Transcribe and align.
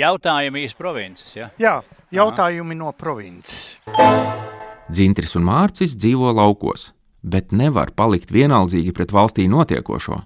Jautājumi 0.00 0.62
iz 0.64 0.72
provinces, 0.72 1.32
ja? 1.36 1.50
Jā, 1.60 1.74
jautājumi 2.14 2.72
Aha. 2.72 2.78
no 2.78 2.92
provinces. 2.96 3.74
Dzintris 4.88 5.34
un 5.36 5.44
Mārcis 5.44 5.92
dzīvo 5.98 6.30
laukos, 6.32 6.86
bet 7.20 7.52
nevar 7.52 7.92
palikt 7.92 8.32
vienaldzīgi 8.32 8.94
pret 8.96 9.12
valstī 9.12 9.44
notiekošo. 9.50 10.22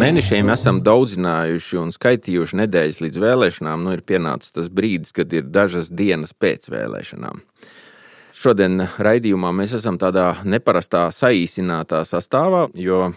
Mēnešiem 0.00 0.48
esam 0.54 0.80
daudzinājuši 0.86 1.78
un 1.82 1.92
skaitījuši 1.94 2.58
nedēļas 2.62 3.02
līdz 3.02 3.20
vēlēšanām. 3.26 3.84
Nu, 3.84 3.92
ir 3.94 4.02
pienācis 4.06 4.56
tas 4.56 4.72
brīdis, 4.72 5.12
kad 5.16 5.32
ir 5.36 5.44
dažas 5.44 5.92
dienas 5.92 6.32
pēc 6.32 6.70
vēlēšanām. 6.72 7.44
Šodien 8.34 8.88
raidījumā 8.98 9.52
mēs 9.54 9.76
esam 9.76 10.00
tādā 10.00 10.32
neparastā 10.48 11.06
saīsinātā 11.14 12.02
sastāvā, 12.08 12.66
jo 12.74 13.12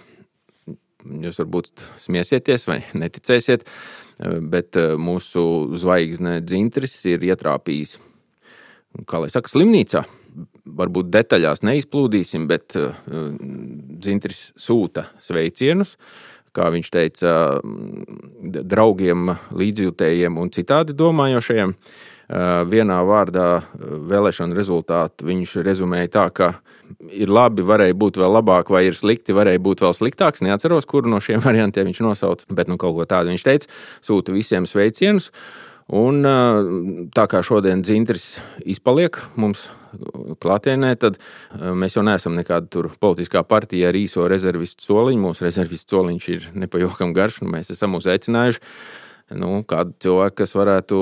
jūs 1.06 1.42
varbūt 1.44 1.86
smiesieties 2.04 2.68
vai 2.70 2.82
neticēsiet, 3.04 3.66
bet 4.54 4.80
mūsu 4.98 5.44
zvaigzne 5.78 6.40
Dzintris 6.46 6.98
ir 7.10 7.26
ietrāpījis, 7.28 7.98
kā 9.10 9.22
lai 9.22 9.30
saka, 9.34 9.52
slimnīcā 9.52 10.06
varbūt 10.78 11.08
detaļās 11.14 11.64
neizplūdīsim, 11.66 12.48
bet 12.50 12.76
Dzintris 12.78 14.52
sūta 14.60 15.08
sveicienus 15.24 15.96
kā 16.58 16.72
viņš 16.74 16.92
teica, 16.94 17.32
draugiem, 18.42 19.34
līdzjutējiem 19.58 20.40
un 20.42 20.52
citādi 20.54 20.96
domājošajiem. 20.98 21.76
Vienā 22.28 22.98
vārdā 23.08 23.62
vēlēšanu 23.80 24.56
rezultātu 24.58 25.30
viņš 25.30 25.54
rezumēja 25.64 26.10
tā, 26.12 26.26
ka 26.36 26.50
ir 27.16 27.32
labi, 27.32 27.64
varēja 27.64 27.96
būt 27.96 28.20
vēl 28.20 28.34
labāk, 28.36 28.72
vai 28.74 28.84
ir 28.90 28.98
slikti, 29.00 29.36
varēja 29.36 29.62
būt 29.64 29.86
vēl 29.86 29.96
sliktāks. 29.96 30.44
Neatceros, 30.44 30.88
kuru 30.90 31.12
no 31.14 31.22
šiem 31.24 31.40
variantiem 31.48 31.88
viņš 31.88 32.04
nosauca, 32.04 32.50
bet 32.52 32.68
nu, 32.68 32.76
kaut 32.82 32.98
ko 32.98 33.08
tādu 33.08 33.32
viņš 33.32 33.48
teica. 33.48 33.72
Sūta 34.04 34.36
visiem 34.36 34.68
sveicienus. 34.68 35.32
Un 35.88 36.20
tā 37.16 37.24
kā 37.32 37.40
šodien 37.40 37.80
dzintris 37.80 38.42
izpaliek 38.68 39.22
mums 39.40 39.70
klātienē, 40.44 40.90
tad 41.00 41.16
mēs 41.56 41.96
jau 41.96 42.04
neesam 42.04 42.36
nekāda 42.36 42.90
politiskā 43.00 43.46
partija 43.48 43.88
ar 43.88 43.96
īso 43.96 44.28
rezervistu 44.28 44.84
soliņu. 44.84 45.24
Mūsu 45.30 45.48
rezervistu 45.48 45.96
soliņš 45.96 46.28
ir 46.34 46.50
nepajokam 46.60 47.16
garš, 47.16 47.40
un 47.46 47.56
mēs 47.56 47.72
esam 47.72 47.96
uzaicinājuši 47.96 48.60
nu, 49.36 49.62
kādu 49.68 49.96
cilvēku, 50.04 50.38
kas 50.44 50.56
varētu 50.56 51.02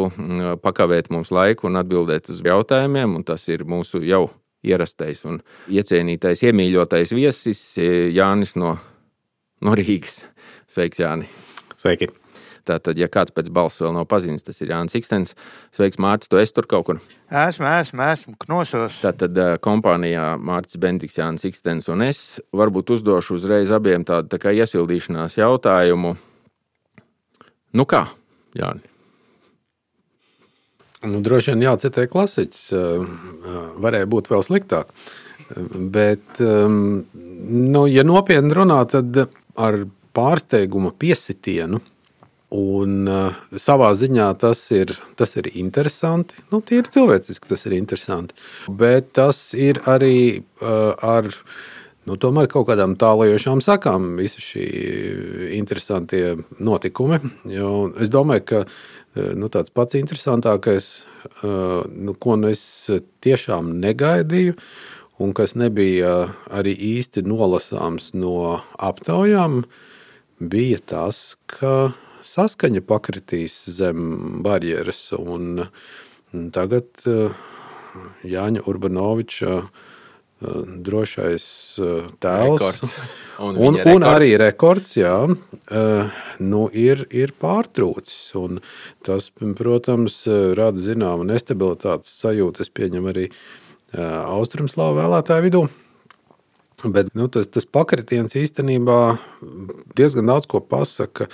pakavēt 0.64 1.12
mums 1.14 1.32
laiku 1.36 1.70
un 1.70 1.82
atbildēt 1.82 2.32
uz 2.34 2.42
jautājumiem. 2.46 3.20
Tas 3.28 3.46
ir 3.52 3.66
mūsu 3.70 4.02
jau 4.06 4.28
ierastais 4.66 5.22
un 5.30 5.42
iecienītais, 5.70 6.44
iemīļotais 6.48 7.14
viesis 7.16 7.64
Jānis 7.78 8.56
no, 8.58 8.76
no 9.62 9.78
Rīgas. 9.78 10.24
Sveiks, 10.72 11.02
Jāni! 11.04 11.30
Sveiki! 11.80 12.10
Tātad, 12.66 12.98
ja 12.98 13.06
kāds 13.12 13.30
pēc 13.30 13.52
balss 13.54 13.78
vēl 13.78 13.94
nav 13.94 14.08
pazīstams, 14.10 14.42
tas 14.48 14.58
ir 14.64 14.72
Jānis 14.74 14.96
Ikstens. 14.98 15.36
Sveiks, 15.76 16.00
Mārcis, 16.02 16.32
tu 16.32 16.40
esi 16.42 16.56
tur 16.58 16.66
kaut 16.70 16.88
kur? 16.88 17.02
Esmu, 17.30 17.68
esmu, 17.70 18.02
esmu 18.10 18.34
knosos. 18.42 18.98
Tātad 19.06 19.38
kompānijā 19.62 20.32
Mārcis 20.42 20.82
Bendiks, 20.82 21.20
Jānis 21.22 21.46
Ikstens 21.46 21.92
un 21.94 22.02
es 22.08 22.24
varbūt 22.58 22.96
uzdošu 22.98 23.38
uzreiz 23.38 23.74
abiem 23.76 24.06
tādu 24.08 24.34
tā 24.34 24.56
iesildīšanās 24.58 25.38
jautājumu. 25.38 26.16
Nu 27.76 27.86
kā, 27.90 28.06
Jāni? 28.56 28.84
Nu, 31.06 31.20
droši 31.22 31.54
vien 31.54 31.66
jācitē 31.68 32.08
klasiķis. 32.10 32.70
Varēja 33.84 34.08
būt 34.10 34.32
vēl 34.32 34.46
sliktāk. 34.46 34.94
Bet, 35.94 36.40
nu, 36.40 37.84
ja 37.92 38.06
nopietni 38.08 38.56
runā, 38.58 38.80
tad 38.90 39.20
ar 39.54 39.84
pārsteiguma 40.18 40.96
piesitienu 40.98 41.84
Un 42.56 43.08
uh, 43.10 43.34
savā 43.58 43.90
ziņā 43.98 44.28
tas 44.40 44.60
ir, 44.72 44.94
tas 45.18 45.34
ir 45.40 45.50
interesanti. 45.58 46.38
Nu, 46.54 46.62
Tīri 46.62 46.92
cilvēciski 46.94 47.50
tas 47.50 47.66
ir 47.66 47.74
interesanti. 47.76 48.36
Bet 48.70 49.12
tas 49.18 49.40
ir 49.58 49.82
arī 49.90 50.44
uh, 50.62 50.94
ar 51.02 51.32
nu, 52.06 52.18
kaut 52.52 52.68
kādām 52.70 52.96
tālajošām 53.02 53.62
sakām, 53.66 54.16
visi 54.20 54.44
šie 54.44 54.66
interesantie 55.58 56.36
notikumi. 56.60 57.20
Jo 57.50 57.92
es 58.02 58.12
domāju, 58.14 58.46
ka 58.52 58.62
uh, 58.66 59.32
nu, 59.38 59.50
tāds 59.54 59.74
pats 59.74 59.98
interesantākais, 60.00 60.92
uh, 61.42 61.82
nu, 61.90 62.14
ko 62.14 62.38
nu 62.40 62.54
es 62.54 62.64
tiešām 63.26 63.76
negaidīju, 63.82 64.56
un 65.20 65.34
kas 65.34 65.56
nebija 65.56 66.16
arī 66.52 66.76
īsti 66.96 67.24
nolasāms 67.26 68.14
no 68.18 68.62
aptaujām, 68.78 69.64
bija 70.40 70.82
tas, 70.84 71.36
ka 71.48 71.94
saskaņa 72.26 72.84
pakritīs 72.86 73.58
zem 73.72 74.42
barjeras. 74.46 75.08
Un 75.16 75.68
tagad 76.56 77.06
eh, 77.08 77.36
Jāņa 78.28 78.66
Urbanoviča 78.70 79.52
eh, 79.62 79.85
drošais 80.42 81.46
eh, 81.80 82.10
tēls. 82.20 82.82
Un, 83.36 83.58
un, 83.60 83.76
un 83.92 84.04
arī 84.08 84.30
rekords, 84.40 84.94
jā, 84.96 85.12
nu, 86.40 86.60
ir, 86.72 87.02
ir 87.12 87.34
pārtrūcis. 87.36 88.30
Un 88.40 88.62
tas, 89.04 89.26
protams, 89.60 90.22
rada 90.56 90.80
zināmu 90.80 91.26
nestabilitātes 91.28 92.14
sajūtu. 92.22 92.64
Es 92.64 92.72
pieņemu 92.72 93.10
arī 93.12 93.26
Austrumslāvu 93.92 95.02
vēlētāju 95.02 95.46
vidū. 95.50 95.62
Bet 96.96 97.12
nu, 97.12 97.28
tas, 97.28 97.52
tas 97.52 97.68
pakritiens 97.68 98.40
īstenībā 98.40 99.18
diezgan 100.00 100.32
daudz 100.32 100.48
ko 100.56 100.64
pasaka. 100.64 101.28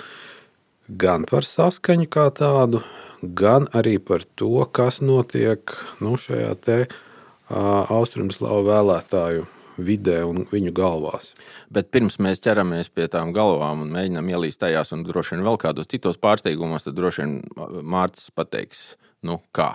Gan 0.90 1.22
par 1.30 1.46
saskaņu 1.46 2.10
kā 2.10 2.26
tādu, 2.34 2.82
gan 3.22 3.70
arī 3.78 4.00
par 4.02 4.26
to, 4.34 4.66
kas 4.74 4.98
notiek 5.06 5.70
nu, 6.02 6.18
šajā 6.18 6.52
te, 6.66 6.80
uh, 6.90 7.11
austrumslāvu 7.52 8.64
vēlētāju 8.68 9.46
vidē 9.82 10.18
un 10.28 10.44
viņu 10.50 10.72
galvās. 10.76 11.30
Bet 11.72 11.90
pirms 11.94 12.18
mēs 12.22 12.42
ķeramies 12.44 12.90
pie 12.92 13.06
tām 13.12 13.32
galvām 13.36 13.84
un 13.84 13.92
mēģinām 13.94 14.28
ielīst 14.34 14.60
tajās, 14.62 14.92
un 14.96 15.04
droši 15.06 15.36
vien 15.36 15.46
vēl 15.46 15.58
kādos 15.60 15.88
citos 15.90 16.20
pārsteigumos, 16.20 16.84
tad 16.86 16.98
droši 16.98 17.24
vien 17.24 17.38
Mārcis 17.82 18.32
pateiks, 18.36 18.84
nu 19.26 19.40
kā. 19.56 19.72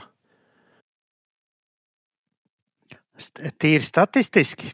Tīri 3.58 3.82
statistiski. 3.82 4.70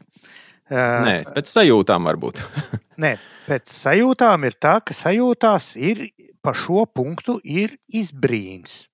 Nē, 0.70 1.16
pēc 1.32 1.48
sajūtām 1.48 2.08
varbūt. 2.08 2.40
Nē, 3.04 3.16
pēc 3.48 3.72
sajūtām 3.72 4.46
ir 4.48 4.56
tā, 4.60 4.78
ka 4.84 4.96
sajūtās 4.96 5.74
ir 5.80 6.06
pa 6.44 6.52
šo 6.56 6.84
punktu 6.88 7.38
ir 7.44 7.78
izbrīns. 7.88 8.84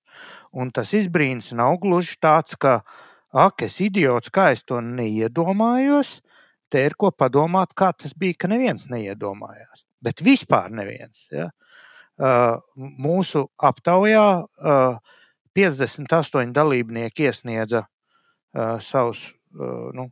Un 0.51 0.71
tas 0.75 0.91
izbrīns 0.95 1.51
nav 1.55 1.77
gluži 1.83 2.17
tāds, 2.23 2.57
ka, 2.59 2.81
ak, 3.31 3.65
es 3.67 3.79
idiots, 3.83 4.31
kā 4.33 4.51
es 4.55 4.63
to 4.67 4.81
neiedomājos. 4.83 6.19
Te 6.71 6.85
ir 6.87 6.95
ko 6.99 7.11
padomāt, 7.11 7.73
kā 7.75 7.91
tas 7.91 8.13
bija, 8.15 8.37
ka 8.43 8.51
neviens 8.51 8.87
neiedomājās. 8.91 9.83
Bet 10.03 10.23
vispār 10.23 10.71
neviens. 10.71 11.25
Ja? 11.31 11.49
Uh, 12.21 12.61
mūsu 12.75 13.45
aptaujā 13.59 14.25
uh, 14.45 15.17
58 15.57 16.53
dalībnieki 16.55 17.27
iesniedza 17.27 17.83
uh, 17.83 18.77
savus 18.83 19.25
uh, 19.27 19.91
nu, 19.95 20.07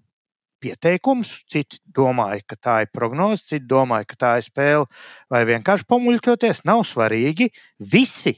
pieteikumus. 0.60 1.32
Citi 1.50 1.80
domāja, 1.96 2.44
ka 2.48 2.60
tā 2.60 2.76
ir 2.84 2.92
prognoze, 2.94 3.46
citi 3.54 3.68
domāja, 3.70 4.10
ka 4.10 4.20
tā 4.20 4.36
ir 4.40 4.48
spēle, 4.50 4.90
vai 5.32 5.46
vienkārši 5.48 5.88
pamuļķoties. 5.90 6.66
Nav 6.68 6.84
svarīgi. 6.88 7.50
Visi 7.80 8.36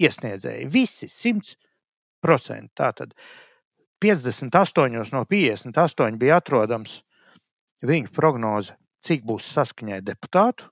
iesniedzēji, 0.00 0.68
visi 0.72 1.08
100%. 1.08 1.56
Tātad 2.76 3.14
58 4.02 5.12
no 5.14 5.24
58 5.28 6.18
bija 6.20 6.40
atrodams 6.40 7.02
viņu 7.84 8.12
prognoze, 8.14 8.74
cik 9.04 9.24
būs 9.28 9.46
saskaņai 9.54 10.00
deputātu. 10.04 10.70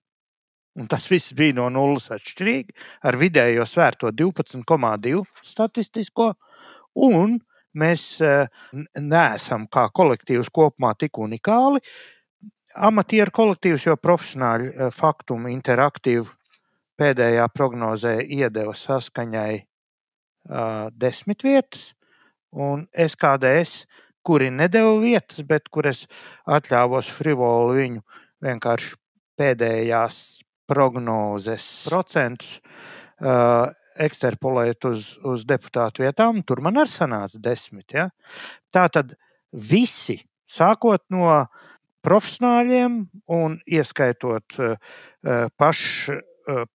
Un 0.80 0.86
tas 0.88 1.04
viss 1.12 1.34
bija 1.36 1.58
no 1.58 1.68
nulles 1.68 2.08
atšķirīgi, 2.14 2.72
ar 3.04 3.18
vidējo 3.20 3.66
svērto 3.68 4.08
12,2 4.16 5.24
statistisko. 5.44 6.32
Un 6.96 7.40
Mēs 7.72 8.02
eh, 8.20 8.48
neesam 9.00 9.64
kā 9.72 9.86
kolektīvs 9.96 10.50
kopumā 10.52 10.92
tik 11.00 11.18
unikāli. 11.18 11.80
Amatieru 12.72 13.32
kolektīvs 13.32 13.86
jau 13.88 13.96
profesionāļi 14.00 14.68
eh, 14.72 14.92
faktumu 14.92 15.52
interaktīvu 15.52 16.28
pēdējā 17.00 17.46
prognozē 17.54 18.18
iedeva 18.20 18.74
saskaņai 18.76 19.54
uh, 19.56 20.90
desmit 20.92 21.40
vietas, 21.42 21.86
un 22.52 22.86
SKDS, 22.92 23.86
kuri 24.22 24.50
nedeva 24.54 24.94
vietas, 25.02 25.42
bet 25.46 25.68
kur 25.72 25.88
es 25.90 26.04
atļāvos 26.46 27.10
frivolu 27.10 27.76
viņu 27.78 28.02
vienkārši 28.42 28.94
pēdējās 29.38 30.18
prognozes 30.70 31.66
procentus 31.88 32.58
uh, 32.60 33.72
eksterpolēt 34.00 34.86
uz, 34.88 35.14
uz 35.26 35.44
deputātu 35.48 36.04
vietām, 36.06 36.40
tur 36.46 36.62
man 36.64 36.80
arī 36.80 36.92
sanāca 36.92 37.40
desmit. 37.42 37.92
Ja? 37.92 38.08
Tā 38.72 38.86
tad 38.92 39.16
visi, 39.52 40.20
sākot 40.48 41.04
no 41.12 41.26
profesionāļiem 42.02 42.98
un 43.34 43.58
ieskaitot 43.66 44.58
uh, 44.62 44.76
pašu 45.58 46.22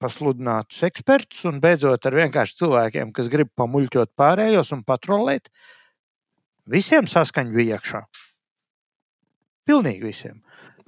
pasludinātus 0.02 0.84
ekspertus 0.88 1.44
un 1.50 1.62
beidzot 1.64 2.06
ar 2.08 2.18
vienkārši 2.22 2.62
cilvēkiem, 2.62 3.12
kas 3.16 3.30
grib 3.32 3.52
pamuļķot 3.58 4.14
pārējos 4.18 4.74
un 4.76 4.84
patrolēt. 4.88 5.52
Visiem 6.68 7.08
saskaņa 7.08 7.56
bija 7.56 7.78
iekšā. 7.78 8.04
Pilnīgi 9.68 10.08
visiem. 10.08 10.42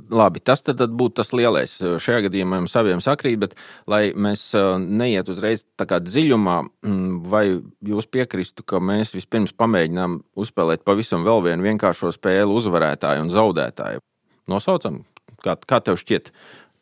Labi, 0.07 0.39
tas 0.39 0.61
tad, 0.63 0.77
tad 0.79 0.93
būtu 0.95 1.17
tas 1.19 1.33
lielais. 1.35 1.73
Šajā 1.75 2.23
gadījumā 2.29 2.61
mums 2.61 2.75
abiem 2.79 3.01
sakrīt, 3.03 3.35
bet 3.41 3.55
lai 3.89 4.13
mēs 4.15 4.45
neiet 4.79 5.27
uzreiz 5.31 5.65
tādā 5.79 5.99
dziļumā, 6.05 6.55
mm, 6.87 7.17
vai 7.27 7.43
jūs 7.83 8.07
piekristu, 8.07 8.63
ka 8.63 8.79
mēs 8.79 9.11
vispirms 9.11 9.51
pamēģinām 9.59 10.21
uzspēlēt 10.39 10.85
pavisam 10.87 11.27
vēl 11.27 11.43
vienu 11.49 11.67
vienkāršo 11.67 12.13
spēli 12.15 12.55
uzvarētāju 12.61 13.27
un 13.27 13.33
zaudētāju? 13.33 14.03
Nosaucam, 14.49 15.03
kā, 15.43 15.57
kā 15.67 15.81
tev 15.83 15.99
šķiet, 15.99 16.31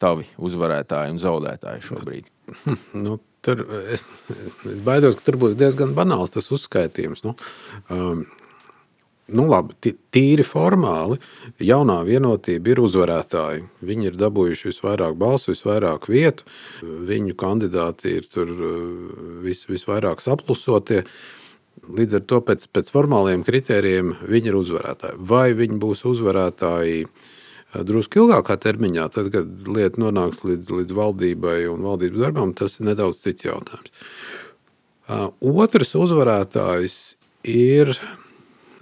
tavi 0.01 0.27
uzvarētāji 0.37 1.15
un 1.15 1.21
zaudētāji 1.21 1.85
šobrīd? 1.91 2.33
Nu, 2.95 3.17
tur, 3.43 3.65
es, 3.91 4.05
es 4.71 4.81
baidos, 4.85 5.17
ka 5.19 5.25
tur 5.27 5.35
būs 5.41 5.57
diezgan 5.59 5.91
banāls 5.97 6.31
tas 6.31 6.47
uzskaitījums. 6.55 7.25
Nu, 7.27 7.35
um, 7.91 8.27
Nu, 9.27 9.43
labi, 9.51 9.91
tīri 10.15 10.43
formāli 10.47 11.17
jaunā 11.59 11.97
vienotība 12.07 12.71
ir 12.71 12.79
uzvarētāji. 12.79 13.65
Viņi 13.83 14.07
ir 14.07 14.19
dabūjuši 14.21 14.69
visvairāk 14.69 15.17
balsu, 15.19 15.51
visvairāk 15.51 16.07
vietu. 16.07 16.47
Viņu 16.79 17.35
kandidāti 17.35 18.13
ir 18.21 18.29
tur 18.31 18.53
uh, 18.55 18.77
vis, 19.43 19.65
visvairāk 19.67 20.23
saplusotie. 20.23 21.01
Līdz 21.91 22.21
ar 22.21 22.23
to 22.31 22.39
pēc, 22.47 22.69
pēc 22.71 22.93
formāliem 22.93 23.43
kritērijiem 23.47 24.15
viņi 24.31 24.53
ir 24.53 24.59
uzvarētāji. 24.61 25.19
Vai 25.19 25.49
viņi 25.59 25.81
būs 25.83 26.05
uzvarētāji 26.07 27.03
uh, 27.03 27.27
drusku 27.75 28.23
ilgākā 28.23 28.57
termiņā, 28.63 29.07
tad, 29.13 29.31
kad 29.33 29.67
lieta 29.67 30.01
nonāks 30.01 30.43
līdz, 30.47 30.71
līdz 30.81 30.97
valdībai 30.97 31.59
un 31.71 31.83
valdības 31.85 32.23
darbam, 32.23 32.53
tas 32.57 32.79
ir 32.79 32.91
nedaudz 32.91 33.21
cits 33.23 33.47
jautājums. 33.47 33.91
Uh, 35.07 35.29
otrs 35.39 35.93
uzvarētājs 35.95 36.97
ir 37.47 37.93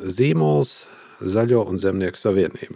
zīmols 0.01 0.75
Zaļo 1.21 1.61
un 1.69 1.79
Zemnieku 1.79 2.19
savienība, 2.19 2.75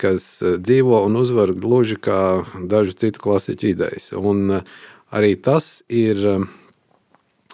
kas 0.00 0.26
eh, 0.42 0.58
dzīvo 0.62 1.00
un 1.06 1.18
uzvar 1.18 1.52
gluži 1.56 1.98
kā 1.98 2.44
dažu 2.70 2.94
citu 2.94 3.22
klasiķu 3.24 3.72
idejas. 3.72 4.12
Un 4.14 4.60
eh, 4.60 4.76
arī 5.10 5.34
tas 5.34 5.82
ir 5.90 6.22
eh, 6.36 6.46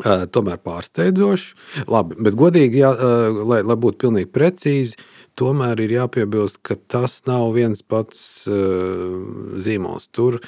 tomēr 0.03 0.61
pārsteidzoši. 0.61 1.55
Labi, 1.89 2.19
bet 2.29 2.37
godīgi, 2.39 2.83
jā, 2.83 2.93
lai, 3.41 3.63
lai 3.65 3.79
būtu 3.81 4.05
pilnīgi 4.05 4.31
precīzi, 4.33 5.01
tomēr 5.39 5.81
ir 5.85 5.97
jāpiebilst, 5.97 6.61
ka 6.67 6.77
tas 6.77 7.21
nav 7.29 7.53
viens 7.57 7.83
pats 7.83 8.45
uh, 8.51 9.17
zīmols. 9.63 10.09
Tur 10.13 10.41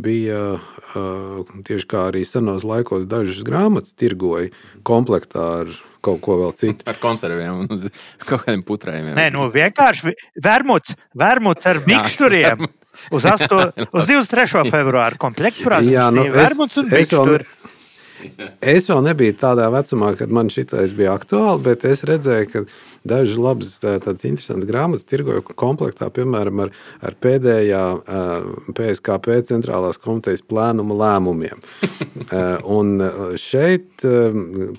bija 0.00 0.40
uh, 0.56 1.54
tieši 1.66 1.88
kā 1.90 2.08
arī 2.10 2.24
senos 2.28 2.66
laikos 2.66 3.06
dažas 3.10 3.44
grāmatas 3.46 3.96
tirgoja 3.98 4.50
komplektā 4.86 5.46
ar 5.62 5.72
kaut 6.04 6.20
ko 6.24 6.38
vēl 6.40 6.52
citu. 6.56 6.86
Ar 6.90 6.98
konserviem 7.00 7.64
un 7.64 7.88
kaut 8.28 8.44
kādiem 8.46 8.64
putrējumiem. 8.66 9.16
Nē, 9.18 9.30
nu 9.36 9.46
vienkārši 9.52 10.14
vermuts, 10.42 10.96
vermuts 11.18 11.68
ar 11.68 11.82
mikšturiem. 11.86 12.68
Uz, 13.14 13.24
asto, 13.24 13.70
uz 13.96 14.08
23. 14.08 14.66
februāra 14.68 15.16
komplekta 15.20 15.64
frāzi. 15.64 15.94
Jā, 15.94 16.10
nu, 16.12 16.26
vermuts 16.34 16.76
un 16.80 16.90
mikšturi. 16.90 17.46
Es 18.74 18.88
vēl 18.90 19.02
nebiju 19.06 19.34
tādā 19.40 19.68
vecumā, 19.72 20.12
kad 20.18 20.32
man 20.34 20.50
šitais 20.52 20.92
bija 20.96 21.14
aktuāli, 21.16 21.62
bet 21.64 21.84
es 21.88 22.02
redzēju, 22.08 22.48
ka 22.52 22.62
dažas 23.08 23.40
labas, 23.40 23.72
tādas 23.80 24.26
interesantas 24.28 24.68
grāmatas 24.68 25.08
tirgoju 25.08 25.44
komplektā, 25.58 26.10
piemēram, 26.14 26.64
ar, 26.66 26.72
ar 27.06 27.16
pēdējā 27.24 27.82
PSKP 28.76 29.40
centrālās 29.48 30.00
komitejas 30.00 30.44
plēnuma 30.44 30.98
lēmumiem. 31.00 31.62
Un 32.78 33.00
šeit 33.40 34.04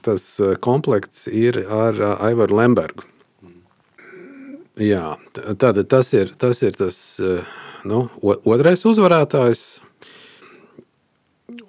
tas 0.05 0.27
komplekts 0.61 1.25
ir 1.31 1.63
ar 1.65 1.97
Aivaru 2.19 2.61
Lembergu. 2.61 3.07
Jā, 4.81 5.17
tātad 5.59 5.83
tas 5.91 6.13
ir 6.15 6.31
tas, 6.39 6.61
ir 6.63 6.77
tas 6.77 6.97
nu, 7.85 8.05
otrais 8.21 8.85
uzvarētājs 8.87 9.80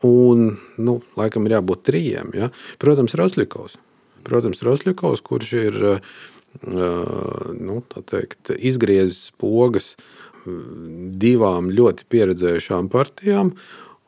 Un, 0.07 0.57
nu, 0.83 0.99
laikam, 1.19 1.47
ir 1.47 1.57
jābūt 1.59 1.87
trijiem. 1.89 2.33
Ja? 2.37 2.51
Protams, 2.83 3.17
Rosļikovs. 3.19 3.79
Protams, 4.27 4.63
Rosļikovs, 4.63 5.23
kurš 5.27 5.53
ir 5.59 5.79
nu, 6.63 7.79
teikt, 7.97 8.53
izgriezis 8.59 9.33
pogas 9.41 9.95
divām 11.23 11.71
ļoti 11.73 12.07
pieredzējušām 12.13 12.91
partijām. 12.93 13.55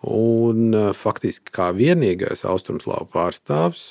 Un 0.04 0.74
faktiski 0.92 1.54
kā 1.54 1.70
vienīgais 1.72 2.44
austrumslāvu 2.44 3.06
pārstāvs 3.14 3.84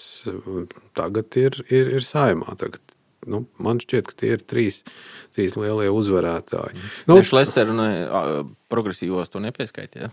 tagad 0.93 1.39
ir, 1.41 1.57
ir, 1.73 1.95
ir 1.97 2.05
saimā. 2.05 2.53
Tagad, 2.59 2.83
nu, 3.25 3.47
man 3.57 3.81
šķiet, 3.81 4.11
ka 4.11 4.19
tie 4.21 4.35
ir 4.35 4.43
trīs, 4.45 4.83
trīs 5.33 5.57
lielie 5.57 5.89
uzvarētāji. 5.89 6.77
Nu, 7.09 7.17
Šlesner 7.25 7.73
un 7.73 8.53
progresīvos 8.69 9.33
to 9.33 9.41
nepieskaitīja. 9.41 10.11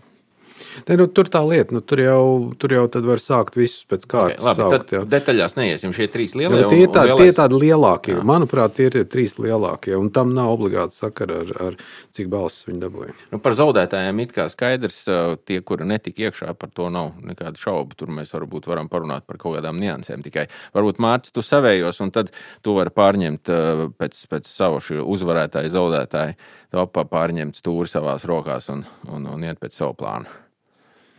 Ne, 0.87 0.97
nu, 0.99 1.07
tur 1.11 1.29
tā 1.31 1.41
lieta, 1.45 1.75
nu, 1.75 1.81
tur, 1.85 2.01
jau, 2.03 2.23
tur 2.59 2.73
jau 2.75 2.85
var 3.07 3.21
sākt 3.21 3.57
visus 3.59 3.85
pēc 3.89 4.05
kārtas. 4.09 4.43
Okay, 4.43 4.63
labi, 4.63 4.87
saukt, 4.89 5.11
detaļās 5.11 5.55
neiesim 5.57 5.93
šie 5.95 6.07
trīs 6.11 6.35
lielie. 6.37 6.61
Ja, 6.63 6.69
tie, 6.71 6.81
ir 6.85 6.91
tā, 6.93 7.05
tie 7.17 7.29
ir 7.31 7.37
tādi 7.37 7.59
lielākie. 7.61 8.15
Jā. 8.17 8.25
Manuprāt, 8.27 8.75
tie 8.77 8.89
ir 8.89 8.95
tie 8.95 9.03
trīs 9.09 9.37
lielākie. 9.41 9.95
Un 9.97 10.11
tam 10.13 10.33
nav 10.37 10.53
obligāti 10.55 10.97
sakara 10.97 11.41
ar, 11.43 11.53
ar 11.67 11.77
cik 12.15 12.29
balsis 12.31 12.67
viņi 12.69 12.83
dabūja. 12.83 13.15
Nu, 13.33 13.41
par 13.43 13.57
zaudētājiem 13.57 14.23
it 14.25 14.35
kā 14.35 14.47
skaidrs, 14.51 15.01
tie, 15.47 15.61
kuri 15.65 15.87
netika 15.89 16.27
iekšā, 16.27 16.53
par 16.59 16.73
to 16.75 16.89
nav 16.93 17.13
nekādu 17.25 17.61
šaubu. 17.61 17.97
Tur 17.99 18.13
mēs 18.15 18.33
varbūt 18.35 18.69
varam 18.71 18.91
parunāt 18.91 19.27
par 19.29 19.39
kaut 19.41 19.57
kādām 19.57 19.81
niansēm. 19.81 20.25
Tikai 20.25 20.47
varbūt 20.75 21.01
Mārcis, 21.03 21.35
tu 21.35 21.45
savējos, 21.45 22.01
un 22.05 22.13
tad 22.15 22.33
tu 22.65 22.75
vari 22.77 22.93
pārņemt 22.93 23.51
pēc, 23.99 24.25
pēc 24.31 24.49
savu 24.51 24.81
uzvarētāju, 24.81 25.73
zaudētāju. 25.73 26.37
Topā 26.71 27.03
pārņemt 27.11 27.57
stūri 27.59 27.89
savās 27.91 28.23
rokās 28.29 28.69
un, 28.71 28.85
un, 29.11 29.27
un 29.27 29.43
iet 29.43 29.59
pēc 29.59 29.75
savu 29.75 29.97
plānu. 29.99 30.50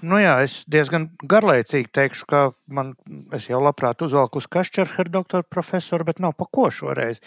Nu 0.03 0.19
jā, 0.19 0.33
es 0.43 0.65
diezgan 0.67 1.05
garlaicīgi 1.31 1.87
teikšu, 1.95 2.25
ka 2.27 2.39
man, 2.67 2.97
es 3.37 3.47
jau 3.47 3.61
labprāt 3.63 4.03
uzvelku 4.03 4.41
uz 4.43 4.49
kašķerheru 4.51 5.13
doktoru 5.15 5.47
profesoru, 5.47 6.09
bet 6.09 6.19
nav 6.19 6.35
pa 6.35 6.49
ko 6.51 6.67
šoreiz. 6.75 7.21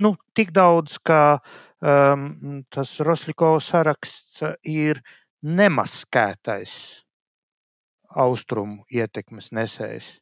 Nu, 0.00 0.14
tik 0.32 0.54
daudz, 0.56 0.96
ka 1.04 1.42
um, 1.84 2.64
tas 2.72 2.94
Roslikovs 3.04 3.68
saraksts 3.68 4.40
ir 4.64 5.02
nemaskētais 5.44 6.72
austrumu 8.16 8.88
ietekmes 8.88 9.52
nesējs. 9.52 10.14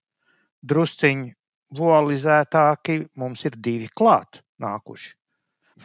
Drusciņi 0.66 1.30
vualizētāki 1.78 3.04
mums 3.22 3.46
ir 3.46 3.54
divi 3.54 3.86
klāt 3.94 4.42
nākuši, 4.58 5.12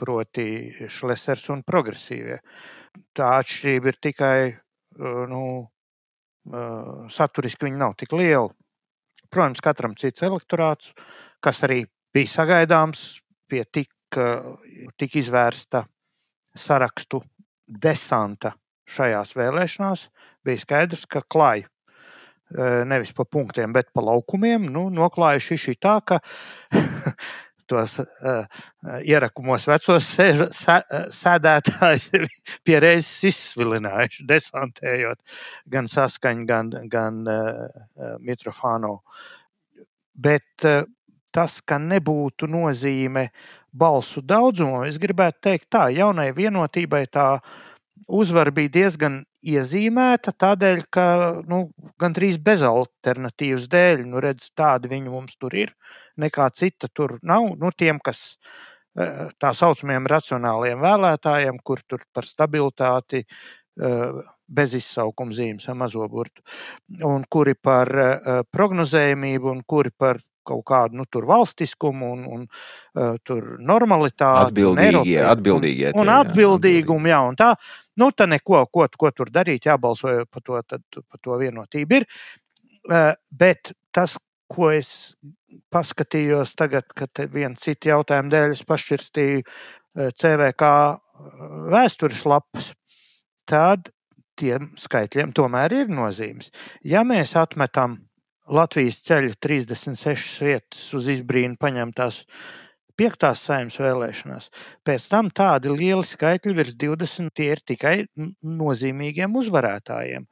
proti 0.01 0.45
šlesers 0.89 1.51
un 1.53 1.61
progresīvie. 1.67 2.41
Tā 3.13 3.35
atšķirība 3.43 3.93
ir 3.93 4.05
tikai 4.09 4.37
uh, 4.49 5.27
nu, 5.29 5.43
saturiski 7.13 7.67
viņi 7.67 7.79
nav 7.79 7.95
tik 7.99 8.13
lieli. 8.17 8.51
Protams, 9.29 9.61
katram 9.61 9.95
cits 9.99 10.23
elektorāts, 10.25 10.93
kas 11.43 11.61
arī 11.67 11.83
bija 12.13 12.31
sagaidāms 12.31 13.19
pie 13.49 13.63
tik, 13.69 13.91
tik 14.97 15.17
izvērsta 15.21 15.83
sarakstu 16.57 17.21
desanta 17.69 18.55
šajās 18.89 19.35
vēlēšanās, 19.37 20.07
bija 20.45 20.63
skaidrs, 20.63 21.05
ka 21.05 21.21
klāja 21.21 21.69
nevis 22.89 23.11
pa 23.13 23.25
punktiem, 23.29 23.73
bet 23.73 23.91
pa 23.93 24.01
laukumiem. 24.01 24.65
Nu, 24.73 24.87
noklājuši 24.89 25.57
šī 25.65 25.75
tā, 25.81 25.99
ka 26.01 26.17
tos 27.69 27.97
uh, 28.01 28.43
ierakumos 29.05 29.67
vecos 29.69 30.07
sēž, 30.15 30.45
sē, 30.55 30.79
sēdētājus 31.15 32.09
ir 32.17 32.27
pierēzis 32.67 33.29
izsvilinājuši, 33.31 34.25
desantējot 34.29 35.39
gan 35.71 35.89
saskaņu, 35.91 36.47
gan, 36.49 36.73
gan 36.91 37.21
uh, 37.29 37.65
mikrofonu. 38.25 38.97
Bet 40.19 40.67
uh, 40.67 40.83
tas, 41.35 41.59
ka 41.61 41.79
nebūtu 41.81 42.49
nozīme 42.49 43.29
balsu 43.71 44.21
daudzumam, 44.25 44.87
es 44.89 44.97
gribētu 45.01 45.43
teikt 45.45 45.69
tā, 45.73 45.87
jaunai 45.93 46.31
vienotībai 46.35 47.05
tā 47.13 47.31
uzvara 48.09 48.51
bija 48.53 48.73
diezgan 48.79 49.21
iezīmēta 49.45 50.33
tādēļ, 50.35 50.81
ka 50.91 51.05
nu, 51.47 51.61
gandrīz 52.01 52.39
bez 52.43 52.63
alternatīvas 52.67 53.67
dēļ, 53.71 54.03
nu, 54.09 54.21
redz, 54.23 54.49
tādi 54.57 54.91
viņi 54.91 55.13
mums 55.13 55.37
tur 55.39 55.55
ir, 55.55 55.73
nekā 56.19 56.49
cita 56.55 56.89
tur 56.93 57.17
nav. 57.23 57.53
Nu, 57.59 57.71
tiem, 57.75 58.01
kas 58.03 58.23
e, 58.35 59.29
tā 59.39 59.53
saucamiem 59.55 60.09
racionāliem 60.09 60.83
vēlētājiem, 60.83 61.61
kur 61.63 61.83
tur 61.87 62.03
par 62.13 62.27
stabilitāti 62.27 63.23
e, 63.23 63.93
bez 64.49 64.73
izsaukuma 64.75 65.35
zīmes 65.35 65.69
ar 65.69 65.77
mazo 65.77 66.07
burtu, 66.09 66.43
un 67.05 67.23
kuri 67.29 67.55
par 67.55 67.93
e, 67.93 68.09
prognozējumību, 68.51 69.53
un 69.55 69.63
kuri 69.67 69.93
par 69.95 70.23
kaut 70.49 70.65
kādu 70.67 70.99
nu, 70.99 71.05
valstiskumu 71.29 72.13
un, 72.15 72.25
un 72.37 72.47
uh, 72.47 73.43
normalitāti. 73.61 74.49
Atbildīgie, 74.49 75.19
un 75.21 75.29
atbildīgie. 75.33 75.93
Un, 75.93 76.01
un 76.03 76.13
atbildīgumu, 76.15 77.13
jā. 77.13 77.21
Un 77.29 77.39
tā, 77.39 77.53
Nu, 77.99 78.13
tā 78.15 78.29
neko, 78.29 78.63
ko, 78.71 78.85
ko 78.95 79.11
tur 79.11 79.31
darīt, 79.33 79.67
jābalso 79.67 80.21
par 80.31 80.43
to, 80.45 80.59
tad, 80.67 80.83
par 81.01 81.19
to 81.23 81.35
vienotību 81.41 81.99
ir. 81.99 82.07
Uh, 82.87 83.11
bet 83.27 83.73
tas, 83.95 84.15
ko 84.49 84.71
es 84.71 84.91
paskatījos 85.73 86.55
tagad, 86.57 86.87
kad 86.95 87.21
viena 87.33 87.59
cita 87.59 87.91
jautājuma 87.91 88.31
dēļ 88.31 88.55
es 88.55 88.63
pašķirstīju 88.69 89.43
uh, 89.43 90.11
CVK 90.15 90.71
vēstures 91.73 92.23
lapas, 92.29 92.71
tad 93.49 93.91
tiem 94.39 94.71
skaitļiem 94.79 95.33
tomēr 95.35 95.75
ir 95.81 95.91
nozīmes. 95.91 96.53
Ja 96.87 97.03
mēs 97.03 97.35
atmetam 97.35 97.99
Latvijas 98.49 99.03
ceļa 99.05 99.35
36 99.45 100.41
vietas 100.41 100.87
uz 100.97 101.09
izbrīnu 101.13 101.57
paņemtās 101.61 102.23
piektās 102.99 103.45
saimnes 103.47 103.77
vēlēšanās, 103.79 104.49
pēc 104.83 105.05
tam 105.11 105.29
tādi 105.31 105.71
lieli 105.71 106.03
skaitļi 106.03 106.55
virs 106.57 106.73
20 106.81 107.31
tie 107.37 107.47
ir 107.53 107.61
tikai 107.63 107.93
nozīmīgiem 108.43 109.37
uzvarētājiem. 109.39 110.25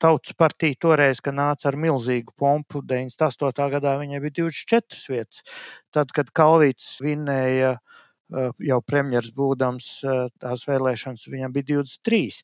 Tautas 0.00 0.36
partija 0.38 0.78
toreiz, 0.86 1.20
kad 1.24 1.36
nāca 1.36 1.68
ar 1.68 1.76
milzīgu 1.82 2.32
pompu, 2.40 2.80
98. 2.80 3.68
gadā 3.76 3.98
viņai 4.00 4.22
bija 4.24 4.38
24 4.40 5.12
vietas. 5.12 5.44
Tad, 5.92 6.14
kad 6.16 6.32
Kalvīts 6.32 6.96
vinēja 7.04 7.74
Eh, 7.74 7.93
jau 8.32 8.80
premjeras 8.84 9.30
būdams 9.36 9.88
eh, 10.04 10.26
tās 10.40 10.64
vēlēšanas, 10.68 11.26
viņam 11.30 11.52
bija 11.54 11.68
23. 11.74 12.42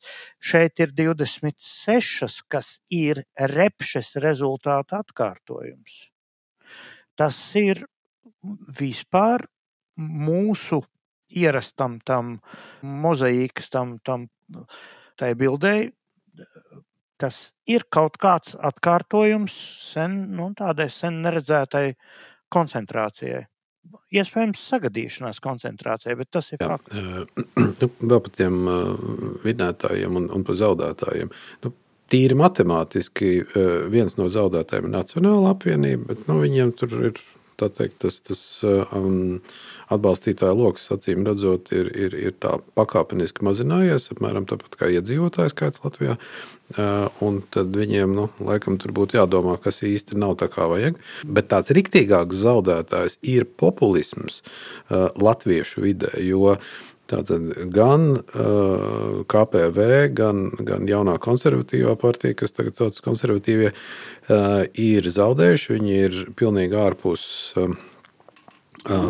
Šeit 0.50 0.82
ir 0.84 0.92
26, 0.96 2.42
kas 2.48 2.78
ir 2.92 3.24
repšes 3.36 4.14
rezultāta 4.22 5.00
atkārtojums. 5.00 6.10
Tas 7.16 7.38
ir 7.58 7.84
vispār 8.78 9.46
mūsu 10.00 10.80
ierastam 11.36 11.98
tam 12.04 12.38
mozaīkas, 12.82 13.70
tam, 13.70 13.98
tam 14.04 14.28
tai 15.20 15.34
bildei. 15.38 15.90
Tas 17.20 17.50
ir 17.68 17.84
kaut 17.92 18.16
kāds 18.16 18.54
atkārtojums 18.56 19.52
sen, 19.92 20.16
nu, 20.36 20.48
tādai 20.56 20.88
sen 20.88 21.20
neredzētai 21.20 21.92
koncentrācijai. 22.48 23.44
Iespējams, 24.10 24.62
sagadīšanās 24.72 25.38
koncentrācijā, 25.42 26.16
bet 26.18 26.30
tas 26.34 26.52
ir 26.54 26.62
fakts. 26.62 26.96
Nu, 27.80 27.86
vēl 27.96 28.18
par 28.20 28.32
tiem 28.34 28.56
vinētājiem 29.40 30.16
un, 30.18 30.26
un 30.34 30.42
par 30.44 30.56
zaudētājiem. 30.60 31.30
Nu, 31.64 31.70
tīri 32.12 32.36
matemātiski 32.36 33.30
viens 33.92 34.18
no 34.18 34.26
zaudētājiem 34.32 34.88
ir 34.88 34.92
Nacionāla 34.98 35.54
apvienība, 35.54 36.10
bet 36.10 36.26
nu, 36.28 36.40
viņiem 36.42 36.74
tur 36.76 36.96
ir 37.08 37.22
teikt, 37.68 37.98
tas, 38.00 38.20
tas 38.24 38.40
um, 38.64 39.40
atbalstītāja 39.92 40.56
lokus, 40.56 40.88
acīm 40.94 41.26
redzot, 41.28 41.72
ir, 41.76 41.90
ir, 41.92 42.16
ir 42.16 42.36
tā 42.40 42.56
pakāpeniski 42.78 43.44
mazinājies, 43.44 44.10
apmēram 44.14 44.48
tāpat 44.48 44.78
kā 44.80 44.88
iedzīvotāju 44.96 45.52
skaits 45.52 45.82
Latvijā. 45.84 46.16
Uh, 46.70 47.08
un 47.26 47.40
tad 47.50 47.72
viņiem, 47.74 48.12
nu, 48.14 48.28
laikam, 48.46 48.76
tur 48.78 48.92
būtu 48.94 49.16
jādomā, 49.18 49.56
kas 49.58 49.82
īsti 49.82 50.14
nav 50.20 50.36
tā 50.38 50.46
kā 50.52 50.68
vajag. 50.70 51.00
Bet 51.26 51.48
tāds 51.50 51.72
riktīgāks 51.74 52.38
zaudētājs 52.44 53.18
ir 53.26 53.48
populisms 53.58 54.38
uh, 54.44 55.08
latviešu 55.18 55.82
vidē. 55.82 56.14
Tātad 57.10 57.48
gan 57.74 58.04
uh, 58.20 59.22
KPV, 59.26 59.88
gan, 60.14 60.44
gan 60.62 60.86
jaunā 60.86 61.16
konservatīvā 61.18 61.96
partija, 61.98 62.36
kas 62.38 62.54
tagad 62.54 62.78
saucas 62.78 63.02
konservatīvie, 63.02 63.72
uh, 63.74 64.62
ir 64.78 65.10
zaudējuši. 65.10 65.72
Viņi 65.74 65.98
ir 66.04 66.20
pilnīgi 66.38 66.78
ārpus 66.78 67.24
uh, 67.58 67.74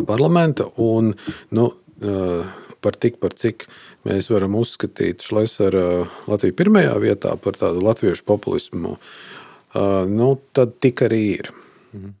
parlamenta. 0.09 0.65
Un, 0.81 1.13
nu, 1.53 1.69
uh, 2.01 2.60
par 2.83 2.97
tik, 2.97 3.19
par 3.21 3.35
cik 3.37 3.67
mēs 4.07 4.31
varam 4.31 4.57
uzskatīt 4.59 5.25
Šlesera 5.25 6.07
Latviju 6.29 6.57
pirmajā 6.57 6.95
vietā 7.03 7.35
par 7.41 7.59
tādu 7.59 7.83
latviešu 7.85 8.25
populismu, 8.27 8.97
uh, 8.97 10.01
nu, 10.09 10.33
tad 10.57 10.77
tik 10.83 11.05
arī 11.07 11.21
ir. 11.37 11.53
Mhm. 11.93 12.17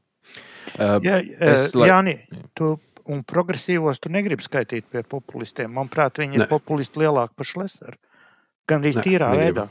Uh, 0.71 1.01
Jā, 1.03 1.17
es, 1.41 1.73
lai... 1.75 1.89
Jāni, 1.89 2.13
tu 2.55 2.75
un 3.11 3.23
progresīvos 3.27 3.99
tu 4.01 4.11
negribi 4.13 4.45
skaitīt 4.45 4.87
pie 4.91 5.03
populistiem. 5.07 5.71
Manuprāt, 5.73 6.21
viņi 6.21 6.37
ne. 6.37 6.45
ir 6.45 6.51
populisti 6.51 7.01
lielāki 7.01 7.37
par 7.37 7.49
Šlesaru. 7.49 7.97
Gan 8.69 8.85
arī 8.85 8.93
tīrā 8.97 9.31
negribu. 9.33 9.41
veidā. 9.41 9.65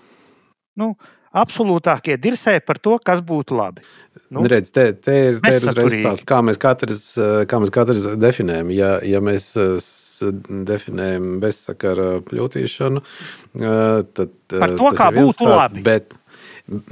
Nu, 0.80 0.92
absolūtākie 1.30 2.16
dirsē 2.20 2.56
par 2.66 2.80
to, 2.82 2.96
kas 3.04 3.22
būtu 3.26 3.56
labi. 3.58 3.84
Nu, 4.34 4.44
Redz, 4.50 4.70
te, 4.75 4.90
te 4.94 5.16
ir, 5.28 5.40
te 5.42 5.54
ir 5.56 5.66
uzreiz 5.70 5.96
tāds, 6.02 6.26
kā 6.28 6.40
mēs 6.46 6.58
katrs, 6.60 7.04
kā 7.50 7.60
mēs 7.62 7.72
katrs 7.75 8.06
definējam. 8.20 8.72
Ja, 8.75 8.92
ja 9.06 9.22
mēs 9.25 9.52
definējam 10.70 11.37
bezsakara 11.42 12.08
pļūtīšanu, 12.26 13.04
tad 13.60 14.34
par 14.56 14.75
to, 14.78 14.90
kā 14.99 15.10
būtu 15.16 15.38
stāsts, 15.38 15.54
labi. 15.54 15.84
Bet, 15.87 16.16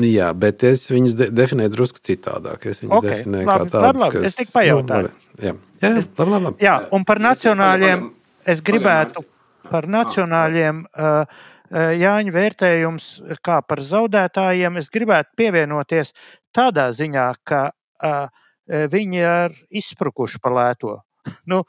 Jā, 0.03 0.33
bet 0.35 0.65
es 0.67 0.89
viņus 0.91 1.13
de 1.15 1.27
definēju 1.31 1.71
drusku 1.71 2.01
citādāk. 2.03 2.65
Es 2.67 2.81
viņus 2.83 2.97
okay, 2.97 3.13
definēju 3.13 3.47
labi, 3.47 3.67
kā 3.69 3.73
tādus, 3.75 4.01
labi, 4.03 4.15
kas... 4.17 4.25
Es 4.27 4.39
tik 4.41 4.49
pajautāju. 4.51 5.11
Nu, 5.13 5.45
jā, 5.45 5.53
jā, 5.85 5.91
labi, 5.95 6.25
labi, 6.25 6.41
labi. 6.49 6.65
jā, 6.67 6.73
un 6.97 7.05
par 7.07 7.21
nacionāļiem 7.23 8.03
es 8.51 8.63
gribētu 8.67 9.23
par 9.69 9.87
nacionāļiem 9.93 10.83
uh, 10.89 11.39
Jāņa 11.73 12.33
vērtējums 12.33 13.09
kā 13.45 13.59
par 13.67 13.83
zaudētājiem. 13.85 14.79
Es 14.81 14.89
gribētu 14.93 15.37
pievienoties 15.37 16.15
tādā 16.57 16.89
ziņā, 16.97 17.27
ka 17.45 17.69
uh, 17.69 18.29
viņi 18.69 19.21
ir 19.21 19.55
izsprukuši 19.83 20.41
pa 20.41 20.53
lēto. 20.55 20.97
nu, 21.51 21.63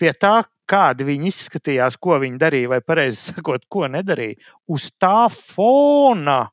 pie 0.00 0.12
tā, 0.16 0.42
kādi 0.70 1.06
viņi 1.08 1.30
izskatījās, 1.30 1.98
ko 2.00 2.18
viņi 2.22 2.40
darīja, 2.40 2.72
vai 2.72 2.80
pareizi 2.84 3.20
sakot, 3.34 3.66
ko 3.68 3.88
nedarīja, 3.92 4.40
uz 4.72 4.90
tā 5.00 5.28
fona 5.32 6.44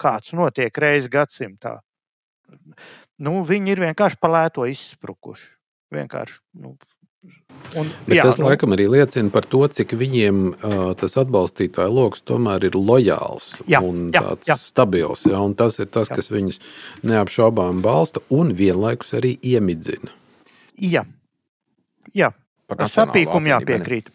kāds 0.00 0.34
notiek 0.36 0.76
reizes 0.80 1.10
gadsimtā. 1.12 1.80
Nu, 3.20 3.40
viņi 3.46 3.74
ir 3.74 3.82
vienkārši 3.84 4.18
palēto 4.22 4.64
izsprukuši. 4.66 5.50
Vienkārši, 5.94 6.38
nu, 6.62 6.76
Un, 7.76 7.86
Bet 8.08 8.16
jā, 8.16 8.24
tas 8.26 8.38
nu, 8.40 8.48
laikam 8.48 8.72
arī 8.74 8.88
liecina 8.90 9.30
par 9.30 9.44
to, 9.46 9.60
cik 9.70 9.92
viņiem 9.98 10.38
uh, 10.50 10.78
tas 10.98 11.14
atbalstītāju 11.20 11.92
lokus 11.94 12.24
tomēr 12.26 12.64
ir 12.66 12.78
lojāls 12.78 13.52
jā, 13.68 13.82
un 13.84 14.08
jā, 14.10 14.24
tāds 14.24 14.50
jā. 14.50 14.56
stabils. 14.58 15.26
Jā, 15.28 15.38
un 15.38 15.54
tas 15.58 15.78
ir 15.78 15.86
tas, 15.92 16.10
jā. 16.10 16.18
kas 16.18 16.32
viņus 16.32 16.58
neapšaubām 17.06 17.84
balsta 17.84 18.24
un 18.34 18.54
vienlaikus 18.58 19.14
arī 19.20 19.36
iemidzina. 19.52 20.10
Jā, 20.80 21.04
jā. 22.16 22.32
par 22.66 22.88
sapīkumu 22.90 23.52
jāpiekrīt 23.52 24.10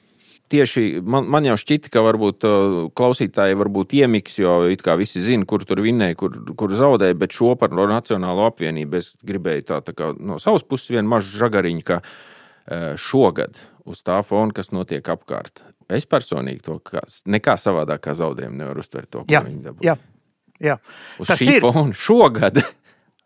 tieši 0.52 1.02
man, 1.06 1.28
man 1.32 1.46
jau 1.48 1.56
šķita, 1.60 1.90
ka 1.94 2.04
varbūt 2.06 2.46
uh, 2.48 2.76
klausītāji 2.98 3.58
varbūt 3.58 3.96
iemiks, 3.98 4.38
jo 4.42 4.58
it 4.72 4.84
kā 4.86 4.98
visi 5.00 5.24
zina, 5.24 5.46
kur 5.50 5.66
tur 5.68 5.82
vinnēja, 5.86 6.18
kur, 6.20 6.38
kur 6.58 6.76
zaudēja, 6.76 7.18
bet 7.18 7.36
šo 7.36 7.56
par 7.60 7.74
Nacionālo 7.74 8.46
apvienību 8.50 9.00
es 9.00 9.14
gribēju 9.26 9.68
tā, 9.72 9.82
tā 9.86 9.96
kā 9.98 10.12
no 10.20 10.38
savas 10.42 10.66
puses 10.68 10.92
vienu 10.94 11.10
mazu 11.12 11.34
žagariņu, 11.40 11.86
šogad 13.02 13.60
uz 13.86 14.02
tā 14.06 14.18
fona, 14.26 14.54
kas 14.56 14.72
notiek 14.74 15.06
apkārt, 15.14 15.62
es 15.94 16.08
personīgi 16.10 16.64
to 16.66 16.80
kā, 16.86 17.04
nekā 17.30 17.58
savādāk 17.62 18.08
kā 18.08 18.16
zaudējumu 18.18 18.58
nevaru 18.64 18.82
uztvert 18.82 19.12
to, 19.12 19.26
ko 19.26 19.36
jā, 19.36 19.44
viņi 19.46 19.62
dabūja. 19.68 19.94
Jā. 19.94 19.98
Jā. 20.64 20.80
Uz 21.20 21.30
Tas 21.30 21.42
šī 21.42 21.58
ir. 21.58 21.66
fona 21.66 21.94
šogad 22.00 22.62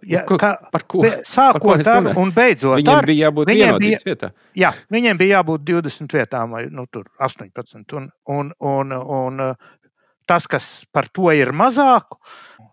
Ja, 0.08 0.22
kā, 0.24 0.54
par 0.72 0.86
ko? 0.88 1.02
Sākot 1.28 1.84
ar 1.92 2.14
un 2.20 2.30
beidzot 2.32 2.80
viņiem 2.80 2.94
ar. 2.94 3.08
Bija 3.08 3.26
jābūt 3.28 3.50
viņiem 3.52 3.80
bija 3.84 3.98
vietā. 4.06 4.30
Jā, 4.56 4.72
viņiem 4.96 5.20
bija 5.20 5.40
jābūt 5.42 5.66
20 5.68 6.16
vietām 6.16 6.56
vai 6.56 6.62
nu, 6.72 6.86
18. 7.20 7.84
Un, 8.00 8.08
un, 8.32 8.54
un, 8.64 8.96
un 8.96 9.44
tas, 10.30 10.48
kas 10.48 10.70
par 10.96 11.10
to 11.12 11.28
ir 11.36 11.52
mazāk, 11.52 12.16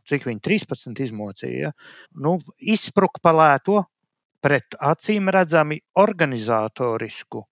cik 0.07 0.29
viņi 0.29 0.43
13 0.47 1.03
izmocīja, 1.09 1.73
nu, 2.23 2.37
izspruka 2.63 3.23
palēto 3.25 3.83
pret 4.47 4.79
acīm 4.79 5.31
redzami 5.35 5.81
organizatorisku, 5.99 7.43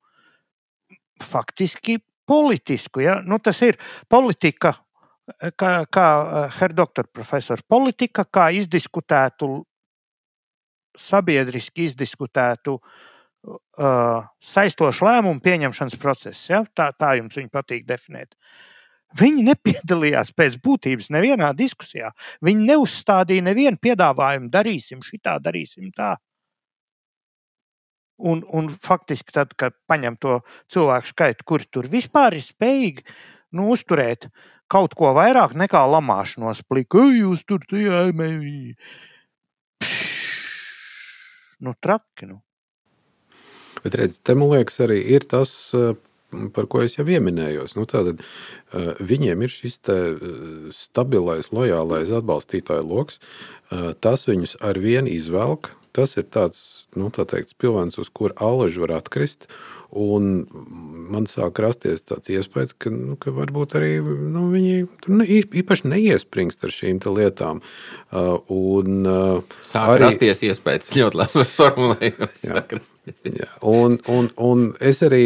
faktiski 1.23 1.99
politisku. 2.27 3.03
Ja? 3.03 3.19
Nu, 3.25 3.41
tas 3.43 3.61
ir 3.67 3.79
politika 4.11 4.77
kā, 5.59 5.73
kā 5.91 6.09
eh, 6.23 6.59
herr 6.59 6.75
doktora 6.77 7.11
profesors, 7.13 7.65
politika, 7.69 8.25
kā 8.25 8.51
izdiskutētu, 8.55 9.57
sabiedriski 10.95 11.89
izdiskutētu 11.89 12.77
uh, 12.79 14.27
saistošu 14.47 15.09
lēmumu 15.09 15.43
pieņemšanas 15.43 15.97
procesu. 15.99 16.45
Ja? 16.53 16.61
Tā, 16.71 16.93
tā 16.95 17.17
jums 17.19 17.35
viņa 17.35 17.51
patīk 17.51 17.83
definēt. 17.89 18.37
Viņi 19.19 19.43
nepiedalījās 19.49 20.31
pēc 20.39 20.61
būtības 20.63 21.11
nevienā 21.15 21.51
diskusijā. 21.59 22.13
Viņi 22.47 22.69
neuzstādīja 22.71 23.43
nevienu 23.49 23.81
piedāvājumu, 23.83 24.53
darīsim 24.55 25.03
šitā, 25.03 25.35
darīsim 25.43 25.91
tā. 25.99 26.13
Un, 28.15 28.45
un 28.55 28.69
faktiski, 28.79 29.35
tad, 29.35 29.57
kad 29.59 29.75
paņem 29.91 30.17
to 30.23 30.39
cilvēku 30.71 31.11
skaitu, 31.11 31.47
kuri 31.51 31.67
tur 31.67 31.89
vispār 31.91 32.37
ir 32.39 32.45
spējīgi 32.47 33.03
nu, 33.59 33.67
uzturēt 33.75 34.29
kaut 34.71 34.95
ko 34.99 35.11
vairāk 35.17 35.57
nekā 35.59 35.83
lamāšanos 35.91 36.63
plika. 36.69 37.03
Jūs 37.11 37.43
tur 37.49 37.65
tajā 37.67 38.07
mēmī. 38.15 38.75
Nu, 41.65 41.75
traki. 41.83 42.31
Nu. 42.31 42.41
Bet, 43.83 43.99
redz, 43.99 44.21
te 44.23 44.35
man 44.39 44.51
liekas, 44.55 44.79
arī 44.85 45.01
ir 45.15 45.27
tas, 45.29 45.53
par 46.55 46.69
ko 46.71 46.83
es 46.85 46.97
jau 46.97 47.07
pieminējos. 47.09 47.77
Nu, 47.79 47.87
tātad, 47.89 48.23
viņiem 49.03 49.45
ir 49.45 49.53
šis 49.53 49.79
stabilais, 50.75 51.51
lojālais 51.55 52.13
atbalstītāju 52.15 52.87
lokus. 52.89 53.21
Tas 54.05 54.27
viņus 54.29 54.59
ar 54.65 54.81
vienu 54.81 55.13
izvelk. 55.13 55.75
Tas 55.95 56.17
ir 56.19 56.27
tāds 56.35 56.59
nu, 56.99 57.07
tā 57.15 57.23
teikt, 57.31 57.53
spilvens, 57.55 58.01
uz 58.03 58.09
kura 58.11 58.35
alaži 58.43 58.83
var 58.83 58.97
atkrist. 58.97 59.47
Un 59.95 60.43
man 61.13 61.29
sāk 61.31 61.61
rasties 61.63 62.03
tāds 62.09 62.33
iespējas, 62.35 62.73
ka, 62.83 62.91
nu, 62.91 63.15
ka 63.21 63.31
varbūt 63.31 63.77
arī 63.79 63.93
nu, 64.03 64.49
viņi 64.51 64.89
tur 65.05 65.15
ne, 65.21 65.27
īpaši 65.31 65.87
neiespringst 65.93 66.67
ar 66.67 66.75
šīm 66.75 66.99
lietām. 67.15 67.63
Uh, 68.11 68.41
un, 68.51 69.07
uh, 69.07 69.55
Sāk 69.69 69.93
arī, 69.93 70.09
rasties 70.09 70.43
iespējas, 70.51 70.91
ļoti 70.99 71.21
labi 71.23 71.47
formulējums. 71.61 72.43
Jā. 73.31 73.49
Un, 73.71 74.01
un, 74.11 74.33
un 74.35 74.69
es 74.83 74.99
arī, 75.07 75.23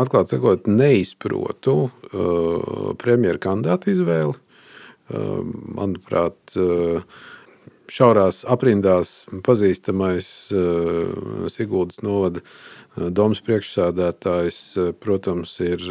atklāti 0.00 0.38
sakot, 0.38 0.64
neizprotu 0.64 1.78
uh, 1.90 2.92
premjeru 3.02 3.44
kandidātu 3.50 3.92
izvēli. 3.92 4.40
Uh, 5.06 5.42
manuprāt, 5.76 6.56
uh, 6.56 7.04
šaurās 7.92 8.44
aprindās 8.48 9.18
pazīstamais 9.46 10.30
uh, 10.54 11.46
Siguldas 11.52 12.02
novada 12.06 12.42
Domas 12.96 13.42
priekšsādātājs, 13.44 14.58
protams, 15.04 15.52
ir 15.60 15.82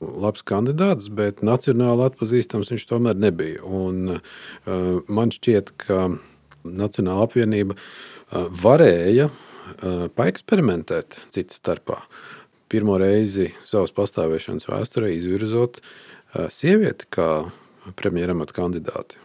labs 0.00 0.40
kandidāts, 0.48 1.10
bet 1.12 1.42
nacionāli 1.44 2.06
atpazīstams 2.06 2.72
viņš 2.72 2.86
tomēr 2.88 3.18
nebija. 3.20 3.60
Un 3.60 4.22
man 5.04 5.34
šķiet, 5.36 5.74
ka 5.84 6.06
Nacionāla 6.64 7.26
apvienība 7.28 7.76
varēja 8.32 9.28
paeksperimentēt 10.16 11.20
citas 11.32 11.60
starpā. 11.60 12.00
Pirmo 12.72 12.96
reizi 13.00 13.50
savas 13.68 13.92
pastāvēšanas 13.96 14.68
vēsturē 14.68 15.12
izvirzot 15.16 15.80
sievieti 16.52 17.08
kā 17.12 17.30
premjeramata 18.00 18.56
kandidāti. 18.56 19.20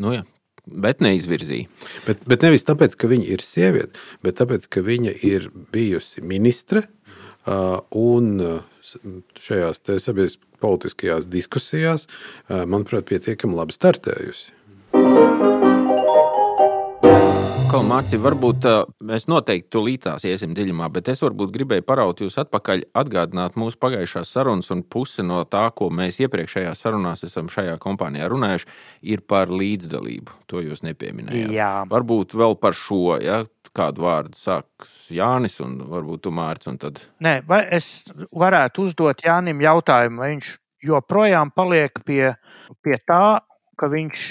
Nu 0.00 0.14
jā, 0.14 0.22
bet 0.66 1.02
neizvirzīja. 1.04 1.68
Bet, 2.06 2.22
bet 2.28 2.46
nevis 2.46 2.66
tāpēc, 2.68 2.96
ka 2.98 3.10
viņa 3.10 3.28
ir 3.34 3.44
sieviete, 3.44 3.98
bet 4.22 4.38
tāpēc, 4.40 4.68
ka 4.70 4.84
viņa 4.86 5.16
ir 5.26 5.50
bijusi 5.74 6.22
ministre 6.22 6.86
un 7.46 8.32
šajās 9.42 9.82
sabiedriskajās 9.82 10.40
politiskajās 10.62 11.26
diskusijās, 11.26 12.06
manuprāt, 12.48 13.08
pietiekami 13.10 13.58
labi 13.58 13.74
startējusi. 13.74 14.52
Atkal, 17.72 17.86
Mārci, 17.88 18.18
varbūt 18.20 18.66
mēs 19.08 19.24
noteikti 19.32 19.70
tūlītās 19.72 20.26
iesim 20.28 20.50
dziļumā, 20.52 20.90
bet 20.92 21.06
es 21.08 21.22
varbūt 21.24 21.54
gribēju 21.54 21.84
paraut 21.88 22.18
jūs 22.20 22.34
atpakaļ, 22.42 22.82
atgādināt 23.00 23.56
mūsu 23.56 23.80
pagājušās 23.80 24.28
sarunas, 24.28 24.68
un 24.74 24.82
puse 24.84 25.24
no 25.24 25.38
tā, 25.48 25.62
ko 25.72 25.88
mēs 25.88 26.18
iepriekšējās 26.20 26.82
sarunās 26.84 27.24
esam 27.24 27.48
šajā 27.48 27.78
kompānijā 27.80 28.28
runājuši, 28.28 28.68
ir 29.14 29.24
par 29.24 29.48
līdzdalību. 29.48 30.36
To 30.52 30.60
jūs 30.60 30.84
nepieminējāt. 30.84 31.56
Jā. 31.56 31.70
Varbūt 31.88 32.36
vēl 32.36 32.58
par 32.60 32.76
šo, 32.76 33.16
ja 33.24 33.40
kādu 33.72 34.04
vārdu 34.04 34.36
sāks 34.36 35.08
Jānis, 35.16 35.56
un 35.64 35.80
varbūt 35.96 36.26
tu 36.28 36.36
Mārcis. 36.36 36.76
Tad... 36.84 37.00
Nē, 37.24 37.38
vai 37.48 37.64
es 37.72 38.04
varētu 38.36 38.90
uzdot 38.90 39.24
Jānim 39.24 39.64
jautājumu, 39.64 40.20
vai 40.20 40.34
viņš 40.34 40.54
joprojām 40.92 41.56
paliek 41.56 42.04
pie, 42.04 42.34
pie 42.84 43.00
tā, 43.08 43.40
ka 43.80 43.94
viņš 43.96 44.28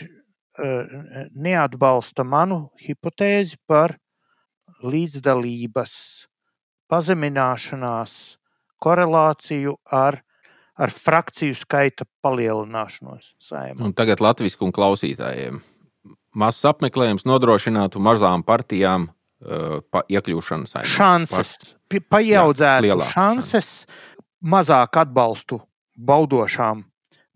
neatbalsta 0.59 2.25
manu 2.27 2.65
hipotēzi 2.81 3.57
par 3.67 3.95
līdzdalības 4.83 5.93
pazemināšanās 6.91 8.15
korelāciju 8.81 9.77
ar, 9.85 10.19
ar 10.75 10.91
frakciju 10.91 11.55
skaita 11.55 12.07
palielināšanos. 12.25 13.35
Tagad 13.95 14.23
Latvijas 14.23 14.59
un 14.59 14.75
klausītājiem. 14.75 15.61
Mazs 16.35 16.65
apmeklējums 16.67 17.25
nodrošinātu 17.27 17.99
mazām 18.03 18.43
partijām 18.47 19.09
uh, 19.09 19.79
pa, 19.91 20.03
iekļūšanu 20.07 20.69
saimē. 20.69 20.91
Šanses, 20.91 21.57
Par... 21.91 22.05
paaudzētu 22.15 23.09
šanses, 23.11 23.71
mazāk 24.41 25.01
atbalstu 25.03 25.59
baudošām 25.95 26.85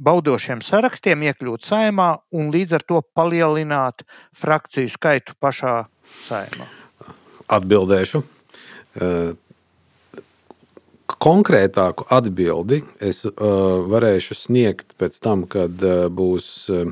baudošiem 0.02 0.62
sarakstiem 0.66 1.24
iekļūt 1.30 1.66
saimā 1.68 2.10
un 2.36 2.52
līdz 2.54 2.78
ar 2.80 2.86
to 2.88 3.02
palielināt 3.16 4.06
frakciju 4.36 4.92
skaitu 4.92 5.36
pašā 5.40 5.86
saimā? 6.28 6.68
Atbildēšu. 7.46 8.24
Konkrētāku 11.06 12.08
atbildi 12.10 12.80
es 13.04 13.20
uh, 13.28 13.34
varēšu 13.86 14.36
sniegt 14.40 14.96
pēc 14.98 15.20
tam, 15.22 15.44
kad 15.46 15.84
uh, 15.86 16.08
būs 16.10 16.48
uh, 16.74 16.88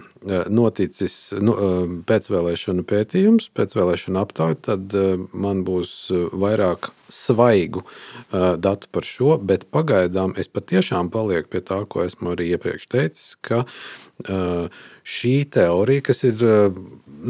noticis 0.53 1.15
nu, 1.41 1.55
uh, 1.57 1.87
pēcvēlēšana 2.05 2.85
pētījums, 2.85 3.47
pēcvēlēšana 3.57 4.21
aptauja. 4.21 4.59
Tad 4.69 4.93
uh, 4.97 5.23
man 5.33 5.63
būs 5.65 5.95
vairāk 6.29 6.91
svaigu 7.09 7.81
uh, 7.87 8.53
datu 8.61 8.91
par 8.93 9.07
šo, 9.09 9.39
bet 9.41 9.65
pagaidām 9.73 10.37
es 10.37 10.51
patiešām 10.51 11.09
palieku 11.13 11.55
pie 11.55 11.63
tā, 11.65 11.81
ko 11.89 12.05
esmu 12.05 12.35
arī 12.35 12.51
iepriekš 12.53 12.87
teicis, 12.93 13.33
ka 13.41 13.63
uh, 13.65 14.85
šī 15.01 15.35
teorija, 15.57 16.05
kas 16.11 16.21
ir 16.29 16.45
uh, 16.45 16.69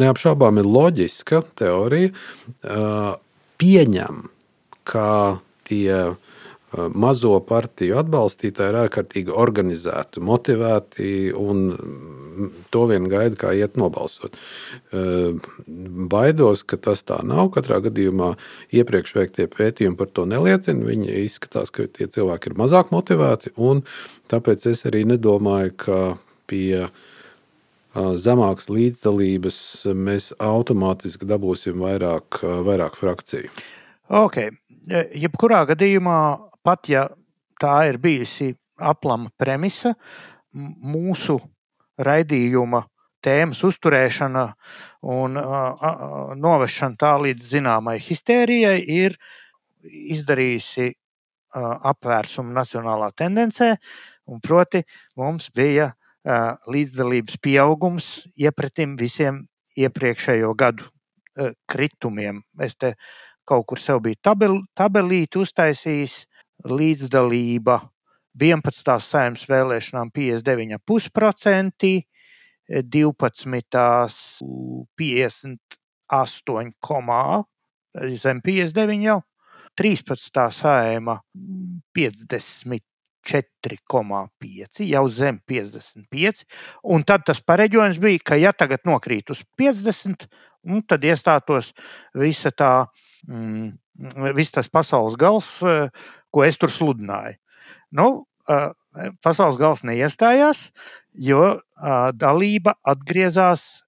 neapšaubām 0.04 0.60
ir 0.60 0.67
loģiska 0.67 1.46
teorija, 1.63 2.12
uh, 2.12 3.15
pieņem, 3.63 4.28
ka 4.84 5.10
tie 5.63 6.04
Eh, 6.04 6.33
mazo 6.74 7.36
partiju 7.46 7.98
atbalstītāji 8.02 8.72
ir 8.72 8.78
ārkārtīgi 8.84 9.34
organizēti, 9.44 10.22
motivēti 10.26 11.08
un 11.38 11.64
mm, 11.74 12.50
to 12.74 12.86
vien 12.90 13.06
gaida, 13.12 13.38
kā 13.40 13.54
iet 13.58 13.78
nobalsot. 13.80 14.38
Eh, 14.94 15.52
baidos, 16.14 16.64
ka 16.66 16.80
tas 16.82 17.06
tā 17.06 17.20
nav. 17.28 17.52
Katrā 17.54 17.80
gadījumā 17.86 18.34
iepriekš 18.74 19.16
veiktie 19.20 19.48
pētījumi 19.52 20.00
par 20.00 20.10
to 20.14 20.26
neliecina. 20.30 20.86
Viņi 20.88 21.14
izskatās, 21.24 21.74
ka 21.74 21.86
tie 21.86 22.10
cilvēki 22.10 22.52
ir 22.52 22.60
mazāk 22.60 22.94
motivēti, 22.96 23.54
un 23.58 23.84
tāpēc 24.34 24.66
es 24.74 24.86
arī 24.90 25.04
nedomāju, 25.14 25.76
ka 25.86 26.00
pie 26.50 26.88
eh, 26.88 26.90
zemākas 27.94 28.72
līdzdalības 28.74 29.60
mēs 29.94 30.32
automātiski 30.42 31.30
dabūsim 31.30 31.78
vairāk, 31.86 32.42
vairāk 32.66 32.98
frakciju. 32.98 33.54
Okay. 34.14 34.50
Jebkurā 34.84 35.62
gadījumā 35.70 36.18
pat 36.63 36.89
ja 36.89 37.08
tā 37.62 37.76
ir 37.89 37.99
bijusi 38.02 38.54
aplama 38.80 39.32
premisa, 39.38 39.93
mūsu 40.54 41.38
raidījuma 42.02 42.84
tēmas 43.23 43.62
uzturēšana 43.63 44.43
un 45.13 45.39
uh, 45.39 46.34
novešana 46.36 46.99
tā 46.99 47.13
līdz 47.23 47.49
zināmai 47.56 47.97
histērijai 48.04 48.78
ir 48.82 49.15
izdarījusi 49.84 50.89
uh, 50.89 50.95
apvērsumu 51.93 52.54
nacionālā 52.56 53.12
tendencē, 53.15 53.76
un 54.28 54.41
proti 54.43 54.84
mums 55.19 55.49
bija 55.56 55.93
uh, 55.93 56.60
līdzdalības 56.67 57.39
pieaugums 57.43 58.12
iepratim 58.39 58.97
visiem 58.99 59.45
iepriekšējo 59.80 60.52
gadu 60.58 60.89
kritumiem. 61.65 62.43
Es 62.62 62.76
te 62.78 62.91
kaut 63.49 63.65
kur 63.65 63.80
sev 63.82 64.04
biju 64.06 64.19
tabel, 64.21 64.60
tabelīti 64.78 65.39
uztaisījis, 65.41 66.19
līdzdalība 66.67 67.80
11. 68.39 68.99
saimnes 69.04 69.45
vēlēšanām 69.49 70.12
59,5%, 70.15 71.91
12. 72.84 73.73
58, 74.97 76.73
zem 78.17 78.41
59 78.41 79.04
jau, 79.04 79.19
13. 79.78 80.52
saima 80.54 81.21
54,5, 83.24 84.88
jau 84.88 85.08
zem 85.10 85.40
55. 85.48 86.46
Un 86.84 87.04
tad 87.08 87.24
tas 87.28 87.42
pareģojums 87.42 88.00
bija, 88.04 88.20
ka 88.32 88.36
ja 88.40 88.52
tagad 88.56 88.80
nokrīt 88.88 89.30
uz 89.34 89.44
50, 89.60 90.28
tad 90.88 91.04
iestātos 91.04 91.74
visa 92.18 92.52
tā, 92.52 92.86
mm, 93.28 93.72
viss 94.36 94.52
tas 94.52 94.70
pasaules 94.70 95.16
gals, 95.20 95.64
ko 96.34 96.44
es 96.44 96.58
tur 96.58 96.70
sludināju. 96.74 97.36
Nu, 97.94 98.26
pasaules 99.24 99.58
gals 99.62 99.84
neiestājās, 99.88 100.72
jo 101.14 101.60
dalība 102.20 102.74
atgriezās 102.84 103.84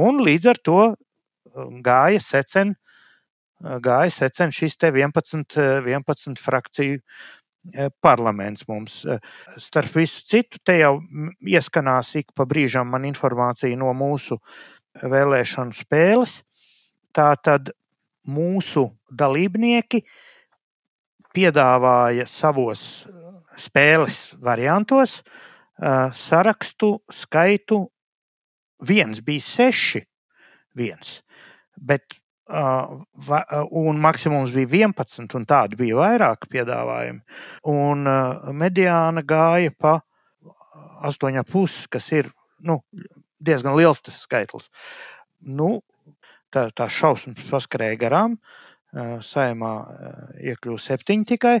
Un 0.00 0.22
līdz 0.24 0.52
ar 0.54 0.62
to 0.62 0.80
gāja 1.84 2.22
secen 2.22 2.76
gāja 3.60 4.10
secen 4.12 4.52
šis 4.54 4.78
11, 4.80 5.56
11 5.84 6.40
frakciju 6.40 7.00
parlaments 8.00 8.64
mums. 8.68 9.02
Starp 9.60 9.96
visu 9.96 10.24
citu, 10.24 10.58
te 10.64 10.78
jau 10.80 11.00
ieskanās 11.44 12.14
ik 12.16 12.32
pa 12.34 12.46
brīžam 12.48 12.88
man 12.88 13.04
informācija 13.04 13.76
no 13.76 13.92
mūsu 13.92 14.40
vēlēšanu 15.02 15.76
spēles. 15.76 16.40
Tā 17.12 17.34
tad 17.42 17.72
mūsu 18.28 18.90
dalībnieki 19.10 20.02
piedāvāja 21.34 22.26
savos 22.28 23.06
spēles 23.60 24.34
variantos 24.42 25.20
sarakstu 26.12 26.98
skaitu 27.12 27.86
viens 28.84 29.20
bija 29.24 29.44
seši, 29.44 30.02
viens, 30.76 31.20
bet 31.76 32.18
un 32.50 34.00
maksimums 34.02 34.52
bija 34.52 34.88
11, 34.88 35.36
un 35.38 35.46
tādi 35.48 35.78
bija 35.78 35.96
vairāk 36.00 36.48
piedāvājumi. 36.50 37.20
Un 37.70 38.04
mediāna 38.58 39.22
gāja 39.22 39.72
pa 39.78 40.00
8,5, 41.06 41.86
kas 41.92 42.10
ir 42.12 42.32
nu, 42.66 42.80
diezgan 43.40 43.76
liels 43.78 44.02
skaitlis. 44.12 44.68
Nu, 45.40 45.80
tā, 46.52 46.68
tā 46.74 46.88
šausmas 46.90 47.46
paskarēja 47.50 47.98
garām. 48.00 48.36
Saimā 49.22 49.72
iekļuva 50.42 50.82
septiņi 50.82 51.28
tikai. 51.34 51.56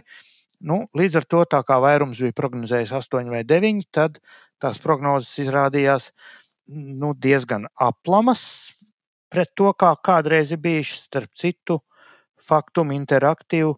Nu, 0.66 0.82
līdz 0.98 1.20
ar 1.20 1.26
to, 1.30 1.44
kā 1.64 1.76
vairums 1.80 2.20
bija 2.20 2.36
prognozējis 2.36 2.92
8 2.98 3.30
vai 3.32 3.44
9, 3.48 3.86
tad 3.94 4.18
tās 4.60 4.80
prognozes 4.82 5.38
izrādījās 5.46 6.10
nu, 6.70 7.14
diezgan 7.14 7.68
aplamas 7.80 8.42
pret 9.30 9.54
to, 9.56 9.70
kā 9.72 9.94
kādreiz 10.04 10.52
ir 10.52 10.60
bijuši. 10.60 10.98
Starp 11.06 11.32
citu, 11.38 11.78
faktumu 12.36 12.92
interaktīvu 12.98 13.76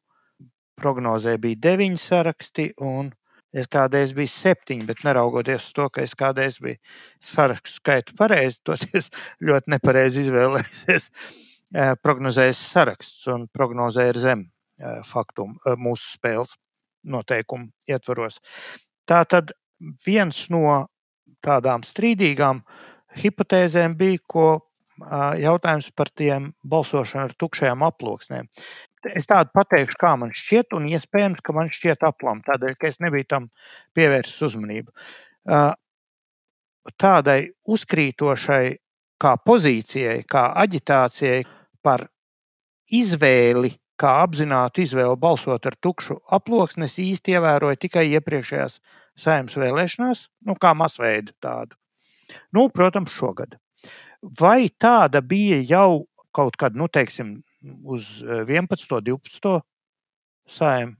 prognozē 0.81 1.37
bija 1.39 1.61
deviņi 1.69 2.01
saraksti, 2.01 2.67
un 2.83 3.13
es 3.53 3.69
kādreiz 3.73 4.15
biju 4.17 4.31
septiņi, 4.33 4.87
bet 4.89 5.05
neraugoties 5.07 5.69
uz 5.69 5.77
to, 5.77 5.89
ka 5.93 6.05
es 6.07 6.15
kādreiz 6.19 6.59
biju 6.63 6.79
sarakstu 7.23 7.81
skaitu 7.81 8.17
pareizi, 8.19 8.61
toties 8.69 9.11
ļoti 9.45 9.77
nepareizi 9.77 10.27
izvēlējies 10.27 11.11
prognozējis 12.05 12.61
saraksts, 12.73 13.27
un 13.33 13.47
prognozē 13.53 14.11
ir 14.11 14.19
zem 14.21 14.47
faktumu 15.09 15.77
mūsu 15.81 16.17
spēles 16.19 16.57
noteikumu 17.03 17.71
ietvaros. 17.89 18.41
Tā 19.09 19.23
tad 19.29 19.53
viens 20.07 20.45
no 20.53 20.87
tādām 21.43 21.83
strīdīgām 21.87 22.63
hipotēzēm 23.23 23.97
bija, 23.99 24.21
ko 24.29 24.47
jautājums 25.41 25.91
par 25.97 26.11
tiem 26.15 26.53
balsošanu 26.63 27.31
ar 27.31 27.35
tukšajām 27.39 27.83
aploksnēm. 27.89 28.49
Es 29.11 29.27
tādu 29.27 29.51
pateikšu, 29.57 29.99
kā 29.99 30.13
man 30.19 30.31
šķiet, 30.37 30.77
un 30.79 30.87
iespējams, 30.93 31.43
ka 31.43 31.55
man 31.57 31.71
šķiet 31.75 32.05
aplam, 32.07 32.43
tādēļ, 32.47 32.77
ka 32.79 32.91
es 32.91 33.01
nebiju 33.03 33.29
tam 33.29 33.49
pievērsis 33.99 34.45
uzmanību. 34.47 34.95
Tādai 37.03 37.39
uzkrītošai 37.67 38.65
kā 39.23 39.37
pozīcijai, 39.47 40.23
kā 40.27 40.49
aģitācijai 40.63 41.43
par 41.83 42.07
izvēli, 42.93 43.75
kā 43.99 44.17
apzinātu 44.25 44.83
izvēli 44.83 45.19
balsot 45.21 45.67
ar 45.67 45.77
tukšu 45.83 46.19
aploksni, 46.39 46.89
es 46.91 46.99
īsti 47.03 47.37
ievēroju 47.37 47.81
tikai 47.85 48.09
iepriekšējās 48.17 48.81
saimnes 49.19 49.59
vēlēšanās, 49.59 50.27
nu, 50.49 50.57
kā 50.59 50.73
masveida 50.79 51.35
tādu. 51.43 51.79
Nu, 52.55 52.69
protams, 52.73 53.13
šogad. 53.15 53.59
Vai 54.41 54.71
tāda 54.81 55.21
bija 55.23 55.61
jau 55.67 56.05
kaut 56.35 56.57
kad, 56.57 56.77
nu, 56.79 56.89
teiksim, 56.89 57.41
uz 57.63 58.09
11, 58.23 58.99
12 59.07 59.61
sājiem? 60.51 60.97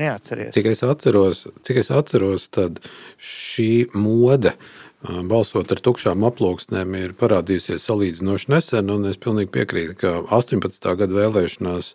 Neatcerieties. 0.00 0.54
Cik 0.56 0.70
es 0.70 0.80
atceros, 0.88 1.42
cik 1.68 1.82
es 1.82 1.90
atceros 1.92 2.46
tad 2.48 2.78
šī 3.20 3.90
mode 3.92 4.54
balsot 5.02 5.72
ar 5.74 5.80
tukšām 5.82 6.22
aploksnēm 6.26 6.94
ir 6.96 7.14
parādījusies 7.18 7.82
salīdzinoši 7.88 8.50
nesen. 8.52 8.92
Es 9.10 9.18
pilnīgi 9.20 9.50
piekrītu, 9.52 9.96
ka 9.98 10.12
18. 10.38 10.88
gada 11.00 11.16
vēlēšanās 11.16 11.92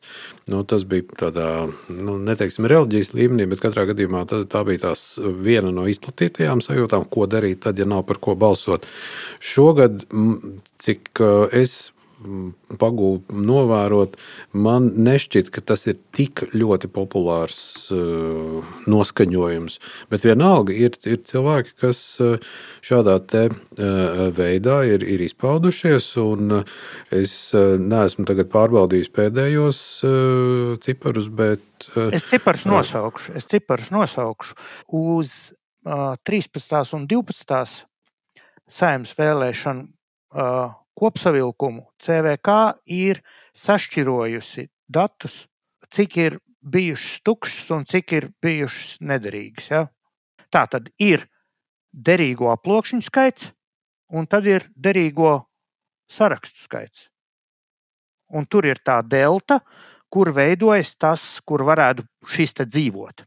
nu, 0.52 0.62
tas 0.68 0.84
bija 0.90 1.08
tādā, 1.24 1.50
nu, 1.90 2.18
neteiksim, 2.28 2.68
reliģijas 2.68 3.14
līmenī, 3.16 3.48
bet 3.50 3.64
katrā 3.64 3.88
gadījumā 3.90 4.26
tā, 4.30 4.44
tā 4.52 4.64
bija 4.68 4.90
tās 4.90 5.08
viena 5.18 5.72
no 5.74 5.88
izplatītajām 5.88 6.62
sajūtām, 6.66 7.08
ko 7.10 7.30
darīt 7.32 7.64
tad, 7.64 7.80
ja 7.80 7.88
nav 7.88 8.04
par 8.10 8.20
ko 8.22 8.36
balsot. 8.40 8.88
Šogad, 9.40 10.04
cik 10.84 11.24
es 11.56 11.80
pagūvu 12.80 13.38
novērot, 13.48 14.16
man 14.58 14.90
nešķiet, 15.08 15.52
ka 15.54 15.64
tas 15.66 15.88
ir 15.88 15.98
tik 16.16 16.44
ļoti 16.54 16.90
populārs 16.94 17.60
uh, 17.96 18.66
noskaņojums. 18.90 19.80
Bet 20.12 20.26
vienalga 20.28 20.76
ir, 20.76 20.98
ir 21.08 21.22
cilvēki, 21.28 21.76
kas 21.82 22.02
uh, 22.24 22.38
šādā 22.86 23.18
te, 23.30 23.48
uh, 23.50 24.24
veidā 24.38 24.82
ir, 24.90 25.06
ir 25.08 25.24
izpaudušies. 25.26 26.10
Es 27.14 27.36
neesmu 27.54 28.26
pārbaudījis 28.52 29.10
pēdējos 29.14 29.80
ciparus, 30.84 31.30
bet. 31.34 31.88
Es 32.12 32.26
ciparus 32.30 32.66
nosaukšu. 32.68 33.36
Es 33.38 33.48
ciparus 33.50 33.92
nosaukšu. 33.94 34.58
Uz 34.98 35.36
13. 35.88 36.96
un 36.98 37.08
12. 37.08 37.86
saimnes 38.68 39.14
vēlēšanu 39.18 39.88
kopsavilkumu 40.98 41.86
CVK 42.02 42.58
ir 42.86 43.22
sašķirojusi 43.58 44.68
datus, 44.90 45.46
cik 45.94 46.18
ir 46.18 46.38
bijušas 46.62 47.22
tukšas 47.26 47.72
un 47.76 47.86
cik 47.88 48.14
ir 48.18 48.30
bijušas 48.44 48.98
nederīgas. 49.02 49.70
Ja? 49.72 49.84
Tā 50.52 50.66
tad 50.72 50.90
ir 51.00 51.28
derīgo 51.94 52.50
aploksņu 52.54 53.06
skaits, 53.06 53.52
un 54.10 54.28
tad 54.28 54.48
ir 54.48 54.68
derīgo 54.76 55.38
sarakstu 56.10 56.66
skaits. 56.66 57.08
Un 58.28 58.48
tur 58.50 58.68
ir 58.68 58.82
tā 58.84 59.00
delta, 59.08 59.62
kur 60.12 60.32
veidojas 60.36 60.96
tas, 61.00 61.24
kur 61.48 61.64
varētu 61.68 62.06
šis 62.34 62.56
te 62.58 62.66
dzīvot. 62.68 63.24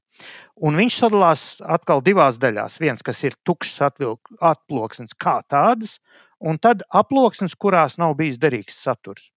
Un 0.61 0.77
viņš 0.77 0.97
sadalās 1.01 1.43
atkal 1.65 2.03
divās 2.05 2.37
daļās. 2.41 2.77
Viens, 2.81 3.05
kas 3.05 3.23
ir 3.25 3.37
tukšs 3.45 3.81
atploksnes 3.81 5.17
kā 5.17 5.39
tādas, 5.49 5.99
un 6.40 6.59
tad 6.59 6.83
aploksnes, 6.88 7.55
kurās 7.55 7.98
nav 8.00 8.16
bijis 8.18 8.40
derīgs 8.40 8.81
saturs. 8.83 9.31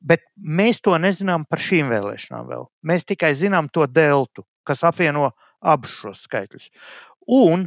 Bet 0.00 0.22
mēs 0.36 0.82
to 0.84 0.96
nezinām 1.00 1.46
par 1.48 1.62
šīm 1.62 1.88
vēlēšanām 1.90 2.48
vēl. 2.50 2.66
Mēs 2.86 3.08
tikai 3.08 3.32
zinām 3.34 3.70
to 3.72 3.86
deltu, 3.88 4.44
kas 4.66 4.84
apvieno 4.84 5.30
abus 5.64 5.94
šos 6.02 6.26
skaitļus. 6.26 6.68
Un 7.32 7.66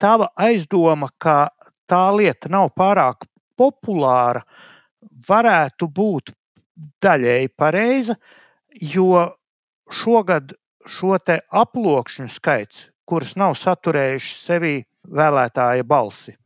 tava 0.00 0.30
aizdoma, 0.34 1.10
ka 1.18 1.50
tā 1.90 2.08
lieta 2.16 2.50
nav 2.52 2.72
pārāk 2.76 3.28
populāra, 3.56 4.42
varētu 5.28 5.88
būt 5.92 6.32
daļēji 7.02 7.52
pareiza, 7.56 8.16
jo 8.80 9.26
šogad 9.92 10.56
šo 10.86 11.16
aploksņu 11.16 12.28
skaits, 12.30 12.88
kurus 13.06 13.34
nav 13.36 13.56
saturējuši 13.58 14.34
sevī 14.38 14.74
vēlētāja 15.06 15.86
balsi, 15.86 16.36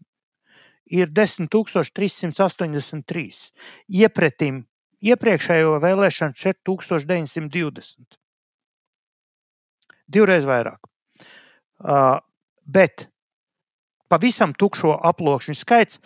ir 0.91 1.07
10,383. 1.15 3.53
Iepretim 3.89 4.67
iepriekšējo 5.01 5.79
vēlēšanu 5.83 6.35
4920. 6.37 8.19
Divreiz 10.11 10.45
vairāk. 10.49 10.81
Uh, 11.81 12.19
bet 12.67 13.09
pavisam 14.11 14.55
tukšo 14.59 14.99
aploksņu 15.11 15.55
skaits 15.57 16.01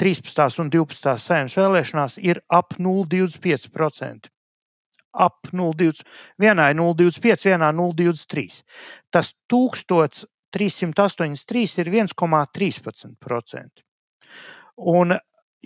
13. 0.00 0.60
un 0.62 0.70
12. 0.72 1.18
saimnes 1.20 1.56
vēlēšanās 1.58 2.18
ir 2.22 2.36
ap 2.48 2.74
0,25%. 2.78 4.30
Ap 5.10 5.50
0,25, 5.50 6.06
vienā 6.40 6.70
ir 6.70 6.76
0,25, 6.78 7.44
vienā 7.50 7.72
0,23. 7.74 8.62
Tas 9.10 9.34
1383 9.50 11.82
ir 11.82 11.86
1,13%. 11.98 13.89
Un 14.76 15.16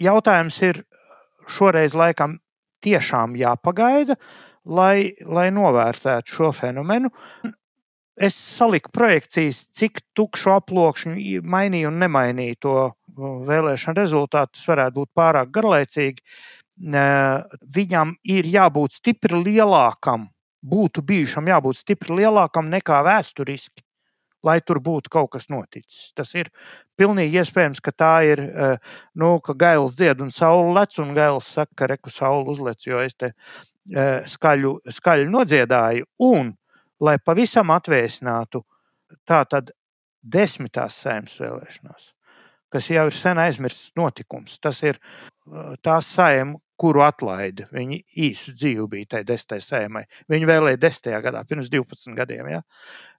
jautājums 0.00 0.56
ir 0.66 0.82
šoreiz 1.50 1.94
laikam 1.94 2.38
tiešām 2.84 3.36
jāpagaida, 3.38 4.16
lai, 4.64 5.14
lai 5.24 5.50
novērtētu 5.54 6.36
šo 6.38 6.50
fenomenu. 6.56 7.10
Es 8.14 8.36
saliku 8.38 8.92
projekcijas, 8.94 9.64
cik 9.74 10.04
tukšu 10.14 10.52
aploksņu 10.54 11.40
mainīja 11.50 11.90
un 11.90 11.98
nemainīja 12.02 12.60
to 12.62 12.74
vēlēšanu 13.48 13.98
rezultātu. 13.98 14.54
Tas 14.54 14.68
varētu 14.70 15.00
būt 15.00 15.10
pārāk 15.18 15.50
garlaicīgi. 15.54 16.22
Viņam 17.74 18.14
ir 18.36 18.46
jābūt 18.50 19.00
stipri 19.00 19.40
lielākam, 19.40 20.28
būtu 20.62 21.02
bijušam 21.06 21.50
jābūt 21.50 21.82
stipri 21.82 22.22
lielākam 22.22 22.70
nekā 22.70 23.02
vēsturiski 23.06 23.83
lai 24.44 24.58
tur 24.60 24.80
būtu 24.84 25.10
kaut 25.12 25.30
kas 25.34 25.48
noticis. 25.52 26.12
Tas 26.16 26.32
ir 26.36 26.50
pilnīgi 27.00 27.40
iespējams, 27.40 27.80
ka 27.84 27.92
tā 27.92 28.14
ir, 28.28 28.42
nu, 29.18 29.36
ka 29.44 29.56
gails 29.58 29.96
dzied 29.98 30.20
un 30.24 30.32
saule 30.34 30.74
lec, 30.76 30.98
un 31.02 31.14
gails 31.16 31.48
saka, 31.56 31.72
ka 31.80 31.88
reku 31.94 32.12
saule 32.12 32.46
uzlec, 32.52 32.84
jo 32.86 33.00
es 33.04 33.16
te 33.16 33.32
skaļu, 34.30 34.76
skaļu 34.96 35.30
nodziedāju. 35.32 36.08
Un, 36.28 36.54
lai 37.04 37.18
pavisam 37.20 37.72
atvēsinātu, 37.74 38.64
tā 39.28 39.42
tad 39.50 39.72
desmitās 40.24 40.96
sēmas 41.04 41.36
vēlēšanās, 41.40 42.10
kas 42.72 42.90
jau 42.90 43.08
ir 43.10 43.16
sen 43.16 43.40
aizmirsts 43.42 43.92
notikums. 43.98 44.58
Tas 44.62 44.80
ir 44.84 45.00
tās 45.84 46.08
sēma, 46.14 46.60
kuru 46.84 47.00
atlaida. 47.00 47.64
Viņi 47.72 48.04
īsu 48.26 48.52
dzīvi 48.52 48.84
bija 48.92 49.06
tajā 49.14 49.24
desmitajā 49.30 49.62
sēmai. 49.64 50.02
Viņi 50.28 50.44
vēlēja 50.50 50.76
desmitajā 50.82 51.20
gadā, 51.24 51.40
pirms 51.48 51.70
12 51.72 52.12
gadiem. 52.18 52.44
Ja? 52.52 52.60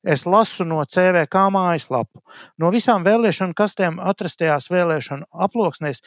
Es 0.06 0.22
lasu 0.30 0.62
no 0.70 0.86
CVK 0.86 1.36
mājaslapu. 1.56 2.22
No 2.62 2.70
visām 2.74 3.06
vēlēšanu 3.08 3.54
kastēm 3.58 3.98
atrastajās 4.12 4.66
vēlēšanu 4.70 5.26
aploksnēs 5.48 6.00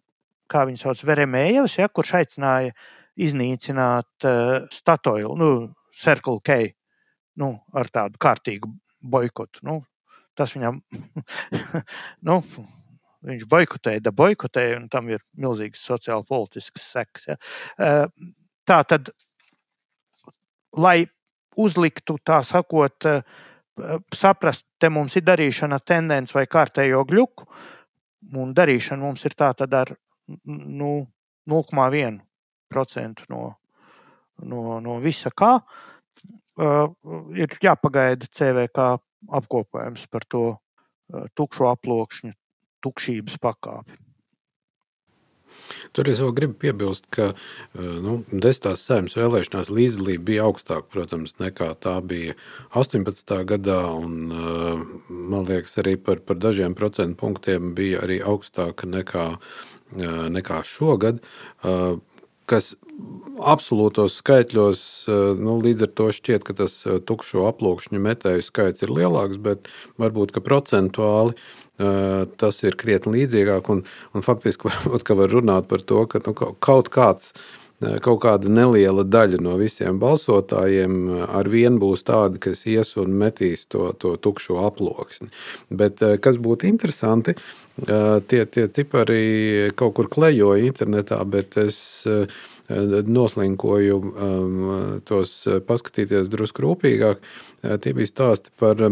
kā 0.49 0.65
viņu 0.67 0.81
sauc, 0.81 1.03
Veremējevs, 1.05 1.77
ja, 1.79 1.89
kurš 1.91 2.15
aicināja 2.21 2.73
iznīcināt 3.19 4.27
uh, 4.27 4.69
statoilu, 4.71 5.35
nu, 5.37 5.49
Circle 5.99 6.39
K 6.45 6.61
nu, 7.39 7.53
ar 7.75 7.89
tādu 7.93 8.19
kārtīgu 8.21 8.71
boikotu. 8.99 9.63
Nu, 9.67 9.79
tas 10.37 10.53
viņam, 10.55 10.81
nu, 12.27 12.39
viņš 13.27 13.45
boikotēja, 13.49 14.03
da 14.03 14.13
boikotēja, 14.15 14.77
un 14.79 14.88
tam 14.91 15.10
ir 15.12 15.23
milzīgas 15.39 15.84
sociāla 15.86 16.25
politiskas 16.27 16.88
sekas. 16.93 17.27
Ja. 17.27 17.38
Uh, 17.75 18.34
tā 18.67 18.79
tad, 18.88 19.12
lai 20.77 21.03
uzliktu, 21.60 22.19
tā 22.23 22.39
sakot, 22.47 23.10
uh, 23.10 23.47
saprast, 24.15 24.65
te 24.79 24.89
mums 24.91 25.15
ir 25.19 25.25
darīšana 25.27 25.79
tendence 25.86 26.36
vai 26.36 26.45
kārtējo 26.51 27.03
gļuku, 27.10 27.47
un 28.39 28.53
darīšana 28.55 29.03
mums 29.03 29.25
ir 29.27 29.36
tā 29.39 29.51
tad 29.58 29.75
ar 29.75 29.93
nu, 30.45 31.08
0,1% 31.49 33.29
no, 33.29 33.43
no, 34.43 34.79
no 34.84 34.97
visa 35.03 35.32
kā. 35.32 35.58
Uh, 36.60 36.91
ir 37.39 37.53
jāpagaida 37.63 38.27
CVK 38.36 38.89
apkopojums 39.39 40.03
par 40.12 40.25
to 40.27 40.43
uh, 40.51 41.27
tukšo 41.36 41.69
aploksņu, 41.71 42.34
tukšības 42.85 43.39
pakāpi. 43.41 43.99
Tur 45.93 46.09
es 46.11 46.21
vēl 46.23 46.33
gribu 46.35 46.57
piebilst, 46.63 47.07
ka 47.13 47.31
nu, 47.75 48.19
desmitās 48.31 48.83
saimnes 48.87 49.15
vēlēšanās 49.17 49.71
līdzdalība 49.73 50.25
bija 50.31 50.47
augstāka, 50.47 50.87
protams, 50.93 51.35
nekā 51.41 51.71
tā 51.83 51.97
bija 52.05 52.35
18. 52.77 53.35
gadā. 53.49 53.79
Un, 53.99 54.33
man 55.09 55.47
liekas, 55.49 55.77
arī 55.81 55.97
par, 56.01 56.23
par 56.25 56.39
dažiem 56.41 56.77
procentu 56.77 57.19
punktiem 57.23 57.73
bija 57.77 58.03
arī 58.05 58.19
augstāka 58.25 58.89
nekā, 58.89 59.29
nekā 60.37 60.61
šogad. 60.67 61.23
Kas 62.49 62.73
absolūtos 63.45 64.17
skaitļos, 64.19 64.81
nu, 65.39 65.59
līdz 65.63 65.85
ar 65.85 65.91
to 65.95 66.09
šķiet, 66.15 66.43
ka 66.47 66.55
tas 66.63 66.81
tukšo 67.07 67.45
aploksņu 67.47 68.01
metēju 68.03 68.43
skaits 68.43 68.83
ir 68.83 68.93
lielāks, 68.93 69.39
bet 69.41 69.69
varbūt 70.01 70.33
procentuāli 70.43 71.37
tas 71.79 72.61
ir 72.65 72.77
krietni 72.79 73.15
līdzīgāk. 73.19 73.71
Un, 73.71 73.85
un 74.13 74.25
faktiski 74.25 74.67
varbūt 74.69 75.15
var 75.15 75.33
runāt 75.33 75.71
par 75.71 75.83
to, 75.85 76.05
ka 76.11 76.21
nu, 76.25 76.35
kaut 76.35 76.93
kāds. 76.93 77.33
Kaut 77.79 78.17
kāda 78.25 78.49
neliela 78.51 79.05
daļa 79.07 79.37
no 79.39 79.53
visiem 79.55 80.01
balsotājiem 80.01 80.97
ar 81.31 81.47
vienu 81.47 81.79
būs 81.79 82.01
tādi, 82.03 82.35
kas 82.43 82.65
ies 82.67 82.89
un 82.99 83.13
metīs 83.21 83.63
to, 83.71 83.93
to 83.95 84.17
tukšo 84.19 84.57
aploksni. 84.67 85.29
Bet 85.71 86.03
kas 86.19 86.35
būtu 86.43 86.67
interesanti, 86.67 87.37
tie, 87.79 88.41
tie 88.51 88.65
cipari 88.75 89.71
kaut 89.79 89.95
kur 89.95 90.11
klejoja 90.11 90.67
internetā, 90.67 91.21
bet 91.23 91.55
es 91.63 91.79
noslinkoju 92.69 94.01
tos 95.07 95.31
paskatīties 95.71 96.27
drusku 96.35 96.67
rūpīgāk. 96.67 97.23
Tie 97.63 97.95
bija 97.95 98.11
stāsti 98.11 98.51
par 98.59 98.83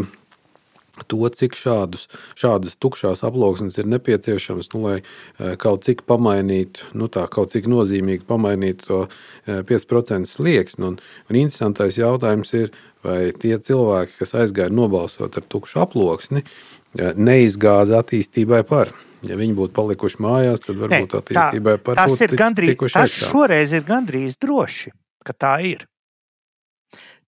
to, 1.08 1.20
cik 1.28 1.56
šādus, 1.58 2.06
šādas 2.38 2.78
tukšās 2.80 3.24
aploksnes 3.26 3.78
ir 3.78 3.88
nepieciešamas, 3.90 4.70
nu, 4.74 4.82
lai 4.86 4.96
e, 5.00 5.54
kaut 5.60 5.86
cik 5.86 6.04
pamainītu, 6.08 6.92
nu, 6.98 7.10
tā, 7.12 7.26
kaut 7.30 7.54
cik 7.54 7.68
nozīmīgi 7.70 8.26
pamainītu 8.28 8.88
to 8.88 9.00
5% 9.46 10.22
e, 10.22 10.30
slieksni. 10.30 10.88
Un, 10.90 10.96
un 11.30 11.40
interesantais 11.40 11.98
jautājums 12.00 12.54
ir, 12.58 12.72
vai 13.06 13.30
tie 13.38 13.56
cilvēki, 13.62 14.18
kas 14.20 14.34
aizgāja 14.38 14.74
nobalsot 14.74 15.38
ar 15.38 15.46
tukšu 15.50 15.82
aploksni, 15.84 16.44
e, 16.44 17.12
neizgāza 17.14 18.02
attīstībai 18.02 18.64
par. 18.68 18.94
Ja 19.26 19.34
viņi 19.38 19.54
būtu 19.58 19.74
palikuši 19.74 20.22
mājās, 20.22 20.62
tad 20.62 20.78
varbūt 20.78 21.14
ne, 21.14 21.20
attīstībai 21.22 21.76
tā, 21.80 21.84
par 21.88 22.02
to 22.06 22.34
gandrīz, 22.38 22.76
tas 22.94 23.14
šoreiz 23.18 23.74
ir 23.74 23.86
gandrīz 23.86 24.38
droši, 24.38 24.92
ka 25.26 25.34
tā 25.34 25.54
ir. 25.66 25.88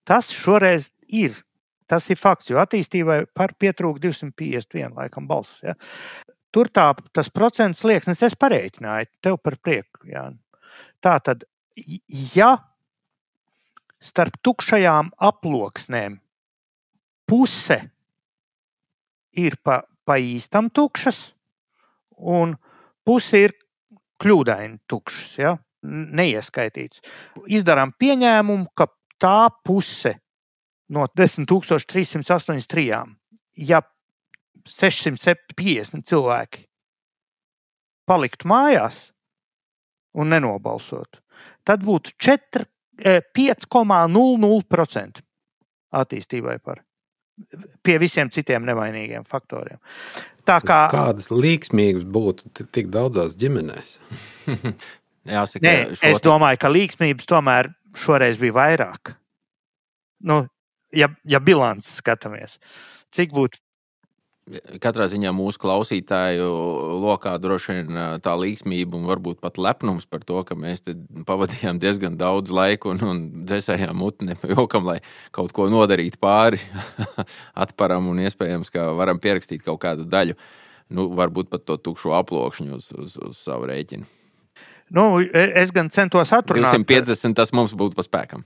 Tas 0.06 0.30
šoreiz 0.34 0.92
ir 1.06 1.34
Tas 1.90 2.06
ir 2.12 2.18
fakts, 2.20 2.50
jo 2.52 2.60
attīstībai 2.62 3.24
par 3.34 3.56
pietrūka 3.58 4.02
251 4.04 4.94
laikam 4.94 5.26
balss. 5.30 5.58
Ja. 5.66 5.74
Tur 6.54 6.70
tā, 6.70 6.92
tas 7.14 7.30
procents 7.34 7.82
slieksnis 7.82 8.22
es 8.26 8.36
pareiķināju 8.38 9.10
tev 9.22 9.38
par 9.42 9.58
prieku. 9.62 10.06
Jā. 10.10 10.28
Tā 11.02 11.16
tad, 11.26 11.46
ja 12.34 12.52
starp 14.00 14.38
tukšajām 14.46 15.12
aploksnēm 15.18 16.20
puse 17.30 17.78
ir 19.38 19.58
pa, 19.62 19.82
pa 20.06 20.18
īstam 20.18 20.70
tukšas, 20.74 21.20
un 22.18 22.56
puse 23.06 23.44
ir 23.46 23.54
kļūdaini 24.20 24.80
tukšas, 24.90 25.34
ja? 25.40 25.56
neieskaitīts. 25.90 27.00
Izdarām 27.48 27.94
pieņēmumu, 27.96 28.68
ka 28.76 28.90
tā 29.22 29.48
puse 29.64 30.18
no 30.90 31.06
10,383. 31.16 33.06
Ja 33.60 33.82
650 34.68 36.04
cilvēki 36.06 36.66
paliktu 38.08 38.48
mājās 38.50 39.12
un 40.18 40.28
nenobalsotu, 40.34 41.20
tad 41.66 41.78
būtu 41.86 42.08
5,00% 42.18 42.66
eh, 43.06 43.22
attīstībai 45.90 46.58
par 46.62 46.76
pie 47.82 47.98
visiem 48.00 48.30
citiem 48.32 48.64
nevainīgiem 48.68 49.24
faktoriem. 49.28 49.78
Tā 50.48 50.60
kā, 50.66 50.88
Kādas 50.92 51.30
līksmības 51.32 52.04
būtu 52.04 52.66
tik 52.72 52.86
daudzās 52.92 53.36
ģimenēs? 53.40 53.98
Jāsaka, 55.30 55.64
Nē, 55.64 55.74
es 56.10 56.22
domāju, 56.24 56.58
ka 56.60 56.68
līksmības 56.72 57.26
tomēr 57.28 57.64
šoreiz 57.96 58.36
bija 58.40 58.56
vairāk. 58.56 59.14
Nu, 60.28 60.36
ja, 60.96 61.10
ja 61.24 61.40
bilants 61.42 61.96
skatāmies, 62.00 62.58
cik 63.14 63.34
būtu 63.36 63.62
Katrā 64.82 65.04
ziņā 65.06 65.30
mūsu 65.36 65.60
klausītāju 65.62 66.46
lokā 67.04 67.36
droši 67.38 67.76
vien 67.76 67.98
tā 68.24 68.32
līgsmība 68.40 68.96
un 68.98 69.06
varbūt 69.06 69.38
pat 69.44 69.60
lepnums 69.62 70.08
par 70.10 70.24
to, 70.26 70.40
ka 70.48 70.56
mēs 70.58 70.82
pavadījām 71.28 71.78
diezgan 71.78 72.16
daudz 72.18 72.50
laika 72.50 72.90
un, 72.90 73.02
un 73.06 73.20
dzēsējām 73.46 73.94
muti 74.00 74.26
nepajokam, 74.26 74.88
lai 74.90 74.98
kaut 75.36 75.54
ko 75.54 75.68
nodarītu 75.70 76.18
pāri 76.18 76.58
atparam 77.66 78.10
un 78.10 78.24
iespējams, 78.24 78.72
ka 78.74 78.90
varam 78.98 79.22
pierakstīt 79.22 79.62
kaut 79.66 79.82
kādu 79.84 80.08
daļu. 80.10 80.38
Nu, 80.90 81.06
varbūt 81.14 81.52
pat 81.52 81.68
to 81.68 81.78
tukšo 81.78 82.16
aploksņu 82.18 82.80
uz, 82.80 82.90
uz, 82.96 83.14
uz 83.22 83.44
savu 83.44 83.70
rēķinu. 83.70 84.08
Nu, 84.94 85.20
e, 85.22 85.42
es 85.60 85.70
gan 85.74 85.90
centos 85.94 86.32
atrunāt. 86.34 86.74
250 86.74 87.36
tas 87.38 87.52
mums 87.54 87.74
būtu 87.78 87.94
pa 87.98 88.04
spēkam. 88.06 88.44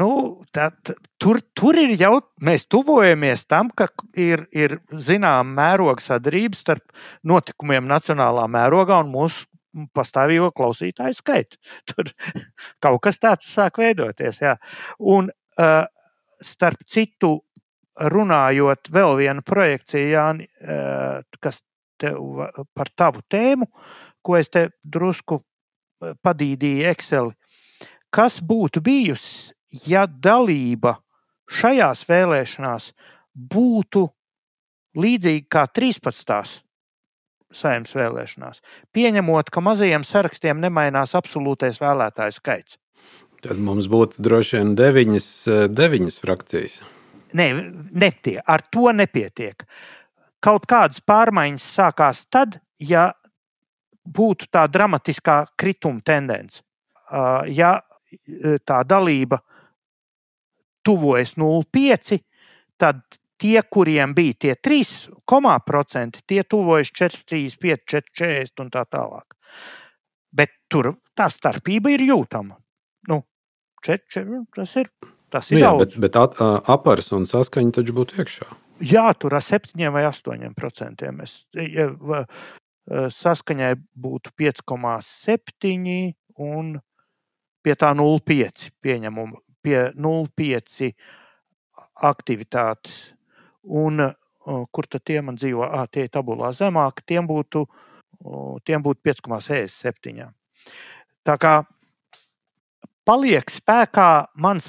nu, 0.00 0.10
tad, 0.56 0.94
tur, 1.20 1.40
tur 1.56 1.78
ir 1.80 1.94
jau, 2.00 2.18
mēs 2.44 2.66
tuvojamies 2.72 3.44
tam, 3.50 3.70
ka 3.76 3.90
ir, 4.16 4.46
ir 4.56 4.78
zināma 4.92 5.44
mēroga 5.58 6.04
sadarbība 6.04 6.58
starp 6.58 6.84
notikumiem 7.28 7.88
nacionālā 7.90 8.46
mērogā 8.50 9.02
un 9.04 9.12
mūsu 9.12 9.48
pastāvīgo 9.96 10.52
klausītāju 10.54 11.18
skaitu. 11.18 11.60
Tur 11.90 12.12
kaut 12.84 13.02
kas 13.04 13.20
tāds 13.20 13.50
sāk 13.50 13.82
veidoties. 13.82 14.40
Jā. 14.44 14.56
Un 15.00 15.28
uh, 15.28 15.82
starp 16.44 16.86
citu, 16.88 17.36
runājot 17.94 18.90
vēl 18.90 19.12
vienu 19.20 19.42
projekciju, 19.46 20.08
Jāni, 20.10 20.48
kas 21.38 21.60
tev, 22.00 22.42
par 22.74 22.90
tavu 22.96 23.22
tēmu, 23.30 23.68
ko 24.24 24.38
es 24.40 24.50
te 24.52 24.68
drusku 24.82 25.42
padīdīju 26.24 26.88
Excel. 26.90 27.32
Kas 28.14 28.40
būtu 28.42 28.82
bijusi, 28.84 29.52
ja 29.88 30.06
dalība 30.06 30.96
šajās 31.50 32.04
vēlēšanās 32.08 32.92
būtu 33.34 34.06
līdzīga 34.94 35.50
kā 35.50 35.64
13. 35.74 36.62
saimnes 37.54 37.94
vēlēšanās, 37.94 38.62
pieņemot, 38.94 39.50
ka 39.50 39.62
mazajiem 39.62 40.06
sarakstiem 40.06 40.62
nemainās 40.62 41.14
absolūtais 41.18 41.80
vēlētāju 41.82 42.38
skaits? 42.38 42.78
Tad 43.44 43.58
mums 43.60 43.90
būtu 43.92 44.22
droši 44.24 44.60
vien 44.60 44.72
deviņas, 44.78 45.26
deviņas 45.74 46.22
frakcijas. 46.22 46.78
Nē, 47.34 47.50
netie, 47.90 48.38
ar 48.40 48.62
to 48.72 48.88
nepietiek. 48.94 49.66
Kaut 50.44 50.68
kādas 50.70 51.02
pārmaiņas 51.04 51.66
sākās 51.76 52.22
tad, 52.32 52.60
ja 52.78 53.10
būtu 54.04 54.48
tā 54.52 54.66
dramatiskā 54.70 55.44
krituma 55.56 56.00
tendence. 56.04 56.62
Ja 57.50 57.78
tā 58.66 58.82
dalība 58.86 59.40
tuvojas 60.84 61.34
0,5, 61.40 62.18
tad 62.78 63.00
tie, 63.40 63.62
kuriem 63.62 64.14
bija 64.14 64.34
tie 64.40 64.54
3,5%, 64.54 66.22
tie 66.26 66.44
tuvojas 66.44 66.92
4,35, 66.92 67.88
4,40 68.20 68.64
un 68.64 68.70
tā 68.70 68.84
tālāk. 68.84 69.34
Bet 70.34 70.54
tur 70.68 70.94
tā 71.16 71.30
starpība 71.32 71.94
ir 71.94 72.04
jūtama. 72.06 72.58
Nu, 73.08 73.22
4, 73.86 74.06
4, 74.14 74.44
tas 74.54 74.76
ir 74.80 74.90
Tas 75.34 75.50
ir 75.50 75.58
nu, 75.58 75.64
jā, 75.64 75.70
daudz. 75.72 75.96
bet, 75.98 76.14
bet 76.14 76.70
apars 76.70 77.10
un 77.16 77.24
saskaņa 77.26 77.74
taču 77.80 77.94
būtu 77.96 78.20
iekšā. 78.22 78.46
Jā, 78.86 79.08
tur 79.18 79.34
ar 79.34 79.42
7 79.42 79.90
vai 79.94 80.04
8 80.06 80.52
procentiem. 80.54 81.18
Es, 81.24 81.40
ja, 81.58 81.88
saskaņai 82.88 83.74
būtu 83.96 84.32
5,7 84.38 86.14
un 86.44 86.74
pie 87.64 87.74
tā 87.80 87.92
0,5 87.96 88.68
pieņemumu, 88.84 89.40
pie 89.64 89.78
0,5 89.96 90.92
aktivitātes. 92.04 93.14
Un 93.64 94.10
kur 94.44 94.88
tad 94.90 95.04
tie 95.08 95.22
man 95.24 95.38
dzīvo? 95.40 95.64
Ah, 95.64 95.86
tie 95.88 96.04
ir 96.04 96.12
tabulā 96.12 96.50
zemāk, 96.52 97.00
tiem 97.08 97.24
būtu, 97.28 97.64
tiem 98.68 98.84
būtu 98.84 99.00
5,67. 99.08 100.28
Tā 101.24 101.36
kā 101.40 101.54
paliek 103.08 103.48
spēkā 103.48 104.10
mans 104.36 104.66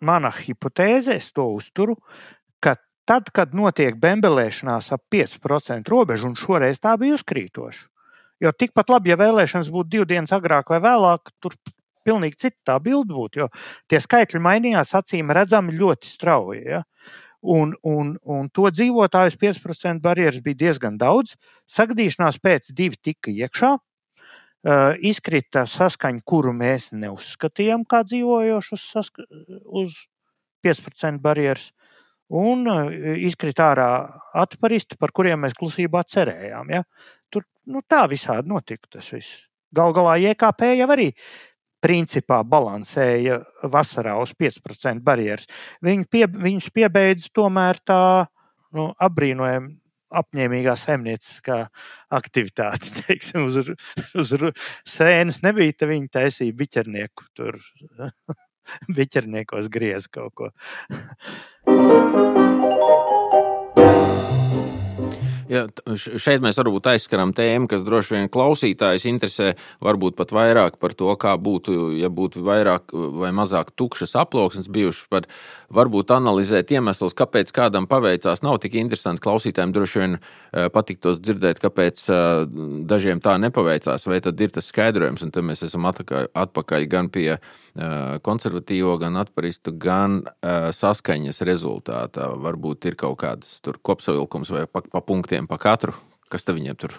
mana 0.00 0.32
hipotēze, 0.32 1.18
es 1.20 1.28
to 1.36 1.44
uzturu, 1.58 1.98
tad, 3.10 3.32
kad 3.34 3.56
notiek 3.56 3.96
bembelēšanās 3.98 4.92
ap 4.94 5.02
5% 5.10 5.90
robežu, 5.90 6.30
un 6.30 6.38
šoreiz 6.38 6.78
tā 6.82 6.94
bija 7.00 7.16
uzkrītoša. 7.18 7.88
Jo 8.40 8.52
tikpat 8.56 8.92
labi, 8.92 9.10
ja 9.12 9.18
vēlēšanas 9.20 9.68
būtu 9.72 9.92
divas 9.96 10.08
dienas 10.08 10.32
agrāk 10.32 10.70
vai 10.72 10.78
vēlāk, 10.80 11.32
tur 11.42 11.56
pilnīgi 12.06 12.38
cita 12.46 12.72
tā 12.72 12.76
bilde 12.80 13.12
būtu. 13.12 13.42
Jo 13.42 13.48
tie 13.90 14.00
skaitļi 14.00 14.40
mainījās 14.46 14.94
acīm 14.96 15.32
redzami 15.36 15.74
ļoti 15.76 16.08
strauji. 16.08 16.62
Ja? 16.64 16.84
Un, 17.40 17.74
un, 17.84 18.14
un 18.24 18.48
to 18.54 18.70
dzīvotāju 18.72 19.36
5% 19.42 20.00
barjeras 20.04 20.40
bija 20.44 20.62
diezgan 20.64 20.96
daudz. 21.00 21.34
Sagadīšanās 21.68 22.40
pēc 22.40 22.72
divi 22.76 23.00
tika 23.00 23.32
iekšā. 23.34 23.76
Uh, 24.60 24.92
izkrita 25.08 25.62
saskaņa, 25.64 26.20
kuru 26.28 26.52
mēs 26.52 26.90
neuzskatījām 26.92 27.86
kā 27.88 28.02
dzīvojošu 28.04 28.76
uz 29.80 29.94
5% 30.60 31.16
barjeras, 31.24 31.70
un 32.30 32.66
uh, 32.70 32.90
izkrita 33.26 33.70
ārā 33.72 33.90
atparisti, 34.42 34.98
par 35.00 35.12
kuriem 35.16 35.44
mēs 35.44 35.56
klusībā 35.58 36.04
cerējām. 36.08 36.74
Ja? 36.76 36.84
Tur 37.32 37.46
nu, 37.70 37.82
tā 37.86 38.04
visādi 38.10 38.50
notika 38.50 38.98
tas 38.98 39.10
viss. 39.14 39.46
Galu 39.74 39.94
galā 39.94 40.16
IKP 40.30 40.72
jau 40.80 40.88
arī 40.90 41.10
principā 41.80 42.42
balansēja 42.44 43.40
vasarā 43.72 44.16
uz 44.20 44.34
5% 44.36 45.00
barjeras. 45.04 45.46
Viņi 45.84 46.08
pie, 46.10 46.26
viņus 46.28 46.68
piebeidza 46.74 47.30
tomēr 47.34 47.80
tā 47.86 48.02
nu, 48.76 48.90
apbrīnojami 49.00 49.78
apņēmīgā 50.10 50.74
saimnieciskā 50.78 51.60
aktivitāte. 52.18 52.90
Teiksim, 53.06 53.46
uz, 53.48 53.72
uz 54.18 54.34
sēnes 54.88 55.40
nebija, 55.46 55.78
tad 55.78 55.92
viņi 55.94 56.12
taisīja 56.18 56.56
biķernieku 56.60 57.30
tur. 57.38 57.60
Biķerniekos 58.96 59.70
griez 59.72 60.04
kaut 60.12 60.34
ko. 60.38 60.48
Thank 61.88 62.14
you. 62.14 63.09
Ja, 65.50 65.64
šeit 65.98 66.44
mēs 66.44 66.60
varbūt 66.60 66.86
aizskaram 66.92 67.32
tēmu, 67.34 67.66
kas 67.70 67.82
droši 67.82 68.14
vien 68.14 68.28
klausītājs 68.30 69.06
interesē, 69.10 69.48
varbūt 69.82 70.14
pat 70.18 70.30
vairāk 70.34 70.76
par 70.78 70.94
to, 70.94 71.10
kā 71.18 71.32
būtu, 71.42 71.90
ja 71.98 72.06
būtu 72.06 72.44
vairāk 72.46 72.94
vai 73.18 73.32
mazāk 73.34 73.72
tukšas 73.74 74.14
aploksnes 74.22 74.70
bijušas, 74.70 75.08
par 75.10 75.26
varbūt 75.74 76.14
analizēt 76.14 76.70
iemeslus, 76.76 77.16
kāpēc 77.18 77.50
kādam 77.56 77.88
paveicās. 77.90 78.44
Nav 78.46 78.60
tik 78.62 78.78
interesanti 78.78 79.24
klausītājiem 79.26 79.74
droši 79.74 80.02
vien 80.04 80.18
eh, 80.20 80.68
patiktos 80.70 81.18
dzirdēt, 81.18 81.58
kāpēc 81.62 82.04
eh, 82.06 82.28
dažiem 82.90 83.22
tā 83.24 83.34
nepaveicās, 83.42 84.06
vai 84.06 84.22
tad 84.22 84.38
ir 84.38 84.54
tas 84.54 84.70
skaidrojums, 84.70 85.26
un 85.26 85.34
tad 85.34 85.46
mēs 85.50 85.66
esam 85.66 85.90
atpakaļ 85.90 86.86
gan 86.90 87.10
pie 87.10 87.28
uh, 87.34 87.50
konservatīvo, 88.22 88.96
gan 89.00 89.18
atparistu, 89.20 89.72
gan 89.78 90.20
saskaņas 90.42 91.42
rezultātā. 91.46 92.30
Varbūt 92.42 92.88
ir 92.90 92.96
kaut 93.00 93.20
kāds 93.22 93.60
kopsavilkums 93.86 94.50
vai 94.54 94.64
pa, 94.70 94.82
pa 94.82 95.02
punktiem 95.04 95.39
pa 95.48 95.60
katru, 95.62 95.94
kas 96.32 96.44
te 96.44 96.56
viņiem 96.56 96.78
tur. 96.80 96.98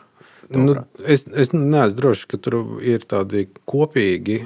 Nu, 0.52 0.76
es, 1.06 1.24
es 1.28 1.54
neesmu 1.54 2.00
drošs, 2.00 2.26
ka 2.32 2.40
tur 2.42 2.58
ir 2.84 3.06
tādi 3.08 3.46
kopīgi. 3.70 4.42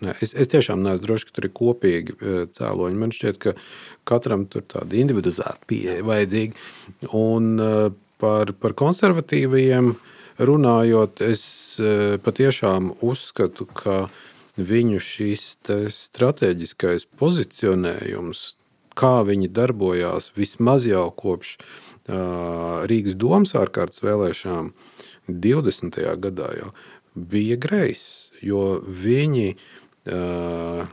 Nē, 0.00 0.14
es, 0.24 0.32
es 0.32 0.48
tiešām 0.52 0.80
neesmu 0.84 1.04
drošs, 1.04 1.26
ka 1.28 1.36
tur 1.36 1.48
ir 1.50 1.54
kopīgi 1.56 2.16
cēloņi. 2.56 3.00
Man 3.00 3.12
šķiet, 3.16 3.40
ka 3.42 3.56
katram 4.08 4.46
tur 4.50 4.64
tāda 4.70 4.96
individualizēta 5.02 5.68
pieeja 5.68 6.06
vajadzīga. 6.06 7.10
Un 7.18 7.60
par, 8.20 8.54
par 8.60 8.76
konservatīviem 8.78 9.94
runājot, 10.40 11.20
es 11.24 11.42
e, 11.80 12.16
patiešām 12.24 12.94
uzskatu, 13.04 13.66
ka 13.76 14.06
viņu 14.60 15.00
šis 15.04 15.44
strateģiskais 15.96 17.06
pozicionējums, 17.20 18.44
kā 18.98 19.20
viņi 19.28 19.50
darbojās 19.54 20.30
vismaz 20.36 20.86
jau 20.88 21.08
kopš 21.14 21.56
Rīgas 22.90 23.14
domas 23.20 23.54
ārkārtas 23.58 24.02
vēlēšanām 24.02 24.72
20. 25.30 26.00
gadā, 26.24 26.48
jau 26.58 26.70
bija 27.14 27.58
greizs, 27.60 28.30
jo 28.42 28.80
viņi 28.82 29.52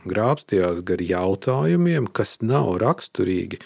grābstījās 0.08 0.82
gar 0.86 1.00
jautājumiem, 1.02 2.10
kas 2.12 2.38
nav 2.44 2.76
raksturīgi 2.82 3.58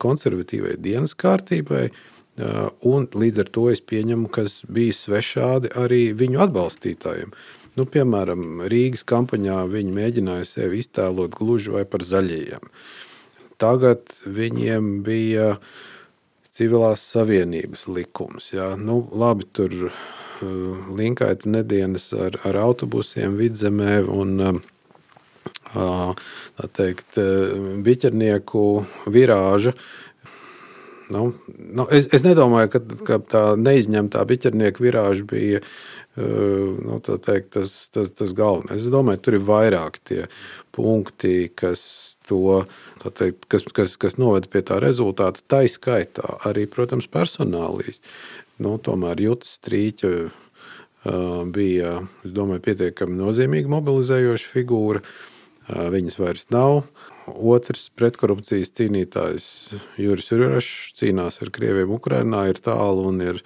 konservatīvai 0.00 0.78
dienas 0.80 1.14
kārtībai, 1.14 1.90
Un 2.86 3.08
līdz 3.12 3.42
ar 3.42 3.48
to 3.52 3.66
es 3.72 3.82
pieņemu, 3.84 4.30
kas 4.32 4.60
bija 4.70 4.94
svešādi 4.96 5.72
arī 5.76 6.12
viņu 6.16 6.40
atbalstītājiem. 6.46 7.34
Nu, 7.76 7.86
piemēram, 7.86 8.64
Rīgas 8.70 9.04
kampaņā 9.08 9.62
viņi 9.70 9.94
mēģināja 9.94 10.46
sevi 10.48 10.80
iztēlot 10.82 11.36
gluži 11.36 11.74
vai 11.74 11.84
par 11.88 12.04
zaļajiem. 12.06 12.70
Tagad 13.60 14.12
viņiem 14.24 15.00
bija 15.06 15.54
civilās 16.50 17.04
savienības 17.12 17.86
likums. 17.92 18.50
Jā. 18.54 18.72
Nu, 18.80 19.02
labi, 19.12 19.46
tur 19.52 19.74
uh, 19.86 20.90
linkaita 20.96 21.50
nedēļas 21.52 22.10
ar, 22.26 22.40
ar 22.48 22.60
autobusiem 22.64 23.36
vidzemē 23.40 24.00
un 24.08 24.36
uh, 24.48 24.60
teikt, 26.76 27.18
biķernieku 27.84 28.62
virāža 29.12 29.74
Nu, 31.10 31.32
nu, 31.58 31.86
es, 31.90 32.06
es 32.14 32.22
nedomāju, 32.22 32.70
ka, 32.70 32.80
ka 33.06 33.18
tā 33.32 33.42
neizņemtā 33.58 34.22
biķernieka 34.30 34.82
virāža 34.84 35.26
bija 35.26 35.62
nu, 36.16 36.98
teikt, 37.00 37.52
tas, 37.54 37.88
tas, 37.94 38.10
tas 38.14 38.34
galvenais. 38.36 38.82
Es 38.82 38.92
domāju, 38.92 39.22
tur 39.24 39.38
ir 39.38 39.46
vairāk 39.46 40.00
tie 40.06 40.24
punkti, 40.74 41.50
kas, 41.54 41.82
to, 42.28 42.62
teikt, 43.04 43.46
kas, 43.50 43.64
kas, 43.74 43.96
kas 44.00 44.18
noveda 44.20 44.50
pie 44.50 44.62
tā 44.66 44.80
rezultāta. 44.82 45.42
Tā 45.50 45.64
izskaitā 45.68 46.36
arī, 46.48 46.66
protams, 46.70 47.08
personālīs. 47.10 48.02
Nu, 48.60 48.76
tomēr 48.82 49.22
Jutas 49.22 49.56
Strīķa 49.58 50.12
bija 51.54 52.00
domāju, 52.24 52.64
pietiekami 52.66 53.16
nozīmīga 53.16 53.72
mobilizējoša 53.72 54.50
figūra. 54.52 55.04
Viņas 55.70 56.18
vairs 56.18 56.48
nav. 56.50 56.82
Otrs 57.28 57.88
pretkorupcijas 57.94 58.72
cīnītājs 58.76 59.46
Juris 60.00 60.30
Jurčs 60.32 60.94
cīnās 60.98 61.40
ar 61.44 61.52
krieviem 61.54 61.92
Ukrajinā, 61.94 62.46
ir 62.50 62.60
tālu 62.64 63.08
un 63.10 63.20
ir 63.24 63.42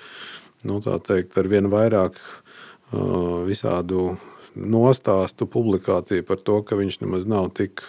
nu, 0.64 0.80
teikt, 0.80 1.36
ar 1.38 1.50
vien 1.50 1.68
vairāk 1.72 2.16
uh, 2.20 3.42
visādu 3.48 4.14
nostāstu 4.55 5.47
publikāciju 5.49 6.25
par 6.27 6.39
to, 6.41 6.59
ka 6.65 6.77
viņš 6.79 6.99
nemaz 7.03 7.27
nav 7.29 7.51
tik 7.57 7.83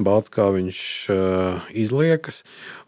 balts, 0.00 0.32
kā 0.32 0.48
viņš 0.54 0.80
uh, 1.12 1.68
izliekas. 1.76 2.42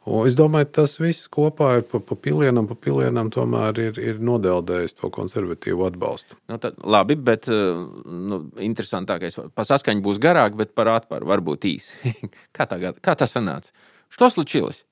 Un 0.09 0.25
es 0.25 0.35
domāju, 0.35 0.71
tas 0.81 0.97
viss 0.97 1.29
kopā 1.31 1.75
ir 1.79 1.85
pa, 1.87 2.01
pa 2.01 2.17
pilienam, 2.17 2.65
pa 2.71 2.75
pilienam 2.75 3.29
tomēr 3.31 3.77
ir, 3.83 4.01
ir 4.01 4.23
nodeldējis 4.25 4.97
to 4.97 5.11
konservatīvu 5.13 5.85
atbalstu. 5.91 6.39
Nu, 6.49 6.57
tad, 6.63 6.81
labi, 6.81 7.19
bet 7.21 7.47
nu, 7.51 8.41
interesantākais 8.65 9.37
par 9.55 9.69
saskaņu 9.69 10.03
būs 10.07 10.23
garāk, 10.23 10.57
bet 10.59 10.73
par 10.75 10.89
atparu 10.97 11.29
varbūt 11.31 11.69
īsi. 11.69 12.15
kā, 12.57 12.65
tā, 12.65 12.81
kā 12.97 13.17
tas 13.21 13.37
sanāca? 13.37 13.77
Что 14.11 14.31
случилось? 14.31 14.87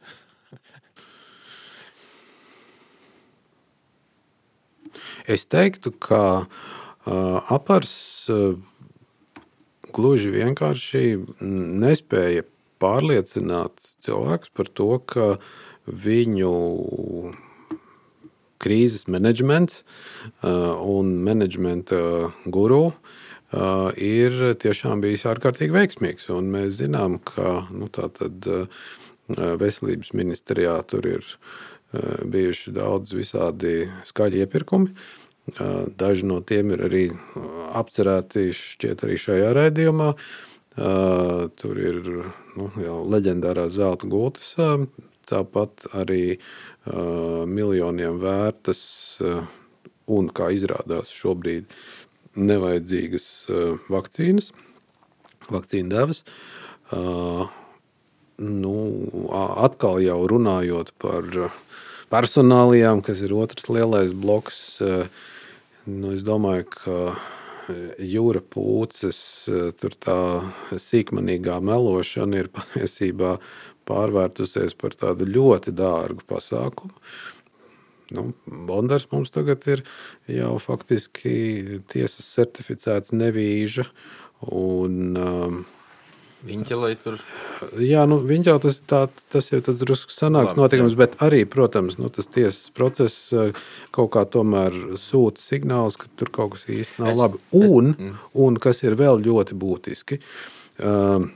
Es 5.29 5.45
teiktu, 5.45 5.93
ka 5.93 6.47
apars 7.06 7.94
gluži 9.94 10.34
vienkārši 10.34 11.04
nespēja 11.84 12.46
pārliecināt 12.84 13.94
cilvēkus 14.04 14.54
par 14.56 14.70
to, 14.76 14.90
ka 15.00 15.28
viņu 15.88 16.54
krīzes 18.64 19.08
menedžments 19.12 19.82
un 20.44 21.12
menedžmenta 21.28 22.32
guru 22.48 22.94
ir 24.00 24.40
tiešām 24.64 25.04
bijis 25.04 25.28
ārkārtīgi 25.30 25.76
veiksmīgs. 25.76 26.30
Un 26.34 26.50
mēs 26.56 26.80
zinām, 26.80 27.20
ka 27.20 27.68
nu, 27.76 27.90
tātad, 27.94 28.48
veselības 29.28 30.14
ministrijā 30.18 30.80
tur 30.90 31.06
ir 31.08 31.28
bijuši 31.94 32.74
daudz 32.74 33.14
visādi 33.14 33.84
skaļi 34.08 34.42
iepirkumi. 34.44 34.96
Daži 35.44 36.26
no 36.26 36.40
tiem 36.40 36.72
ir 36.72 36.86
arī 36.88 37.04
apcerēti 37.76 38.52
šķiet 38.56 39.04
arī 39.04 39.18
šajā 39.20 39.50
raidījumā. 39.58 40.14
Tur 41.60 41.82
ir 41.84 42.00
nu, 42.56 42.70
jau 42.80 43.02
leģendārās 43.12 43.76
zelta 43.76 44.08
gultas, 44.10 44.54
tāpat 45.30 45.90
arī 46.00 46.38
miljoniem 46.88 48.22
vērtas 48.24 48.86
un, 49.24 50.32
kā 50.32 50.50
izrādās, 50.56 51.12
šobrīd 51.12 51.68
nevajadzīgas 52.40 53.28
vakcīnas, 53.92 54.50
vakcīnu 55.52 55.92
devas. 55.92 56.24
Nu, 58.44 58.76
atkal 59.68 60.02
jau 60.02 60.20
runājot 60.32 60.96
par 61.04 61.28
personālijām, 62.14 63.02
kas 63.06 63.24
ir 63.26 63.34
otrs 63.38 63.70
lielais 63.72 64.14
bloks. 64.14 64.82
Eh, 64.82 65.08
nu, 65.90 66.14
es 66.16 66.24
domāju, 66.26 66.68
ka 66.72 66.98
eh, 67.12 68.02
jūra 68.14 68.42
pūces, 68.54 69.20
eh, 69.52 69.70
tur 69.80 69.96
tā 70.00 70.18
sīkmanīgā 70.72 71.60
melošana 71.64 72.44
ir 72.44 72.52
patiesībā 72.58 73.38
pārvērtusies 73.90 74.78
par 74.80 74.96
tādu 75.00 75.28
ļoti 75.28 75.76
dārgu 75.76 76.24
pasākumu. 76.30 76.96
Nu, 78.14 78.28
Bondars 78.46 79.08
mums 79.12 79.32
tagad 79.34 79.64
ir 79.72 79.82
jau 80.30 80.56
faktiski 80.62 81.80
tiesas 81.90 82.28
certificēts 82.36 83.14
nevīža. 83.16 83.88
Un, 84.54 85.18
um, 85.18 85.64
Viņa 86.44 86.76
lai 86.76 86.92
tur. 87.00 87.20
Jā, 87.80 88.02
nu, 88.10 88.18
viņa 88.28 88.50
jau 88.50 88.58
tas, 88.66 88.80
tā, 88.90 89.06
tas 89.32 89.46
jau 89.48 89.62
tāds 89.64 89.80
drusku 89.86 90.12
sanāks 90.12 90.58
notikums, 90.60 90.96
bet 91.00 91.16
arī, 91.24 91.44
protams, 91.48 91.96
nu, 92.02 92.10
tas 92.12 92.28
tiesas 92.28 92.74
process 92.76 93.30
eh, 93.32 93.54
kaut 93.96 94.12
kā 94.16 94.26
tomēr 94.28 94.76
sūta 95.00 95.40
signāls, 95.40 95.96
ka 96.00 96.10
tur 96.20 96.34
kaut 96.36 96.58
kas 96.58 96.68
īsti 96.68 97.00
nav 97.00 97.14
es, 97.14 97.22
labi. 97.22 97.40
Un, 97.56 97.94
es, 97.94 98.02
mm. 98.02 98.18
un 98.44 98.60
kas 98.64 98.84
ir 98.84 98.98
vēl 99.00 99.24
ļoti 99.24 99.56
būtiski, 99.62 100.20
ehm, 100.84 101.30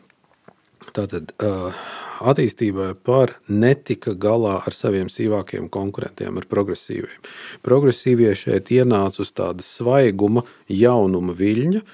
tātad 0.91 1.31
eh, 1.39 1.79
attīstībai 2.27 2.89
par 3.07 3.37
netika 3.47 4.11
galā 4.11 4.57
ar 4.59 4.75
saviem 4.75 5.07
sīvākiem 5.13 5.69
konkurentiem, 5.71 6.35
ar 6.35 6.49
progresīviem. 6.51 7.23
Progresīvie 7.63 8.33
šeit 8.35 8.73
ienāca 8.75 9.23
uz 9.23 9.31
tāda 9.31 9.63
svaiguma, 9.63 10.43
jaunuma 10.67 11.37
viļņa, 11.37 11.85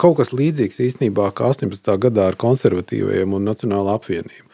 kaut 0.00 0.18
kas 0.20 0.32
līdzīgs 0.34 0.80
īstenībā 0.84 1.30
kā 1.36 1.50
18. 1.54 1.94
gadā 2.02 2.28
ar 2.30 2.38
konservatīviem 2.40 3.34
un 3.36 3.48
Nacionālo 3.48 3.94
apvienību. 3.96 4.46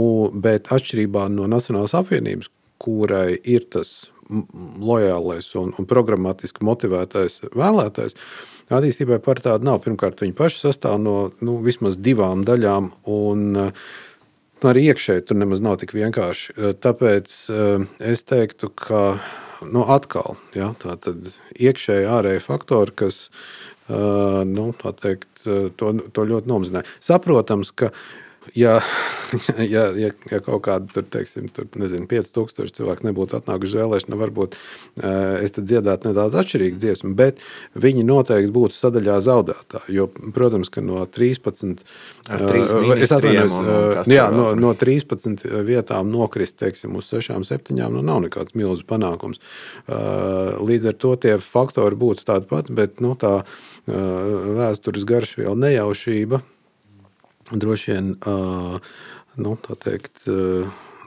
Un, 0.00 0.40
bet 0.44 0.70
atšķirībā 0.74 1.28
no 1.32 1.48
Nacionālās 1.50 1.96
apvienības, 1.96 2.50
kurai 2.82 3.38
ir 3.40 3.68
tas 3.72 4.10
lojālais 4.28 5.50
un, 5.60 5.72
un 5.78 5.88
programmatiski 5.88 6.64
motivētais 6.64 7.42
vēlētājs, 7.52 8.16
attīstībai 8.72 9.20
par 9.24 9.40
tādu 9.44 9.68
nav. 9.68 9.82
Pirmkārt, 9.84 10.22
viņi 10.24 10.36
paši 10.36 10.66
sastāv 10.66 10.98
no 11.00 11.18
nu, 11.44 11.58
vismaz 11.64 12.00
divām 12.00 12.46
daļām. 12.48 12.92
Un, 13.12 13.70
Nu, 14.64 14.70
arī 14.70 14.86
iekšēji 14.88 15.26
tur 15.28 15.36
nemaz 15.36 15.60
nav 15.60 15.74
tik 15.82 15.90
vienkārši. 15.92 16.54
Tāpēc 16.80 17.32
es 18.08 18.22
teiktu, 18.24 18.70
ka 18.72 19.02
nu, 19.60 19.82
atkal 19.92 20.38
ja, 20.56 20.70
iekšēji, 20.80 22.06
ārēji 22.08 22.40
faktori, 22.40 22.94
kas 22.96 23.18
nu, 23.88 24.66
teikt, 24.80 25.30
to, 25.44 25.94
to 26.12 26.28
ļoti 26.28 26.50
nomazināja. 26.50 26.88
Saprotams, 27.04 27.72
ka 27.76 27.90
ja, 28.54 28.80
ja, 29.58 29.84
ja, 29.96 30.10
ja 30.30 30.40
kaut 30.44 30.62
kāda 30.66 30.88
tur, 30.92 31.04
teiksim, 31.10 31.48
tur, 31.54 31.66
nezinu, 31.80 32.06
5000 32.10 32.74
cilvēku 32.76 33.06
nebūtu 33.06 33.38
atnākuši 33.38 33.70
uz 33.72 33.78
vēlēšanām, 33.80 34.20
varbūt 34.20 34.56
es 35.44 35.54
dziedātu 35.56 36.10
nedaudz 36.10 36.36
atšķirīgu 36.40 36.80
dziesmu, 36.80 37.12
bet 37.18 37.40
viņi 37.80 38.04
noteikti 38.06 38.52
būtu 38.54 38.76
sadaļā 38.78 39.18
zaudētāji. 39.24 39.96
Jo, 39.96 40.08
protams, 40.36 40.70
ka 40.72 40.84
no 40.84 41.04
13, 41.06 41.84
es 42.28 43.14
atvainojos, 43.14 44.08
jā, 44.10 44.28
no, 44.34 44.50
no 44.58 44.74
13 44.78 45.46
vietām 45.66 46.12
nokrist, 46.12 46.58
teiksim, 46.62 46.96
uz 47.00 47.10
6, 47.12 47.32
7, 47.48 47.78
nu 47.94 48.04
nav 48.04 48.24
nekāds 48.26 48.56
milzu 48.58 48.86
panākums. 48.88 49.42
Līdz 49.88 50.92
ar 50.92 50.98
to 51.00 51.14
tie 51.20 51.38
faktori 51.42 51.98
būtu 51.98 52.26
tādi 52.28 52.50
pati, 52.50 52.76
bet 52.76 53.02
nu, 53.04 53.14
tā 53.18 53.40
vēstures 53.86 55.04
garšviela 55.08 55.56
nejaušība 55.66 56.40
droši 57.52 57.92
vien 57.92 58.10
nu, 59.36 59.54
teikt, 59.84 60.24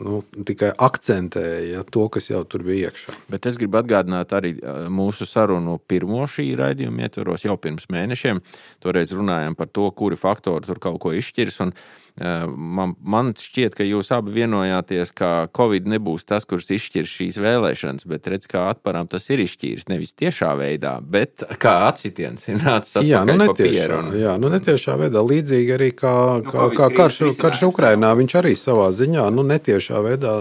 nu, 0.06 0.20
tikai 0.46 0.70
akcentēja 0.86 1.82
to, 1.90 2.06
kas 2.14 2.30
jau 2.30 2.44
tur 2.46 2.66
bija 2.68 2.92
iekšā. 2.92 3.16
Bet 3.34 3.48
es 3.50 3.58
gribu 3.58 3.80
atgādināt 3.82 4.36
arī 4.38 4.54
mūsu 4.94 5.26
sarunu 5.26 5.80
pirmo 5.90 6.28
šī 6.30 6.52
raidījuma 6.60 7.08
ietvaros 7.08 7.48
jau 7.48 7.58
pirms 7.62 7.90
mēnešiem. 7.94 8.44
Toreiz 8.84 9.16
runājām 9.16 9.58
par 9.58 9.72
to, 9.74 9.90
kuri 9.98 10.20
faktori 10.20 10.70
tur 10.70 10.82
kaut 10.84 11.02
ko 11.02 11.16
izšķirs. 11.18 11.64
Un, 11.66 11.74
uh, 11.74 12.07
Man, 12.18 12.96
man 13.06 13.28
šķiet, 13.38 13.76
ka 13.78 13.86
jūs 13.86 14.08
abi 14.16 14.32
vienojāties, 14.40 15.12
ka 15.14 15.30
Covid 15.54 15.86
nebūs 15.92 16.26
tas, 16.26 16.48
kurš 16.50 16.72
izšķirs 16.74 17.12
šīs 17.14 17.36
vēlēšanas, 17.44 18.08
bet 18.10 18.30
redz, 18.32 18.48
kā 18.50 18.64
atparam 18.72 19.06
tas 19.12 19.28
ir 19.30 19.44
izšķīris. 19.44 19.86
Nevis 19.92 20.16
tiešā 20.18 20.56
veidā, 20.58 20.96
bet 21.02 21.46
kā 21.62 21.76
atsitiens 21.92 22.48
ir 22.50 22.58
nācis 22.64 22.98
jā, 23.06 23.22
nu 23.28 23.36
netiešā, 23.38 24.00
jā, 24.18 24.34
nu 24.42 24.50
netiešā 24.50 24.98
veidā. 25.04 25.22
Līdzīgi 25.22 25.76
arī 25.76 25.92
kā, 25.94 26.16
nu, 26.42 26.50
kā, 26.50 26.66
kā 26.80 26.88
karš, 27.04 27.20
karš 27.38 27.68
Ukrainā, 27.70 28.10
viņš 28.18 28.38
arī 28.42 28.56
savā 28.58 28.90
ziņā 28.98 29.28
nu, 29.38 29.46
netiešā 29.54 30.02
veidā 30.08 30.34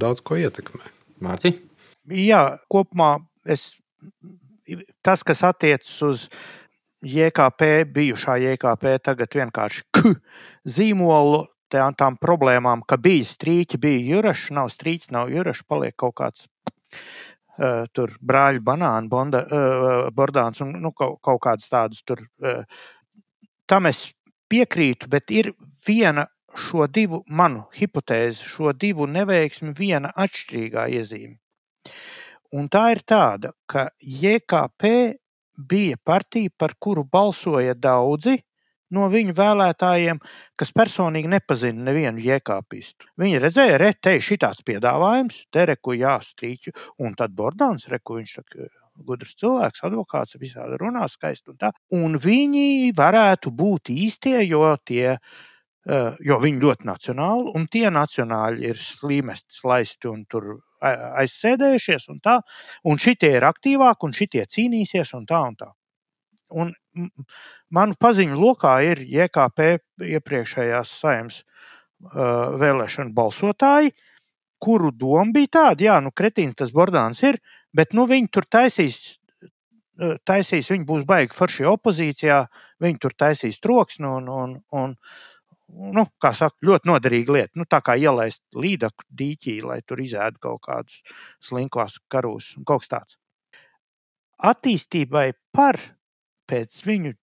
daudz 0.00 0.24
ko 0.24 0.40
ietekmē. 0.40 0.88
Mārci? 1.20 1.52
Jā, 2.08 2.46
kopumā 2.72 3.18
es, 3.44 3.74
tas, 5.04 5.20
kas 5.26 5.44
attiecas 5.44 5.92
uz 6.06 6.24
JKP, 7.00 7.70
bijušā 7.94 8.36
JKP, 8.44 8.98
tagad 9.04 9.34
vienkārši 9.34 9.86
K 9.94 10.14
zīmolu 10.76 11.46
tām, 11.72 11.94
tām 11.96 12.16
problēmām, 12.20 12.84
ka 12.86 12.98
bija 13.00 13.26
strīķi, 13.26 13.80
bija 13.80 14.16
jurašs, 14.16 14.50
nav 14.56 14.70
strīķis, 14.74 15.12
nav 15.14 15.30
jurašs, 15.32 15.64
paliek 15.68 15.96
kaut 15.96 16.16
kāds 16.20 16.48
uh, 17.60 17.86
tur 17.96 18.16
brāļu 18.20 18.64
banānu, 18.66 19.08
bonda, 19.12 19.44
uh, 19.44 20.08
bordāns 20.14 20.60
un 20.64 20.74
nu, 20.82 20.92
kaut, 20.96 21.18
kaut 21.24 21.40
kādas 21.46 21.70
tādas 21.72 22.02
tur. 22.04 22.26
Uh, 22.42 22.64
tam 23.70 23.88
es 23.90 24.08
piekrītu, 24.50 25.08
bet 25.08 25.30
ir 25.30 25.52
viena 25.86 26.26
šo 26.58 26.88
divu, 26.90 27.22
manu 27.30 27.68
hipotēzi, 27.76 28.44
šo 28.56 28.74
divu 28.74 29.06
neveiksmi, 29.06 29.72
viena 29.78 30.10
atšķirīgā 30.18 30.88
iezīme. 30.98 31.38
Un 32.58 32.66
tā 32.66 32.88
ir 32.96 33.04
tāda, 33.06 33.52
ka 33.70 33.92
JKP 34.02 34.90
bija 35.68 35.98
partija, 36.04 36.52
par 36.58 36.76
kuru 36.78 37.04
balsoja 37.04 37.74
daudzi 37.74 38.38
no 38.94 39.06
viņu 39.10 39.34
vēlētājiem, 39.38 40.18
kas 40.58 40.72
personīgi 40.74 41.30
nepazina 41.30 41.86
nevienu 41.90 42.22
jēkāpistu. 42.24 43.10
Viņi 43.20 43.42
redzēja, 43.42 43.78
re, 43.80 43.92
te 43.94 44.16
ir 44.16 44.24
šitāds 44.26 44.64
piedāvājums, 44.66 45.44
te 45.54 45.66
reku 45.70 45.94
jāstrīķu, 45.98 46.74
un 47.06 47.14
tad 47.18 47.34
Bordāns, 47.38 47.86
reku 47.92 48.18
viņš 48.18 48.34
saka, 48.40 48.66
gudrs 49.06 49.36
cilvēks, 49.40 49.84
advokāts, 49.86 50.38
visādi 50.40 50.80
runā 50.80 51.06
skaisti 51.08 51.52
un 51.52 51.60
tā. 51.60 51.70
Un 51.96 52.18
viņi 52.20 52.90
varētu 52.96 53.52
būt 53.54 53.92
īstie, 53.94 54.40
jo 54.48 54.74
tie 54.86 55.06
eh, 55.14 56.18
jo 56.26 56.40
viņi 56.42 56.64
ļoti 56.64 56.90
nacionāli, 56.90 57.54
un 57.56 57.70
tie 57.70 57.86
nacionāļi 57.94 58.72
ir 58.72 58.82
slimesti, 58.82 59.60
slaisti 59.62 60.10
un 60.10 60.26
tur 60.28 60.56
aizsēdējušies, 60.80 62.08
un 62.12 62.20
tā, 62.24 62.40
un 62.84 63.00
šitie 63.00 63.34
ir 63.36 63.46
aktīvāki, 63.48 64.08
un 64.08 64.16
šitie 64.16 64.46
cīnīsies, 64.48 65.14
un 65.18 65.26
tā 65.28 65.42
un 65.48 65.56
tā. 65.60 65.70
un 66.50 66.72
manu 67.70 67.94
paziņu 68.00 68.34
lokā 68.34 68.80
ir 68.82 69.02
JKP 69.06 69.68
iepriekšējās 70.16 70.94
saimnes 71.02 71.42
uh, 71.44 72.56
vēlēšana 72.58 73.14
balsotāji, 73.14 73.94
kuru 74.60 74.90
doma 74.90 75.30
bija 75.32 75.52
tāda, 75.58 75.84
jā, 75.86 75.96
nu, 76.04 76.10
kretīns 76.10 76.58
tas 76.58 76.72
Bordāns 76.74 77.22
ir, 77.22 77.38
bet 77.72 77.94
nu, 77.96 78.06
viņi 78.10 78.28
tur 78.34 78.48
taisīs, 78.50 79.20
taisīs 80.28 80.70
viņi 80.72 80.86
būs 80.88 81.06
baigi 81.08 81.36
forši 81.36 81.68
opozīcijā, 81.70 82.42
viņi 82.82 83.00
tur 83.00 83.16
taisīs 83.16 83.60
troksni 83.62 84.08
un, 84.08 84.28
un, 84.28 84.56
un, 84.76 84.96
nu, 85.70 86.06
kā 86.22 86.32
saka, 86.36 86.56
ļoti 86.66 86.90
noderīga 86.90 87.36
lieta. 87.36 87.52
Nu, 87.58 87.66
tā 87.68 87.80
kā 87.84 87.96
ielaist 88.00 88.42
līdaku 88.56 89.06
dīķī, 89.20 89.56
lai 89.66 89.80
tur 89.86 90.02
izēdu 90.02 90.40
kaut 90.42 90.62
kādus 90.66 91.00
slinkos 91.44 91.98
karus 92.10 92.52
un 92.58 92.66
kaut 92.68 92.84
kas 92.84 92.92
tāds. 92.94 93.18
Attīstībai 94.50 95.32
par 95.52 95.80
pēc 96.50 96.80
viņu 96.86 97.14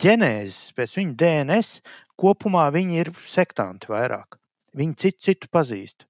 ģenēzes, 0.00 0.70
pēc 0.76 0.94
viņu 1.00 1.16
DNS, 1.20 1.80
kopumā 2.20 2.68
viņi 2.74 3.02
ir 3.04 3.12
sektanti 3.26 3.90
vairāk. 3.90 4.38
Viņi 4.76 4.96
citu 5.02 5.26
citu 5.26 5.50
pazīst. 5.52 6.06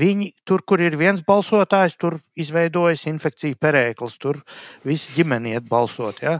Viņi 0.00 0.30
tur, 0.48 0.62
kur 0.64 0.80
ir 0.80 0.96
viens 0.96 1.20
balsotājs, 1.26 1.98
tur 2.00 2.20
izveidojas 2.38 3.04
infekcija 3.10 3.58
perēklis, 3.60 4.16
tur 4.22 4.40
visi 4.86 5.12
ģimeni 5.18 5.52
iet 5.56 5.66
balsot. 5.68 6.22
Ja? 6.24 6.38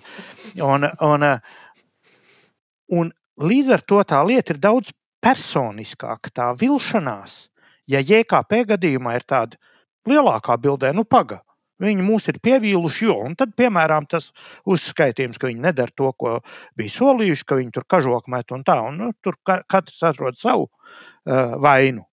Un, 0.64 0.88
un, 1.04 1.26
un 2.96 3.12
Līdz 3.40 3.70
ar 3.72 3.84
to 3.88 4.00
tā 4.04 4.20
lieta 4.26 4.52
ir 4.52 4.60
daudz 4.60 4.92
personiskāka. 5.24 6.32
Tā 6.32 6.50
vilšanās, 6.60 7.46
ja 7.88 8.02
JKP 8.04 8.66
gadījumā 8.74 9.16
ir 9.16 9.24
tāda 9.28 9.60
lielākā 10.08 10.56
bildē, 10.60 10.92
nu 10.96 11.06
pagaidi. 11.08 11.44
Viņi 11.80 12.04
mūs 12.04 12.28
ir 12.28 12.36
pievīluši, 12.44 13.06
jo, 13.08 13.14
un 13.24 13.34
tad, 13.40 13.54
piemēram, 13.56 14.04
tas 14.10 14.28
uzskaitījums, 14.68 15.38
ka 15.40 15.48
viņi 15.48 15.64
nedara 15.64 15.94
to, 15.96 16.10
ko 16.12 16.34
bija 16.76 16.92
solījuši, 16.92 17.46
ka 17.48 17.56
viņi 17.56 17.72
tur 17.72 17.86
kažoku 17.88 18.32
met 18.34 18.52
un 18.52 18.64
tā, 18.68 18.76
un 18.84 18.98
nu, 19.00 19.08
tur 19.24 19.38
katrs 19.46 20.02
atrod 20.04 20.36
savu 20.36 20.66
uh, 20.68 21.56
vainu. 21.64 22.04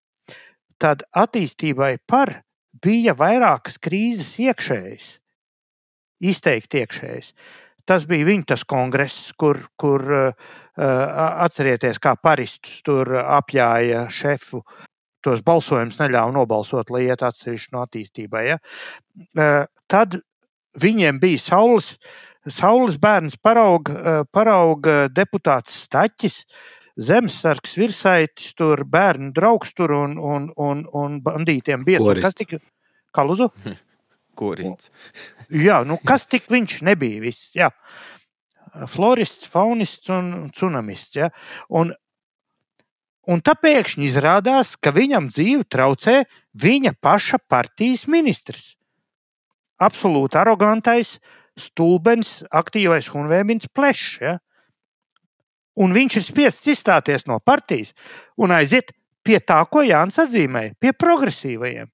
Tad 0.80 1.03
attīstībai 1.11 1.97
par 2.07 2.32
bija 2.80 3.11
vairākas 3.17 3.75
krīzes 3.84 4.38
iekšējas, 4.45 5.09
izteikti 6.32 6.86
iekšējas. 6.86 7.34
Tas 7.88 8.04
bija 8.08 8.28
viņa 8.28 8.50
tas 8.52 8.66
kongress, 8.68 9.32
kur, 9.40 9.62
kur 9.80 10.04
uh, 10.04 10.48
Atcerieties, 10.78 11.98
kā 11.98 12.14
paristus 12.22 12.82
tur 12.86 13.16
apjāja 13.24 14.06
šefu. 14.14 14.62
Tos 15.26 15.42
balsojumus 15.42 15.98
neļāva 15.98 16.32
nobalsot, 16.36 16.92
lai 16.94 17.08
iet 17.08 17.24
atsevišķi 17.26 17.74
no 17.74 17.82
attīstībai. 17.82 18.44
Ja? 18.52 18.58
Tad 19.90 20.20
viņiem 20.78 21.18
bija 21.20 21.42
saules, 21.42 21.96
saules 22.46 23.00
bērns, 23.02 23.40
parauga, 23.42 24.22
parauga 24.30 25.08
deputāts 25.10 25.82
Staķis, 25.88 26.44
zemesargs 27.10 27.74
virsaitis, 27.78 28.54
tur 28.58 28.86
bērnu 28.86 29.34
draugs 29.34 29.74
tur 29.74 29.96
un, 29.98 30.16
un, 30.22 30.52
un, 30.62 30.86
un 30.94 31.20
bandītiem 31.26 31.84
biedrs. 31.88 32.22
Kas 32.30 32.38
tika? 32.38 32.62
Kaluzu? 33.18 33.50
Korists. 34.38 34.92
Jā, 35.50 35.82
nu 35.88 35.98
kas 36.04 36.28
tik 36.30 36.48
viņš 36.52 36.82
nebija 36.86 37.24
viss. 37.26 37.52
Jā 37.58 37.72
florists, 38.86 39.48
faunists 39.48 40.10
un 40.10 40.50
tsunamists. 40.54 41.16
Ja? 41.16 41.30
Un, 41.74 41.94
un 43.28 43.42
tā 43.42 43.56
pēkšņi 43.58 44.06
izrādās, 44.08 44.76
ka 44.78 44.94
viņam 44.96 45.32
dzīvi 45.32 45.66
traucē 45.72 46.20
viņa 46.54 46.94
paša 47.02 47.42
partijas 47.50 48.06
ministrs. 48.12 48.76
Absolūti 49.82 50.40
arogantais, 50.40 51.18
stulbens, 51.58 52.42
aktīvais 52.54 53.10
Hunvēbins 53.14 53.70
plešs. 53.74 54.22
Ja? 54.22 54.38
Un 55.78 55.94
viņš 55.94 56.18
ir 56.18 56.26
spiests 56.26 56.70
izstāties 56.74 57.28
no 57.30 57.38
partijas 57.40 57.94
un 58.38 58.54
aiziet 58.54 58.94
pie 59.26 59.38
tā, 59.44 59.60
ko 59.70 59.84
Jānis 59.86 60.18
atzīmēja, 60.24 60.78
pie 60.82 60.94
progresīvajiem, 60.96 61.90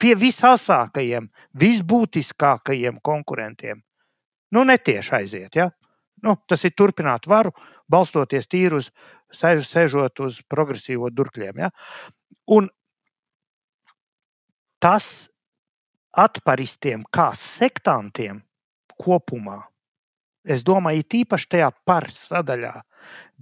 pie 0.00 0.14
visāsākajiem, 0.18 1.28
visbūtiskākajiem 1.58 3.00
konkurentiem. 3.04 3.82
Nu, 4.52 4.64
netieši 4.64 5.14
aiziet. 5.20 5.56
Ja? 5.56 5.70
Nu, 6.22 6.36
tas 6.48 6.64
ir 6.64 6.74
turpināt 6.76 7.28
varu, 7.28 7.52
balstoties 7.90 8.48
tīri 8.48 8.80
uz 8.80 8.90
sēž, 9.34 9.64
sēžot 9.68 10.22
uz 10.26 10.40
progresīvo 10.48 11.10
durkļiem. 11.12 11.64
Ja? 11.66 11.70
Un 12.52 12.68
tas 14.82 15.28
atparistiem 16.16 17.04
kā 17.12 17.32
sektantiem 17.36 18.40
kopumā, 18.96 19.60
es 20.46 20.62
domāju, 20.64 21.04
tīpaši 21.10 21.48
tajā 21.56 21.70
par 21.84 22.06
sadaļā, 22.14 22.72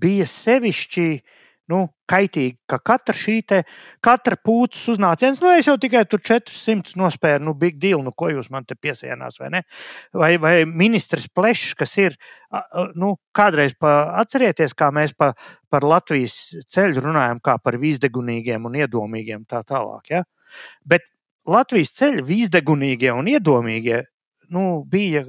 bija 0.00 0.26
sevišķi 0.26 1.08
uh, 1.18 1.42
nu, 1.72 1.80
kaitīgi, 2.10 2.58
ka 2.68 2.78
katra 2.84 3.14
šī 3.16 3.36
te, 3.48 3.60
katra 4.04 4.36
pūces 4.36 4.84
uznāciens, 4.94 5.40
nu, 5.40 5.48
es 5.56 5.68
jau 5.68 5.76
tikai 5.80 6.04
tur 6.08 6.20
400 6.24 6.98
nospēru, 7.00 7.44
nu, 7.46 7.54
big 7.58 7.78
deal, 7.82 8.02
nu, 8.04 8.12
ko 8.12 8.28
jūs 8.32 8.50
man 8.52 8.66
te 8.68 8.76
piesienās, 8.76 9.38
vai 9.40 9.50
ne? 9.54 9.62
Vai, 10.12 10.34
vai 10.42 10.54
ministrs 10.68 11.26
plešs, 11.32 11.72
kas 11.80 11.96
ir, 12.02 12.18
nu, 13.00 13.14
kādreiz 13.36 13.76
pa, 13.80 13.94
atcerieties, 14.20 14.76
kā 14.76 14.90
mēs 14.94 15.16
pa, 15.16 15.32
par 15.72 15.86
Latvijas 15.88 16.36
ceļu 16.74 17.06
runājam, 17.08 17.40
kā 17.44 17.56
par 17.62 17.80
vīzdegunīgiem 17.80 18.68
un 18.68 18.80
iedomīgiem 18.84 19.48
tā 19.48 19.64
tālāk, 19.66 20.12
ja? 20.12 20.24
Bet 20.84 21.08
Latvijas 21.48 21.96
ceļa 21.96 22.24
vīzdegunīgie 22.24 23.12
un 23.12 23.28
iedomīgie, 23.32 24.04
nu, 24.52 24.84
bija 24.88 25.24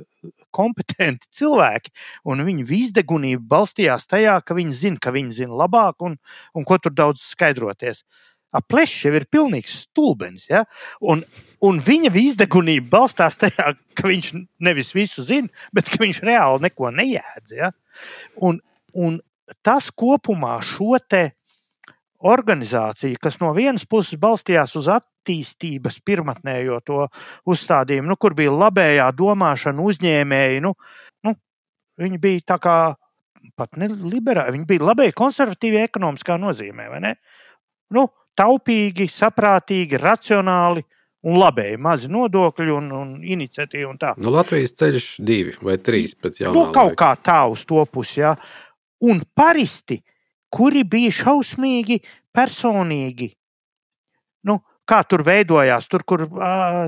kompetenti 0.55 1.27
cilvēki, 1.35 1.91
un 2.31 2.43
viņu 2.47 2.67
visdegunība 2.69 3.43
balstījās 3.57 4.07
tajā, 4.11 4.37
ka 4.45 4.57
viņi 4.57 4.79
zina, 4.79 5.01
ka 5.01 5.13
viņi 5.15 5.41
zina 5.41 5.59
labāk 5.65 6.05
un, 6.07 6.17
un 6.55 6.67
ko 6.67 6.79
tur 6.79 6.95
daudz 6.95 7.25
skaidroties. 7.33 8.05
Plešs 8.71 9.01
jau 9.03 9.11
ir 9.17 9.25
pilnīgs 9.27 9.73
stulbenis. 9.83 10.45
Ja? 10.47 10.63
Un, 11.03 11.25
un 11.65 11.81
viņa 11.83 12.11
visdegunība 12.15 12.87
balstās 12.93 13.35
tajā, 13.41 13.73
ka 13.97 14.07
viņš 14.07 14.31
nevis 14.63 14.93
visu 14.95 15.25
zina, 15.27 15.51
bet 15.75 15.91
ka 15.91 15.99
viņš 15.99 16.21
reāli 16.23 16.67
neko 16.69 16.93
nejēdz. 16.95 17.55
Ja? 17.57 17.73
Un, 18.39 18.61
un 18.95 19.19
tas 19.65 19.89
kopumā 19.91 20.57
šo 20.63 20.95
te 21.03 21.33
organizācija, 22.25 23.19
kas 23.21 23.37
no 23.41 23.51
vienas 23.57 23.85
puses 23.85 24.17
balstījās 24.21 24.75
uz 24.79 24.87
attīstības 25.26 25.99
pirmotnējo 26.05 26.80
to 26.86 27.07
uzstādījumu, 27.49 28.11
nu, 28.13 28.17
kur 28.17 28.36
bija 28.38 28.53
labējā 28.53 29.09
domāšana, 29.17 29.82
uzņēmēji. 29.82 30.61
Nu, 30.61 30.76
nu, 31.26 31.36
viņi 31.97 32.21
bija 32.21 32.45
tā 32.53 32.59
kā 32.61 32.78
pat 33.57 33.78
ne 33.78 33.89
liberāli, 33.89 34.55
viņi 34.55 34.65
bija 34.69 34.86
labēji 34.91 35.15
konservatīvi 35.17 35.84
ekonomiskā 35.86 36.38
nozīmē. 36.41 36.89
Nu, 37.93 38.07
taupīgi, 38.38 39.07
saprātīgi, 39.09 39.99
racionāli 40.01 40.84
un 41.26 41.39
labēji, 41.41 41.78
mazi 41.82 42.09
nodokļi 42.13 42.73
un, 42.73 42.91
un 42.93 43.13
iniciatīva. 43.23 43.89
Un 43.89 44.01
tā. 44.01 44.13
nu, 44.17 44.34
Latvijas 44.34 44.76
ceļš 44.78 45.15
divi 45.26 45.55
vai 45.61 45.78
trīs 45.82 46.13
pēc 46.13 46.43
jaunā. 46.43 46.57
Nu, 46.57 46.73
kaut 46.73 46.93
laika. 46.93 47.01
kā 47.01 47.30
tā 47.32 47.39
uz 47.49 47.65
to 47.65 47.82
pusi, 47.89 48.21
jā. 48.21 48.36
Un 49.05 49.21
paristi 49.36 50.01
kuri 50.55 50.84
bija 50.88 51.11
šausmīgi 51.11 51.99
personīgi. 52.36 53.32
Nu, 54.47 54.59
kā 54.89 55.01
tur 55.09 55.23
veidojās, 55.25 55.88
tur, 55.89 56.05
kur, 56.07 56.25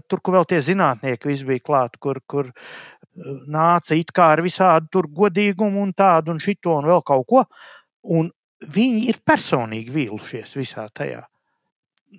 tur, 0.08 0.22
kur 0.22 0.38
vēl 0.38 0.48
tie 0.50 0.62
zinātnieki 0.64 1.38
bija 1.48 1.66
klāti, 1.70 2.02
kur, 2.02 2.22
kur 2.30 2.52
nāca 3.50 3.98
it 3.98 4.14
kā 4.14 4.32
ar 4.36 4.44
visādi 4.46 5.04
godīgumu 5.22 5.82
un 5.82 5.94
tādu 5.98 6.34
un 6.34 6.40
šito 6.40 6.78
un 6.78 6.86
vēl 6.86 7.02
kaut 7.06 7.28
ko. 7.28 7.44
Un 8.04 8.30
viņi 8.62 9.08
ir 9.12 9.20
personīgi 9.26 9.94
vīlušies 9.94 10.56
visā 10.58 10.88
tajā. 10.94 11.26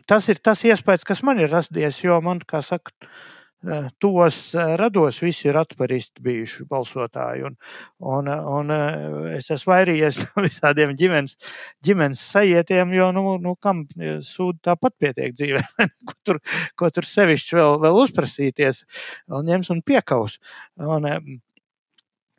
Tas 0.06 0.28
ir 0.28 0.38
tas 0.44 0.60
iespējas, 0.66 1.06
kas 1.06 1.22
man 1.24 1.40
ir 1.40 1.50
rasties, 1.50 2.02
jo 2.04 2.18
man, 2.20 2.42
kā 2.46 2.60
saka, 2.62 2.92
tos 3.98 4.54
eh, 4.54 4.76
rados 4.76 5.18
visi 5.22 5.48
ir 5.48 5.56
atparisti 5.58 6.22
bijuši 6.22 6.66
balsotāji. 6.70 7.44
Un, 7.48 7.56
un, 7.98 8.28
un 8.28 8.70
eh, 8.74 9.38
es 9.38 9.50
esmu 9.50 9.72
vairījies 9.72 10.20
no 10.36 10.44
visādiem 10.46 10.94
ģimenes, 10.98 11.34
ģimenes 11.84 12.22
sajietiem, 12.34 12.94
jo, 12.94 13.10
nu, 13.16 13.24
nu 13.42 13.56
kam 13.60 13.84
sūdi 14.24 14.62
tāpat 14.68 14.94
pietiek 15.02 15.34
dzīvē, 15.34 15.64
ko 16.08 16.16
tur, 16.26 16.40
ko 16.78 16.90
tur 16.94 17.08
sevišķi 17.08 17.58
vēl, 17.58 17.76
vēl 17.82 18.00
uzprasīties, 18.04 18.84
vēl 19.26 19.50
ņems 19.50 19.72
un 19.74 19.82
piekaus. 19.82 20.38
Un, 20.78 21.10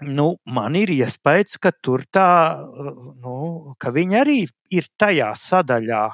nu, 0.07 0.29
man 0.47 0.79
ir 0.79 0.93
iespējas, 0.95 1.59
ka 1.59 1.73
tur 1.75 2.05
tā, 2.07 2.29
nu, 3.19 3.75
ka 3.79 3.91
viņi 3.91 4.21
arī 4.23 4.39
ir 4.71 4.87
tajā 4.95 5.33
sadaļā, 5.35 6.05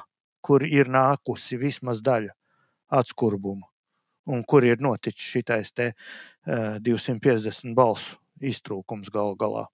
kur 0.46 0.66
ir 0.66 0.90
nākusi 0.90 1.58
vismaz 1.58 2.02
daļa 2.06 2.34
atskurbuma 2.94 3.66
un 4.26 4.44
kur 4.48 4.66
ir 4.66 4.82
noticis 4.82 5.32
šitais 5.36 5.72
te, 5.76 5.92
uh, 6.46 6.76
250 6.82 7.74
balsu 7.76 8.18
iztrūkums 8.42 9.10
gal 9.12 9.34
galā. 9.38 9.66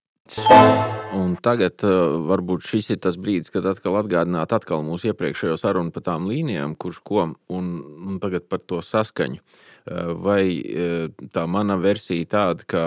Un 1.13 1.35
tagad 1.43 1.83
uh, 1.85 2.15
varbūt 2.31 2.65
šis 2.65 2.93
ir 2.95 3.01
tas 3.03 3.19
brīdis, 3.21 3.51
kad 3.53 3.67
atkal 3.69 3.99
atgādināt 4.01 4.55
atkal 4.55 4.85
mūsu 4.87 5.11
iepriekšējo 5.11 5.59
sarunu 5.61 5.93
par 5.93 6.07
tām 6.07 6.29
līnijām, 6.31 6.77
kurš 6.79 7.03
ko, 7.05 7.27
un, 7.53 7.73
un 8.07 8.21
tagad 8.23 8.47
par 8.49 8.63
to 8.65 8.81
saskaņu. 8.87 9.43
Uh, 9.43 10.15
vai 10.23 10.45
uh, 10.63 11.11
tā 11.35 11.45
mana 11.51 11.77
versija 11.81 12.31
tāda, 12.37 12.65
ka 12.65 12.85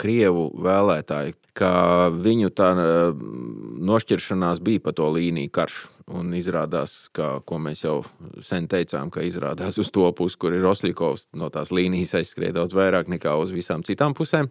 krievu 0.00 0.48
vēlētāji, 0.64 1.34
ka 1.56 2.10
viņu 2.12 2.50
tā 2.56 2.70
nošķiršanās 2.74 4.62
bija 4.64 4.82
pa 4.84 4.94
to 4.96 5.10
līniju 5.14 5.52
karš. 5.54 5.82
Un 6.14 6.34
izrādās, 6.36 7.08
ka, 7.16 7.38
ko 7.48 7.56
mēs 7.64 7.80
jau 7.86 8.02
sen 8.44 8.66
teicām, 8.68 9.08
ka 9.08 9.22
izrādās 9.24 9.78
uz 9.80 9.88
to 9.88 10.04
pusi, 10.12 10.36
kur 10.36 10.52
ir 10.52 10.60
Rosļikovs, 10.66 11.30
no 11.40 11.48
tās 11.48 11.72
līnijas 11.72 12.12
aizskrēja 12.18 12.58
daudz 12.58 12.76
vairāk 12.76 13.08
nekā 13.08 13.32
uz 13.40 13.54
visām 13.54 13.80
citām 13.88 14.12
pusēm. 14.12 14.50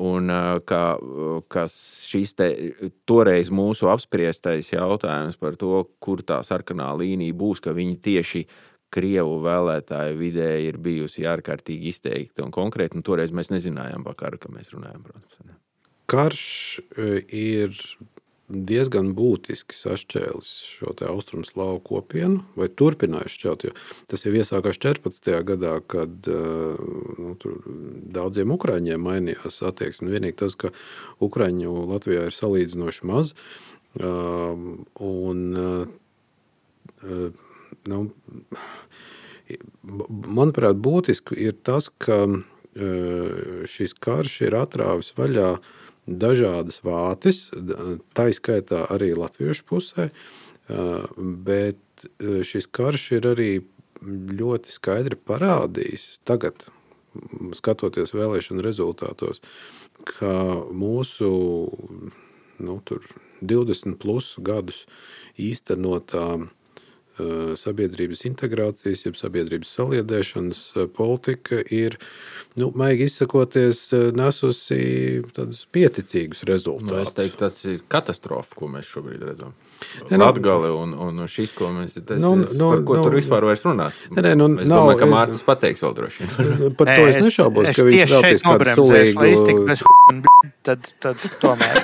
Un 0.00 0.32
ka, 0.64 0.80
ka 1.52 1.66
šis 1.68 2.32
te, 2.38 2.48
toreiz 3.04 3.50
mūsu 3.52 3.90
apspriestais 3.92 4.72
jautājums 4.72 5.36
par 5.36 5.60
to, 5.60 5.82
kur 6.00 6.24
tā 6.24 6.40
sarkanā 6.46 6.88
līnija 6.96 7.36
būs, 7.36 7.60
ka 7.60 7.76
viņi 7.76 8.00
tieši 8.00 8.46
Krievu 8.90 9.36
vēlētāju 9.44 10.16
vidē 10.18 10.50
ir 10.66 10.80
bijusi 10.82 11.26
ārkārtīgi 11.30 11.92
izteikta 11.92 12.42
un 12.46 12.54
konkrēta. 12.54 12.98
Un 12.98 13.06
toreiz 13.06 13.30
mēs 13.34 13.52
nezinājām 13.54 14.02
par 14.06 14.18
karu, 14.18 14.40
ka 14.42 14.50
mēs 14.50 14.72
runājam. 14.74 15.04
Protams. 15.06 15.58
Karš 16.10 16.46
ir 17.30 17.76
diezgan 18.50 19.12
būtiski 19.14 19.76
sašķēlis 19.78 20.48
šo 20.74 20.94
austrumslāvu 21.06 21.78
kopienu, 21.86 22.42
vai 22.58 22.66
turpinājuši 22.66 23.36
šķelt. 23.38 23.66
Tas 24.10 24.26
jau 24.26 24.32
iesākās 24.34 24.80
14. 24.82 25.30
gadā, 25.46 25.76
kad 25.86 26.26
nu, 26.26 27.36
daudziem 28.16 28.50
ukrāņiem 28.56 29.06
mainījās 29.06 29.60
attieksme. 29.70 30.10
Vienīgi 30.10 30.40
tas, 30.42 30.58
ka 30.58 30.72
ukrāņu 31.22 31.86
Latvijā 31.92 32.26
ir 32.26 32.34
salīdzinoši 32.34 33.06
maz. 33.10 33.34
Un, 34.00 35.38
nu, 37.90 38.04
manuprāt, 40.08 40.78
būtiski 40.80 41.38
ir 41.48 41.56
tas, 41.66 41.90
ka 41.90 42.26
šis 43.70 43.94
karš 43.98 44.40
ir 44.46 44.56
atrāvis 44.58 45.12
vaļā 45.18 45.54
dažādas 46.06 46.80
vātis, 46.86 47.48
tā 48.14 48.30
izskaitā 48.30 48.84
arī 48.94 49.12
latviešu 49.18 49.66
pusē, 49.68 50.08
bet 51.46 52.06
šis 52.46 52.70
karš 52.70 53.06
ir 53.18 53.30
arī 53.32 53.50
ļoti 54.40 54.72
skaidri 54.72 55.18
parādījis 55.18 56.20
tagad, 56.24 56.68
skatoties 57.58 58.14
vēlēšanu 58.14 58.62
rezultātos, 58.64 59.42
ka 60.06 60.62
mūsu 60.70 61.30
nu, 62.62 62.78
20 63.42 63.98
plus 64.00 64.36
gadus 64.46 64.84
īstenotā 65.40 66.38
Eh, 66.38 66.59
sabiedrības 67.60 68.24
integrācijas, 68.28 69.04
jeb 69.06 69.16
sabiedrības 69.18 69.72
saliedēšanas 69.76 70.60
eh, 70.74 70.86
politika 70.96 71.60
ir, 71.72 71.96
nu, 72.60 72.70
maigi 72.78 73.08
izsakoties, 73.08 73.82
eh, 73.96 74.10
nesusi 74.16 74.80
tādus 75.36 75.64
pieticīgus 75.72 76.44
rezultātus. 76.48 76.92
Nu, 76.92 77.02
es 77.04 77.16
teiktu, 77.16 77.40
tas 77.44 77.58
ir 77.66 77.82
katastrofa, 77.90 78.56
ko 78.58 78.70
mēs 78.72 78.90
šobrīd 78.90 79.24
redzam. 79.30 79.56
Nu, 80.10 80.18
Latgali 80.20 80.68
un, 80.76 80.92
un 80.92 81.24
šis, 81.30 81.54
ko 81.56 81.70
mēs 81.72 81.96
tas, 81.96 82.20
nu, 82.20 82.34
nu, 82.44 82.66
par 82.66 82.84
ko 82.84 82.98
nu, 82.98 83.04
tur 83.06 83.16
vispār 83.16 83.46
vairs 83.48 83.64
runāt. 83.64 83.96
Nē, 84.12 84.34
nu, 84.36 84.50
es 84.60 84.68
nav, 84.68 84.84
domāju, 84.84 85.00
ka 85.00 85.08
Mārcis 85.08 85.46
pateiks 85.46 85.84
vēl 85.86 85.96
droši. 85.96 86.28
Par 86.76 86.92
to 86.92 87.08
es 87.08 87.20
nešaubos, 87.24 87.72
ka 87.76 87.86
viņš 87.88 88.16
veltīs 88.16 88.44
kādu 88.44 88.76
sulīgu. 88.76 89.64
Bez, 89.70 89.84
tad, 90.68 90.92
tad 91.00 91.28
tomēr. 91.40 91.74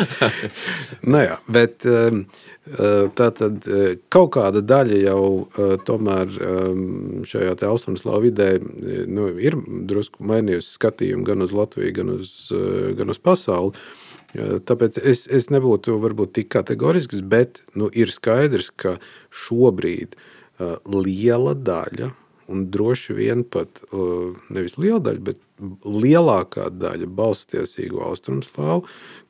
nu 1.12 1.22
jā, 1.22 1.36
bet 1.50 1.86
um, 1.88 2.22
Tā 2.70 3.26
tad 3.34 3.64
kaut 4.12 4.28
kāda 4.36 4.60
daļa 4.62 4.98
jau 5.02 5.22
tomēr 5.86 6.30
šajā 7.26 7.56
austrumslāvu 7.66 8.28
vidē 8.28 8.50
nu, 9.10 9.26
ir 9.42 9.56
drusku 9.90 10.22
mainījusi 10.26 10.76
skatījumu 10.76 11.26
gan 11.26 11.42
uz 11.46 11.54
Latviju, 11.56 11.96
gan 11.96 12.14
uz, 12.14 12.34
gan 12.98 13.10
uz 13.10 13.18
pasauli. 13.18 13.74
Tāpēc 14.70 15.00
es, 15.02 15.24
es 15.26 15.50
nebūtu 15.50 15.98
varbūt 15.98 16.36
tik 16.38 16.52
kategorisks, 16.54 17.24
bet 17.26 17.64
nu, 17.74 17.90
ir 17.90 18.12
skaidrs, 18.14 18.70
ka 18.70 19.00
šobrīd 19.48 20.14
liela 20.86 21.56
daļa, 21.58 22.12
un 22.50 22.68
droši 22.70 23.16
vien 23.18 23.42
pat 23.42 23.82
nevis 24.50 24.78
liela 24.78 25.02
daļa, 25.08 25.24
bet 25.26 25.42
lielākā 25.82 26.70
daļa 26.70 27.10
balstiesīgo 27.18 28.04
austrumslāvu 28.06 28.86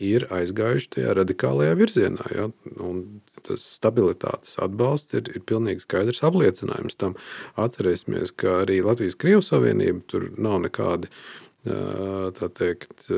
ir 0.00 0.26
aizgājuši 0.34 0.90
tajā 0.96 1.14
radikālajā 1.18 1.76
virzienā. 1.80 2.26
Ja? 2.36 2.48
Un 2.82 3.22
tas 3.46 3.64
stabilitātes 3.78 4.58
atbalsts 4.62 5.16
ir, 5.18 5.30
ir 5.34 5.44
pilnīgi 5.48 5.84
skaidrs 5.86 6.22
apliecinājums 6.26 6.98
tam. 7.00 7.16
Atcerēsimies, 7.60 8.34
ka 8.36 8.60
arī 8.64 8.80
Latvijas-Krievijas 8.86 9.52
Savienība 9.52 10.04
tur 10.10 10.28
nav 10.36 10.60
nekādi 10.66 11.10
eh, 11.10 12.44
teikt, 12.60 13.08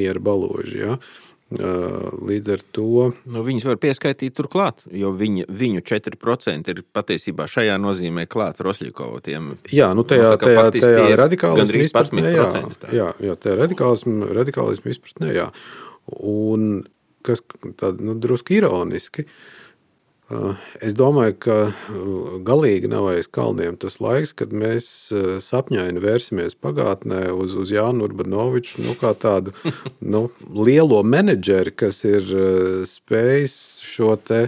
miera 0.00 0.22
baloži. 0.24 0.82
Ja? 0.86 0.98
Līdz 1.54 2.52
ar 2.54 2.62
to. 2.74 3.10
Nu, 3.30 3.42
viņus 3.46 3.66
var 3.68 3.78
pieskaitīt 3.82 4.34
turklāt, 4.38 4.82
jo 4.92 5.12
viņa, 5.14 5.46
viņu 5.48 5.82
4% 5.86 6.72
ir 6.74 6.82
patiesībā 6.96 7.48
šajā 7.50 7.76
nozīmē 7.82 8.26
klāt 8.30 8.62
Rosļikovotiem. 8.64 9.50
Jā, 9.74 9.90
nu 9.96 10.06
tajā, 10.08 10.34
nu, 10.34 10.40
tajā, 10.42 10.68
tajā 10.76 11.18
radikālismu 11.20 11.84
izpratnē, 11.84 12.26
jā, 12.34 12.46
jā, 12.92 13.10
jā, 13.28 13.36
tajā 13.40 13.58
radikālismu, 13.62 14.30
radikālismu 14.40 14.94
izpratnē, 14.94 15.34
jā. 15.36 15.50
Un 16.20 16.84
kas 17.24 17.40
tāda, 17.80 17.96
nu, 18.04 18.18
drusku 18.20 18.58
ironiski, 18.58 19.24
uh, 19.24 19.63
Es 20.80 20.94
domāju, 20.96 21.34
ka 21.44 21.56
galīgi 22.48 22.88
nav 22.88 23.10
aiz 23.10 23.26
kalniem 23.28 23.76
tas 23.76 23.98
laiks, 24.00 24.32
kad 24.32 24.54
mēs 24.56 24.86
sapņaini 25.44 26.00
vērsimies 26.00 26.56
pagātnē 26.64 27.26
uz, 27.36 27.52
uz 27.60 27.68
Jānu 27.74 28.06
Urbanoviču, 28.08 28.80
nu, 28.86 28.94
kā 28.96 29.12
tādu 29.20 29.52
nu, 30.14 30.30
lielo 30.48 31.02
menedžeri, 31.04 31.74
kas 31.76 32.00
ir 32.08 32.32
spējis 32.88 33.58
šo 33.84 34.14
te 34.16 34.46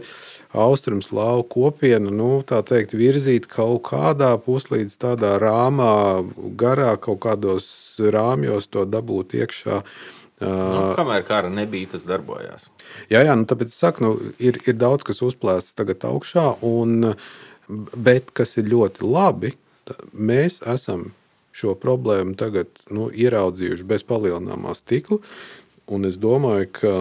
austrumslāvu 0.56 1.44
kopienu, 1.52 2.08
nu, 2.08 2.30
teikt, 2.48 2.96
virzīt 2.96 3.44
kaut 3.52 3.84
kādā 3.90 4.32
puslīdz 4.40 4.96
tādā 5.02 5.34
rāmā, 5.42 6.24
garā, 6.56 6.94
kaut 6.96 7.20
kādos 7.26 7.68
rāmjos 8.00 8.72
to 8.72 8.88
dabūt 8.88 9.36
iekšā. 9.42 9.82
Nu, 10.40 10.80
kamēr 10.96 11.24
kara 11.28 11.52
nebija, 11.52 11.92
tas 11.92 12.08
darbojās. 12.08 12.70
Jā, 13.12 13.22
jā 13.26 13.36
nu, 13.38 13.46
tāpēc 13.48 13.72
es 13.72 13.78
saku, 13.80 14.04
nu, 14.04 14.32
ir, 14.42 14.60
ir 14.66 14.78
daudz 14.78 15.06
kas 15.06 15.22
uzplēsts 15.24 15.76
tagad 15.78 16.04
augšā, 16.08 16.48
un, 16.66 17.12
bet 17.94 18.32
kas 18.36 18.56
ir 18.60 18.70
ļoti 18.72 19.06
labi, 19.06 19.54
mēs 20.12 20.60
esam 20.66 21.10
šo 21.56 21.76
problēmu 21.80 22.36
tagad 22.38 22.68
nu, 22.92 23.08
ieraudzījuši 23.08 23.86
bez 23.88 24.04
palielināmā 24.06 24.74
stikla. 24.76 25.20
Es 26.06 26.18
domāju, 26.18 26.66
ka 26.80 26.92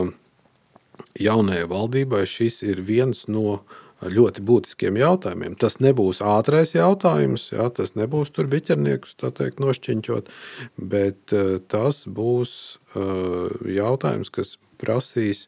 jaunajai 1.20 1.66
valdībai 1.72 2.24
šis 2.30 2.62
ir 2.68 2.84
viens 2.86 3.26
no 3.32 3.60
ļoti 4.06 4.44
būtiskiem 4.46 5.00
jautājumiem. 5.00 5.56
Tas 5.60 5.80
nebūs 5.82 6.22
ātrais 6.24 6.76
jautājums, 6.76 7.48
jā, 7.56 7.68
tas 7.74 7.96
nebūs 7.98 8.32
tur 8.36 8.50
biķerniekus 8.52 9.16
teikt, 9.24 9.62
nošķiņķot, 9.64 10.30
bet 10.78 11.36
uh, 11.36 11.56
tas 11.72 12.04
būs 12.06 12.52
uh, 12.94 13.50
jautājums, 13.72 14.30
kas 14.36 14.56
prasīs 14.80 15.46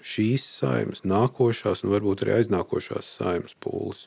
šīs 0.00 0.46
saimnes, 0.60 1.04
nākošās 1.04 1.84
un 1.84 1.94
varbūt 1.94 2.24
arī 2.24 2.38
aiznākošās 2.38 3.08
saimnes 3.20 3.56
pūles. 3.60 4.06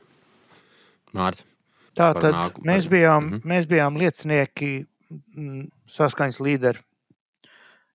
Mārcis. 1.14 1.46
Tā 1.94 2.10
tad 2.18 2.34
nāku, 2.34 2.64
mēs, 2.66 2.88
bijām, 2.90 3.28
mm 3.28 3.34
-hmm. 3.34 3.50
mēs 3.52 3.68
bijām 3.70 3.98
liecinieki 4.02 4.70
mm, 5.14 5.68
saskaņas 5.94 6.40
līderi 6.42 6.82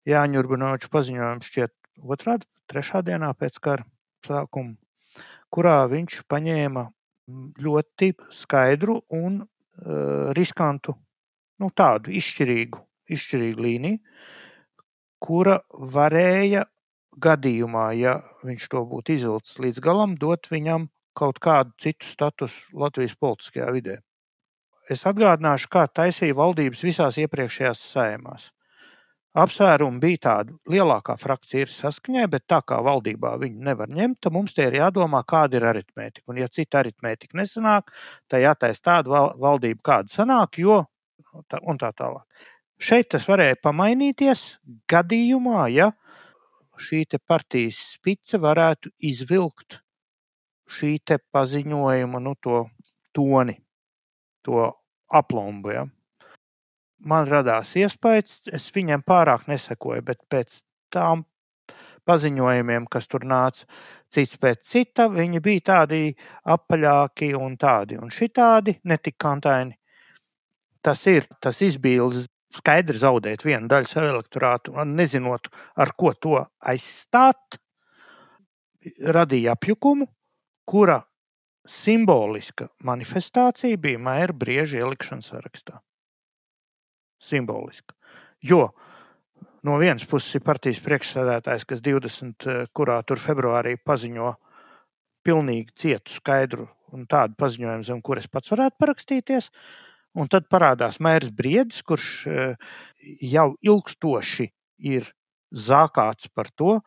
Jāņa 0.09 0.39
Urbanoviča 0.39 0.89
paziņojums 0.93 1.49
šķiet 1.51 1.73
otrā, 2.15 2.39
trešā 2.71 3.03
dienā 3.03 3.33
pēc 3.35 3.59
kara 3.61 3.85
sākuma, 4.27 4.77
kurā 5.51 5.83
viņš 5.91 6.23
paņēma 6.31 6.85
ļoti 7.61 8.13
skaidru 8.33 9.03
un 9.11 9.43
uh, 9.43 10.31
riskantu, 10.39 10.95
nu, 11.61 11.71
tādu 11.75 12.15
izšķirīgu, 12.17 12.81
izšķirīgu 13.11 13.67
līniju, 13.67 13.99
kura 15.23 15.61
varēja 15.73 16.67
gadījumā, 17.19 17.89
ja 17.99 18.19
viņš 18.47 18.69
to 18.73 18.85
būtu 18.89 19.17
izvilcis 19.17 19.59
līdz 19.63 19.81
galam, 19.85 20.15
dot 20.21 20.51
viņam 20.51 20.89
kaut 21.19 21.41
kādu 21.43 21.75
citu 21.83 22.07
statusu 22.07 22.79
Latvijas 22.79 23.17
politiskajā 23.19 23.73
vidē. 23.75 23.99
Es 24.89 25.03
atgādināšu, 25.09 25.69
kā 25.73 25.85
taisīja 25.91 26.37
valdības 26.39 26.85
visās 26.87 27.19
iepriekšējās 27.21 27.83
saimās. 27.91 28.49
Apsvērumi 29.39 30.01
bija 30.03 30.19
tādi, 30.25 30.55
lielākā 30.73 31.15
frakcija 31.21 31.67
ir 31.67 31.71
saskaņai, 31.71 32.25
bet 32.33 32.47
tā 32.49 32.63
kā 32.67 32.79
valdībā 32.83 33.35
viņu 33.43 33.67
nevar 33.67 33.91
ņemt, 33.93 34.23
tad 34.25 34.35
mums 34.35 34.57
te 34.57 34.65
ir 34.67 34.79
jādomā, 34.79 35.21
kāda 35.29 35.61
ir 35.61 35.67
aritmētika. 35.69 36.25
Un, 36.33 36.41
ja 36.41 36.49
cita 36.49 36.81
aritmētika 36.81 37.37
nesanāk, 37.39 37.93
tad 38.31 38.43
jātaisa 38.43 38.87
tāda 38.89 39.27
valdība, 39.39 39.85
kāda 39.91 40.15
sanāk, 40.15 40.59
jo 40.65 40.81
tā, 41.51 41.61
un 41.61 41.79
tā 41.79 41.93
tālāk. 41.93 42.25
Šeit 42.79 43.09
tas 43.11 43.27
varēja 43.27 43.59
pamainīties 43.63 44.43
gadījumā, 44.91 45.67
ja 45.75 45.91
šī 46.79 47.05
partijas 47.27 47.79
spice 47.97 48.39
varētu 48.39 48.93
izvilkt 49.03 49.81
šī 50.69 50.99
paziņojuma 51.33 52.21
nu, 52.21 52.35
to 52.41 52.69
toni, 53.13 53.57
to 54.45 54.69
aplombu. 55.09 55.73
Ja? 55.73 55.87
Man 56.99 57.27
radās 57.31 57.75
iespējas, 57.79 58.43
es 58.53 58.69
viņiem 58.75 59.03
pārāk 59.07 59.49
nesekoju, 59.49 60.05
bet 60.05 60.23
pēc 60.31 60.61
tām 60.93 61.25
paziņojumiem, 62.09 62.87
kas 62.89 63.07
tur 63.07 63.25
nāca, 63.29 63.67
cits 64.09 64.39
pēc 64.41 64.63
cita, 64.65 65.09
viņi 65.13 65.43
bija 65.45 65.65
tādi 65.73 66.15
apaļāki 66.45 67.35
un 67.37 67.57
tādi 67.61 67.99
un 68.01 68.11
šitādi, 68.13 68.79
netik 68.85 69.19
kantaini. 69.21 69.77
Tas 70.83 71.05
ir 71.11 71.27
tas 71.43 71.61
izbīles 71.65 72.29
skaidri 72.55 72.97
zaudēt 72.99 73.45
vienu 73.45 73.69
daļu 73.69 73.91
savu 73.91 74.13
elektorātu, 74.15 74.75
nezinot, 74.89 75.51
ar 75.77 75.93
ko 75.99 76.15
to 76.15 76.39
aizstāt, 76.61 77.59
radīja 79.05 79.57
apjukumu, 79.57 80.07
kura 80.69 81.03
simboliska 81.69 82.69
manifestācija 82.85 83.77
bija 83.81 84.01
mēra 84.01 84.37
brieža 84.37 84.81
ielikšana 84.81 85.25
sarakstā. 85.25 85.81
Simboliska. 87.21 87.97
Jo 88.41 88.71
no 89.67 89.77
vienas 89.81 90.07
puses 90.09 90.39
ir 90.39 90.45
partijas 90.47 90.81
priekšsēdētājs, 90.85 91.67
kas 91.69 91.83
20. 91.85 92.47
Eh, 92.47 92.67
kurā 92.73 93.01
tur 93.07 93.21
februārī 93.21 93.77
paziņo 93.77 94.35
pilnīgi 95.27 95.75
cietu, 95.75 96.15
skaidru 96.15 96.69
un 96.95 97.05
tādu 97.11 97.37
paziņojumu, 97.37 97.85
zem 97.85 98.01
kuras 98.03 98.29
pats 98.31 98.55
varētu 98.55 98.79
parakstīties. 98.81 99.51
Un 100.19 100.31
tad 100.31 100.49
parādās 100.51 100.99
mērs 101.05 101.31
Briedis, 101.35 101.83
kurš 101.87 102.09
eh, 102.27 102.73
jau 103.23 103.53
ilgstoši 103.63 104.49
ir 104.91 105.13
zākāts 105.55 106.29
par 106.35 106.51
to, 106.59 106.81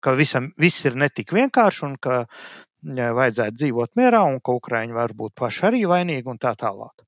ka 0.00 0.14
visam, 0.14 0.52
viss 0.60 0.84
ir 0.86 0.96
netik 0.98 1.34
vienkārši 1.34 1.84
un 1.86 1.96
ka 2.00 2.24
vajadzētu 2.86 3.56
dzīvot 3.58 3.96
mierā 3.98 4.22
un 4.28 4.38
ka 4.40 4.54
Ukraiņi 4.54 4.94
var 4.94 5.14
būt 5.16 5.34
paši 5.38 5.66
arī 5.66 5.82
vainīgi 5.90 6.30
un 6.30 6.38
tā 6.38 6.54
tālāk. 6.58 7.02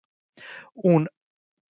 Un 0.88 1.06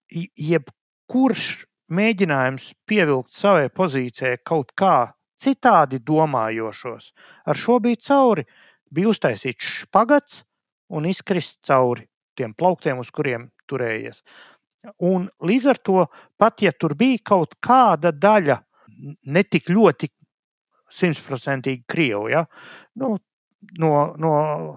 jebkurš 0.08 1.66
mēģinājums 1.92 2.72
pievilkt 2.88 3.36
savai 3.36 3.68
pozīcijai 3.68 4.40
kaut 4.44 4.72
kā 4.76 5.12
citādi 5.38 6.00
domājošos, 6.00 7.12
ar 7.46 7.56
šo 7.56 7.78
bija 7.84 8.00
cauri. 8.08 8.46
Bija 8.88 9.12
uztaisīts 9.12 9.84
špagats 9.84 10.42
un 10.96 11.04
izkrist 11.04 11.60
cauri 11.68 12.08
tiem 12.38 12.54
plauktiem, 12.56 13.00
uz 13.02 13.10
kuriem 13.12 13.50
turējies. 13.68 14.22
Un 15.04 15.26
līdz 15.44 15.66
ar 15.72 15.80
to, 15.84 16.04
pat 16.38 16.62
ja 16.62 16.72
tur 16.72 16.94
bija 16.98 17.18
kaut 17.32 17.56
kāda 17.64 18.12
daļa, 18.14 18.60
ne 19.26 19.42
tik 19.44 19.70
ļoti 19.70 20.10
simtprocentīgi 20.98 21.84
krievu, 21.90 22.28
ja, 22.32 22.44
nu, 23.00 23.16
no, 23.82 23.92
no, 24.16 24.32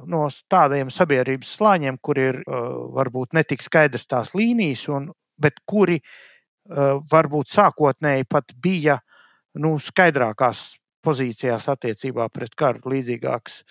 no 0.10 0.26
tādiem 0.52 0.92
sabiedrības 0.92 1.54
slāņiem, 1.60 2.02
kur 2.04 2.20
ir 2.20 2.42
varbūt 2.98 3.38
netik 3.38 3.64
skaidrs 3.64 4.10
tās 4.10 4.34
līnijas, 4.36 4.88
un, 4.92 5.08
bet 5.42 5.62
kuri 5.70 6.02
varbūt 7.12 7.50
sākotnēji 7.52 8.28
pat 8.30 8.54
bija 8.62 9.00
nu, 9.62 9.78
skaidrākās 9.82 10.66
pozīcijās 11.06 11.66
attiecībā 11.72 12.28
pret 12.34 12.54
karu, 12.58 12.84
līdzīgāks 12.94 13.62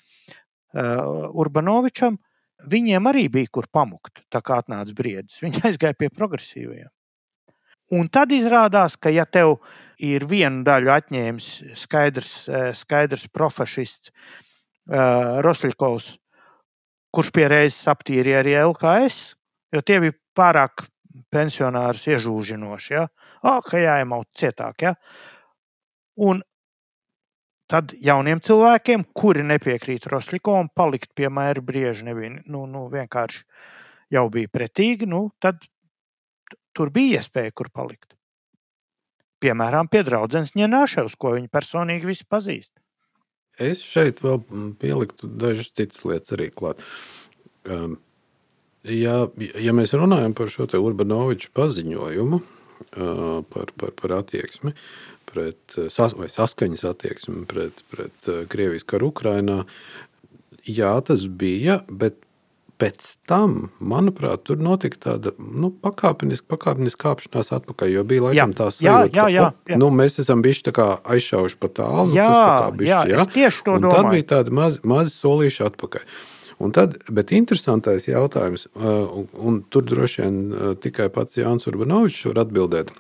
Urbanovičam, 0.75 2.19
viņiem 2.69 3.09
arī 3.11 3.29
bija 3.33 3.51
kur 3.53 3.69
pamukt, 3.73 4.23
tā 4.33 4.43
kā 4.45 4.61
atnāca 4.63 4.95
briedis. 4.97 5.41
Viņi 5.43 5.63
aizgāja 5.71 5.97
pie 5.99 6.11
progresīvajiem. 6.13 6.91
Un 7.97 8.07
tad 8.13 8.31
izrādās, 8.31 8.95
ka 8.95 9.11
ja 9.11 9.25
tev 9.27 9.57
ir 9.99 10.25
viena 10.31 10.63
daļa 10.67 11.01
atņēmis 11.01 11.49
skaidrs, 11.81 12.35
skaidrs 12.79 13.27
profešists 13.35 14.13
Rosļikovs, 14.91 16.07
kurš 17.15 17.33
pie 17.35 17.49
reizes 17.51 17.91
aptīrīja 17.91 18.45
arī 18.45 18.55
LKS, 18.63 19.19
jo 19.75 19.83
tie 19.87 19.99
bija 20.03 20.15
pārāk 20.39 20.87
pensionārus 21.35 22.07
iežūžinoši. 22.11 22.95
Ja? 22.95 23.09
O, 23.43 23.59
ka 23.67 23.83
jāiemaut 23.83 24.31
cietāk. 24.39 24.87
Ja? 24.87 24.95
Un 26.23 26.43
tad 27.71 27.95
jauniem 28.03 28.43
cilvēkiem, 28.45 29.07
kuri 29.17 29.45
nepiekrīt 29.47 30.09
Roslikovam, 30.11 30.71
palikt 30.75 31.13
pie 31.17 31.31
mēra 31.33 31.63
brieža 31.65 32.07
nebija 32.09 32.41
nu, 32.41 32.65
nu, 32.67 32.87
vienkārši 32.93 33.45
jau 34.15 34.27
bija 34.33 34.51
pretīgi, 34.51 35.09
nu, 35.11 35.29
tad 35.43 35.63
tur 36.77 36.91
bija 36.95 37.21
iespēja, 37.21 37.55
kur 37.55 37.71
palikt. 37.73 38.15
Piemēram, 39.41 39.89
pie 39.89 40.03
draudzenes 40.05 40.53
Ņēnāševs, 40.59 41.17
ko 41.17 41.35
viņi 41.39 41.49
personīgi 41.53 42.11
visi 42.11 42.27
pazīst. 42.29 42.75
Es 43.61 43.83
šeit 43.85 44.21
vēl 44.25 44.43
pieliktu 44.81 45.29
dažas 45.41 45.73
citas 45.73 46.05
lietas 46.05 46.35
arī 46.37 46.51
klāt. 46.53 46.81
Um, 47.69 47.97
ja, 48.85 49.27
ja 49.61 49.75
mēs 49.77 49.95
runājam 49.97 50.37
par 50.37 50.53
šo 50.53 50.69
Urbanoviču 50.81 51.53
paziņojumu 51.57 52.41
par, 52.95 53.75
par, 53.77 53.95
par 53.99 54.17
attieksmi, 54.21 54.75
pret, 55.31 55.79
vai 56.19 56.31
saskaņas 56.33 56.87
attieksmi 56.91 57.45
pret, 57.51 57.85
pret 57.93 58.33
Krievijas 58.51 58.87
karu 58.89 59.13
Ukrajinā, 59.13 59.63
jā, 60.67 60.97
tas 61.07 61.29
bija, 61.31 61.81
bet 61.89 62.19
pēc 62.81 63.07
tam, 63.29 63.69
manuprāt, 63.93 64.45
tur 64.49 64.61
notika 64.63 65.01
tāda 65.11 65.35
nu, 65.37 65.71
pakāpeniska, 65.85 66.47
pakāpeniska 66.51 67.03
kāpšanās 67.05 67.53
atpakaļ. 67.59 67.93
Jo 67.93 68.05
bija 68.09 68.27
laikam 68.29 68.55
tā 68.57 68.71
sajūta, 68.73 69.13
jā, 69.13 69.27
jā, 69.29 69.29
jā, 69.37 69.47
ka 69.69 69.79
nu, 69.81 69.91
mēs 69.95 70.21
esam 70.23 70.45
bijuši 70.45 70.73
aizšaujuši 70.81 71.61
pa 71.61 71.73
tālu. 71.81 72.15
Jā, 72.17 72.29
nu, 72.29 72.37
tas 72.41 72.77
bišķi, 72.81 72.93
jā, 72.93 73.01
jā. 73.13 73.27
tieši 73.37 73.65
to 73.67 73.79
domāju. 73.85 73.97
Tad 73.97 74.13
bija 74.15 74.29
tāda 74.35 74.57
maza 74.61 74.93
maz 74.95 75.13
solīša 75.19 75.73
atpakaļ. 75.73 76.07
Un 76.61 76.75
tad, 76.77 76.99
bet 77.09 77.33
interesantais 77.33 78.05
jautājums, 78.05 78.67
un, 78.77 79.25
un 79.33 79.61
tur 79.73 79.87
droši 79.89 80.21
vien 80.21 80.41
tikai 80.85 81.09
pats 81.13 81.39
Jānis 81.41 81.65
Urbanovičs 81.71 82.27
var 82.29 82.43
atbildēt, 82.43 82.93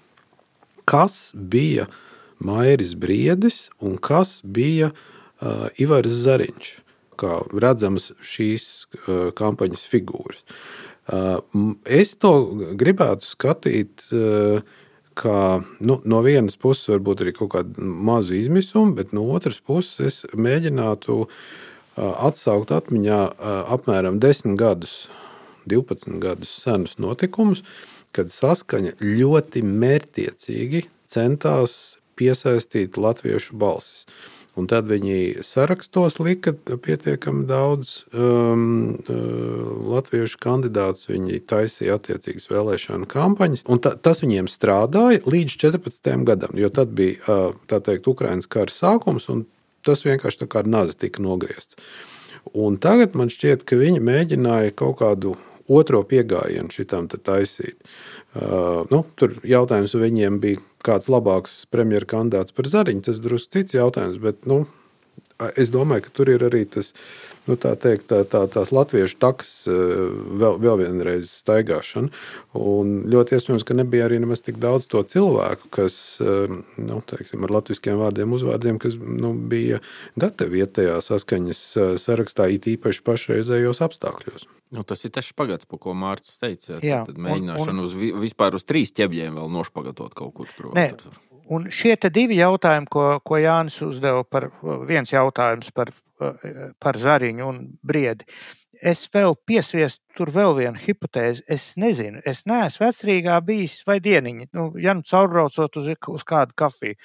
kas 0.88 1.34
bija 1.34 1.84
Mairis 2.40 2.94
Briedis 2.96 3.66
un 3.84 3.98
kas 4.00 4.38
bija 4.44 4.88
uh, 4.94 5.68
Ivars 5.76 6.22
Zariņš, 6.24 6.70
kā 7.20 7.36
redzams 7.52 8.14
šīs 8.24 8.66
uh, 8.86 9.28
kampaņas 9.36 9.84
figūras. 9.92 10.40
Uh, 11.11 11.42
es 11.84 12.14
to 12.16 12.36
gribētu 12.80 13.28
skatīt. 13.28 14.06
Uh, 14.12 14.78
Kā, 15.20 15.58
nu, 15.84 15.96
no 16.08 16.20
vienas 16.24 16.54
puses, 16.56 16.86
varbūt 16.88 17.20
arī 17.20 17.32
kaut 17.36 17.50
kādu 17.52 17.82
mazu 17.82 18.32
izmisumu, 18.38 18.94
bet 18.96 19.11
no 19.12 19.26
otras 19.34 19.58
puses, 19.61 19.98
es 20.06 20.36
mēģinātu 20.38 21.16
uh, 21.26 21.34
atsaukt 22.01 22.72
atmiņā 22.74 23.20
apmēram 23.76 24.20
10 24.22 24.57
gadus, 24.61 25.09
12 25.70 26.18
gadus 26.22 26.53
senus 26.62 26.96
notikumus, 27.03 27.62
kad 28.16 28.32
saskaņa 28.32 28.96
ļoti 29.01 29.62
mērķiecīgi 29.66 30.84
centās 31.11 31.96
piesaistīt 32.18 32.98
latviešu 33.01 33.57
balsis. 33.61 34.05
Un 34.59 34.66
tad 34.68 34.88
viņi 34.90 35.44
sarakstos 35.46 36.18
lika 36.20 36.53
pietiekami 36.53 37.44
daudz 37.48 37.92
um, 38.11 38.98
latviešu 39.88 40.40
kandidātus. 40.42 41.07
Viņi 41.09 41.38
taisīja 41.48 41.96
attiecīgas 42.01 42.51
vēlēšanu 42.51 43.07
kampaņas. 43.11 43.62
Ta, 43.84 43.94
tas 43.94 44.24
viņiem 44.24 44.51
strādāja 44.51 45.22
līdz 45.22 45.57
14. 45.62 46.12
gadam, 46.26 46.59
jo 46.59 46.72
tad 46.74 46.92
bija 46.98 47.38
teikt, 47.70 48.11
Ukraiņas 48.11 48.51
kara 48.51 48.74
sākums, 48.74 49.30
Tas 49.87 50.05
vienkārši 50.05 50.43
tā 50.43 50.51
kā 50.51 50.64
nazi 50.66 50.97
tika 51.01 51.22
nogriezts. 51.24 51.78
Un 52.57 52.78
tagad 52.81 53.16
man 53.18 53.31
šķiet, 53.33 53.64
ka 53.68 53.78
viņi 53.81 54.01
mēģināja 54.05 54.74
kaut 54.78 54.99
kādu 55.01 55.37
otro 55.70 56.03
pieejamību 56.07 56.74
šitam 56.74 57.07
taisīt. 57.11 57.78
Uh, 58.31 58.87
nu, 58.91 59.05
tur 59.18 59.37
jautājums, 59.47 59.95
viņiem 59.99 60.39
bija 60.43 60.62
kāds 60.87 61.11
labāks 61.11 61.64
premjeras 61.70 62.11
kandidāts 62.11 62.55
par 62.57 62.68
Zariņu, 62.70 63.05
tas 63.07 63.20
drusku 63.22 63.59
cits 63.59 63.76
jautājums. 63.76 64.20
Bet, 64.22 64.47
nu, 64.51 64.64
es 65.57 65.70
domāju, 65.72 66.07
ka 66.07 66.12
tur 66.14 66.30
ir 66.32 66.45
arī 66.47 66.62
tas, 66.68 66.93
nu, 67.49 67.57
tā 67.61 67.72
teikt, 67.80 68.09
tā, 68.11 68.22
tā, 68.28 68.43
tās 68.51 68.72
latviešu 68.74 69.18
takas 69.22 69.53
eh, 69.70 69.74
vēl, 70.43 70.59
vēl 70.62 70.80
vienreiz 70.82 71.30
staigāšana. 71.41 72.12
Un 72.59 72.95
ļoti 73.11 73.36
iespējams, 73.36 73.66
ka 73.66 73.76
nebija 73.78 74.09
arī 74.09 74.20
nemaz 74.22 74.45
tik 74.47 74.61
daudz 74.62 74.88
to 74.91 75.03
cilvēku, 75.07 75.70
kas 75.74 75.97
eh, 76.22 76.53
nu, 76.80 77.01
teiksim, 77.11 77.47
ar 77.47 77.57
latviešu 77.59 77.97
vārdiem, 78.01 78.36
uzvārdiem, 78.36 78.80
kas 78.82 78.97
nu, 79.01 79.32
bija 79.34 79.80
gatavi 80.20 80.64
iet 80.64 80.76
tajā 80.78 81.01
saskaņas 81.05 81.64
eh, 81.76 81.93
sarakstā, 82.03 82.51
it 82.53 82.68
īpaši 82.70 83.05
pašreizējos 83.07 83.84
apstākļos. 83.86 84.49
Nu, 84.70 84.84
tas 84.86 85.03
ir 85.03 85.11
tas 85.11 85.26
pagats, 85.34 85.66
par 85.66 85.80
ko 85.82 85.97
Mārcis 85.99 86.38
teica. 86.38 86.78
Jā, 86.84 87.01
tad 87.09 87.16
mēģināšana 87.18 87.72
un, 87.74 87.80
un... 87.82 87.88
uz 87.88 88.20
vispār 88.22 88.55
uz 88.55 88.62
trīs 88.68 88.95
ķēbļiem 88.95 89.41
vēl 89.41 89.51
nošpagatot 89.51 90.14
kaut 90.14 90.36
ko 90.36 90.47
tur. 90.55 91.18
Un 91.51 91.66
šie 91.74 91.96
divi 92.14 92.38
jautājumi, 92.38 92.86
ko, 92.90 93.05
ko 93.26 93.38
Jānis 93.40 93.80
uzdeva, 93.82 94.22
par 94.24 94.48
viens 94.86 95.11
jautājums 95.11 95.72
par, 95.74 95.90
par 96.78 96.98
zariņu 96.98 97.46
un 97.46 97.62
briedi. 97.82 98.28
Es 98.80 99.03
vēl 99.12 99.34
piesviestu 99.44 100.01
tur 100.16 100.30
vēl 100.32 100.55
vienu 100.57 100.80
hipotēzi. 100.80 101.42
Es 101.53 101.74
nezinu, 101.76 102.22
es 102.24 102.46
neesmu 102.48 102.86
vecrīgā 102.86 103.40
bijis 103.44 103.80
vai 103.88 103.98
dieniņa. 104.01 104.46
Nu, 104.57 104.70
ja 104.80 104.94
nu 104.96 105.05
caurbraucot 105.05 105.76
uz, 105.82 105.90
uz 106.14 106.24
kādu 106.24 106.57
kafiju, 106.57 106.96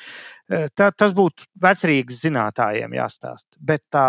tā, 0.78 0.92
tas 0.96 1.16
būtu 1.18 1.50
vecrīgas 1.66 2.22
zinātājiem 2.24 2.96
jāstāsta. 2.96 3.60
Bet 3.60 3.84
tā 3.92 4.08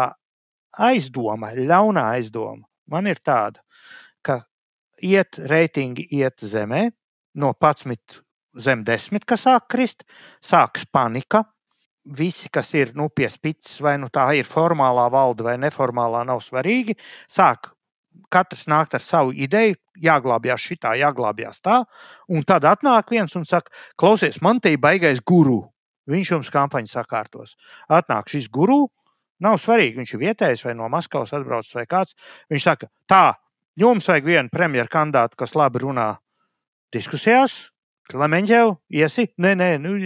aizdoma, 0.76 1.54
ļaunā 1.56 2.06
aizdoma 2.18 2.68
man 2.92 3.08
ir 3.10 3.18
tāda, 3.24 3.64
ka 4.22 4.44
iet 5.02 5.40
reitingi 5.40 6.06
iet 6.20 6.44
zemē, 6.44 6.90
no 7.36 7.52
11 7.56 8.20
zem 8.58 8.84
10, 8.84 9.24
kas 9.28 9.46
sāk 9.46 9.68
krist, 9.72 10.04
sākas 10.44 10.88
panika. 10.92 11.44
Visi, 12.06 12.46
kas 12.52 12.70
ir 12.78 12.92
nu, 12.94 13.08
pie 13.10 13.26
spīdzes, 13.26 13.80
vai 13.82 13.96
nu 13.98 14.06
tā 14.14 14.28
ir 14.38 14.46
formālā 14.46 15.08
valde 15.10 15.42
vai 15.42 15.56
neformālā, 15.58 16.22
nav 16.28 16.38
svarīgi. 16.44 16.94
Sāk 17.26 17.72
katrs 18.32 18.66
nākt 18.70 18.94
ar 18.96 19.02
savu 19.02 19.34
ideju, 19.34 19.76
jāglābjas 20.02 20.62
šitā, 20.68 20.94
jāglābjas 21.00 21.60
tā. 21.64 21.80
Un 22.30 22.44
tad 22.46 22.66
atnāk 22.68 23.10
viens 23.12 23.34
un 23.38 23.46
saka, 23.48 23.72
klausies, 23.98 24.40
man 24.42 24.60
te 24.60 24.72
ir 24.74 24.82
baigais 24.82 25.20
guru. 25.20 25.64
Viņš 26.06 26.32
jums 26.36 26.52
kampaņu 26.54 26.90
sakārtos. 26.92 27.56
Atnāk 27.90 28.30
šis 28.30 28.46
guru, 28.52 28.86
nav 29.42 29.58
svarīgi, 29.58 29.98
viņš 29.98 30.14
ir 30.14 30.22
vietējais 30.22 30.62
vai 30.66 30.76
no 30.78 30.90
Maskavas 30.92 31.34
atbraucis 31.34 31.74
vai 31.74 31.86
kāds. 31.90 32.14
Viņš 32.52 32.68
saka, 32.68 32.90
tā, 33.10 33.24
jums 33.78 34.06
vajag 34.08 34.30
vienu 34.30 34.52
premjeru 34.52 34.92
kandidātu, 34.92 35.38
kas 35.42 35.56
labi 35.58 35.82
runā 35.82 36.12
diskusijās, 36.94 37.58
Klemeņģev, 38.10 38.74
iesi? 38.94 39.26
Nē, 39.42 39.54
nē, 39.58 39.70
nu, 39.82 39.96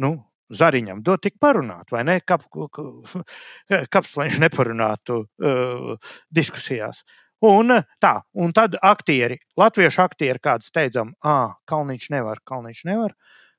nu 0.00 0.10
Zariņam 0.50 1.02
dod 1.06 1.22
tik 1.22 1.36
parunāt, 1.42 1.92
vai 1.94 2.02
ne? 2.06 2.16
Kāpēc 2.26 4.14
viņš 4.18 4.38
neparunātu 4.44 5.20
uh, 5.22 6.14
diskusijās? 6.34 7.04
Un 7.46 7.72
tā, 8.02 8.12
un 8.36 8.52
tad 8.52 8.74
aktieri, 8.84 9.38
latviešu 9.56 10.02
aktieri, 10.04 10.42
kāds 10.42 10.68
steidzam, 10.68 11.14
ah, 11.24 11.54
Kalniņš 11.70 12.10
nevar, 12.12 12.42
Kalniņš 12.44 12.82
nevar. 12.90 13.14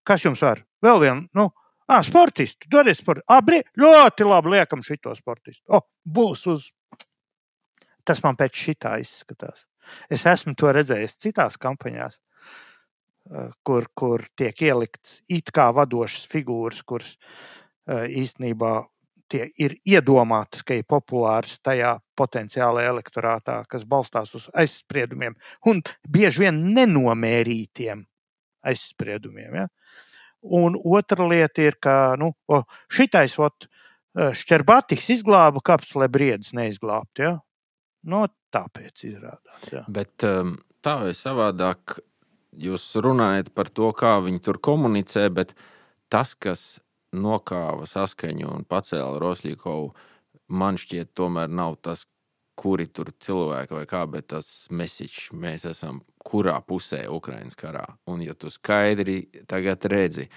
Kas 0.06 0.26
jums 0.26 0.44
var? 0.44 0.62
Vēl 0.86 1.00
vienu, 1.02 1.26
nu, 1.38 1.48
ah, 1.88 2.04
sportistu, 2.06 2.70
dodiet 2.70 3.00
sportistu. 3.00 3.26
Abri, 3.34 3.64
ļoti 3.80 4.28
labi 4.28 4.54
liekam 4.54 4.84
šito 4.86 5.16
sportistu. 5.18 5.64
O, 5.74 5.82
būs 6.06 6.46
uz. 6.52 6.68
Tas 8.06 8.22
man 8.26 8.38
pēc 8.38 8.54
šitā 8.58 8.98
izskatās. 9.02 9.66
Es 10.14 10.28
esmu 10.30 10.54
to 10.58 10.70
redzējis 10.76 11.18
citās 11.24 11.58
kampaņās. 11.62 12.20
Eh, 13.30 13.50
kur, 13.64 13.86
kur 13.94 14.24
tiek 14.36 14.64
ielikts 14.66 15.20
it 15.30 15.52
kā 15.54 15.68
vadošas 15.78 16.26
figūras, 16.32 16.82
kuras 16.82 17.12
eh, 17.86 18.08
īstenībā 18.24 18.80
ir 19.62 19.78
iedomātas, 19.88 20.66
ka 20.68 20.76
ir 20.76 20.88
populārs 20.90 21.54
tajā 21.64 21.94
potenciālajā 22.20 22.90
elektorātā, 22.92 23.62
kas 23.70 23.86
balstās 23.88 24.34
uz 24.36 24.50
aizspriedumiem 24.58 25.38
un 25.70 25.80
bieži 26.04 26.48
vien 26.48 26.60
nenomērītiem 26.74 28.04
aizspriedumiem. 28.68 29.62
Ja? 29.62 29.70
Un 30.42 30.76
otra 30.82 31.30
lieta 31.30 31.70
ir, 31.70 31.78
ka 31.80 32.18
nu, 32.20 32.34
šitais 32.92 33.38
ot, 33.40 33.70
eh, 34.18 34.34
šķerbatiks 34.34 35.12
izglāba 35.14 35.62
kapsuli, 35.64 36.10
briedis 36.10 36.56
neizglābt. 36.58 37.22
Ja? 37.22 37.38
No, 38.02 38.26
tāpēc 38.52 39.06
izrādās. 39.14 39.68
Ja. 39.70 39.86
Bet 39.88 40.26
um, 40.26 40.58
tā 40.82 40.98
vai 41.06 41.14
savādāk 41.16 42.02
jūs 42.58 42.86
runājat 43.04 43.52
par 43.56 43.70
to, 43.70 43.92
kā 43.96 44.18
viņi 44.24 44.42
tur 44.44 44.60
komunicē, 44.60 45.28
bet 45.34 45.54
tas, 46.12 46.34
kas 46.36 46.80
nokāva 47.12 47.88
saskaņu 47.90 48.50
un 48.52 48.66
pacēla 48.68 49.20
Roslīkovu, 49.22 49.92
man 50.52 50.80
šķiet, 50.80 51.14
tomēr 51.16 51.52
nav 51.52 51.78
tas, 51.84 52.06
kuri 52.62 52.86
tur 52.92 53.10
cilvēki 53.24 53.74
vai 53.74 53.86
kā, 53.90 54.04
bet 54.12 54.28
tas 54.34 54.48
mesiķis, 54.70 55.32
mēs 55.34 55.66
esam 55.72 56.02
kurā 56.22 56.58
pusē 56.68 57.06
Ukraiņas 57.10 57.58
karā. 57.58 57.86
Un 58.12 58.22
ja 58.22 58.36
tu 58.38 58.52
skaidri 58.54 59.24
tagad 59.50 59.88
redzi, 59.90 60.28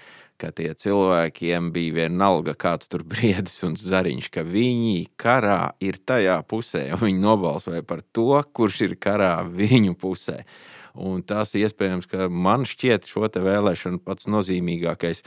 ka 0.41 0.49
tie 0.55 0.71
cilvēkiem 0.73 1.69
bija 1.75 1.99
vienalga, 1.99 2.55
kāds 2.57 2.89
tur 2.91 3.05
briedis 3.07 3.59
un 3.67 3.75
zariņš, 3.79 4.31
ka 4.33 4.45
viņi 4.47 5.11
karā 5.21 5.75
ir 5.83 5.99
tajā 6.01 6.39
pusē, 6.49 6.87
un 6.95 7.03
viņi 7.05 7.21
nobalsoja 7.21 7.83
par 7.85 8.01
to, 8.15 8.31
kurš 8.55 8.81
ir 8.89 8.97
karā 9.01 9.37
viņu 9.45 9.93
pusē. 9.99 10.41
Un 10.95 11.23
tas 11.27 11.51
iespējams, 11.57 12.07
ka 12.11 12.29
man 12.31 12.63
šķiet 12.67 13.09
šo 13.09 13.27
vēlēšanu 13.27 14.01
pats 14.05 14.29
nozīmīgākais. 14.31 15.23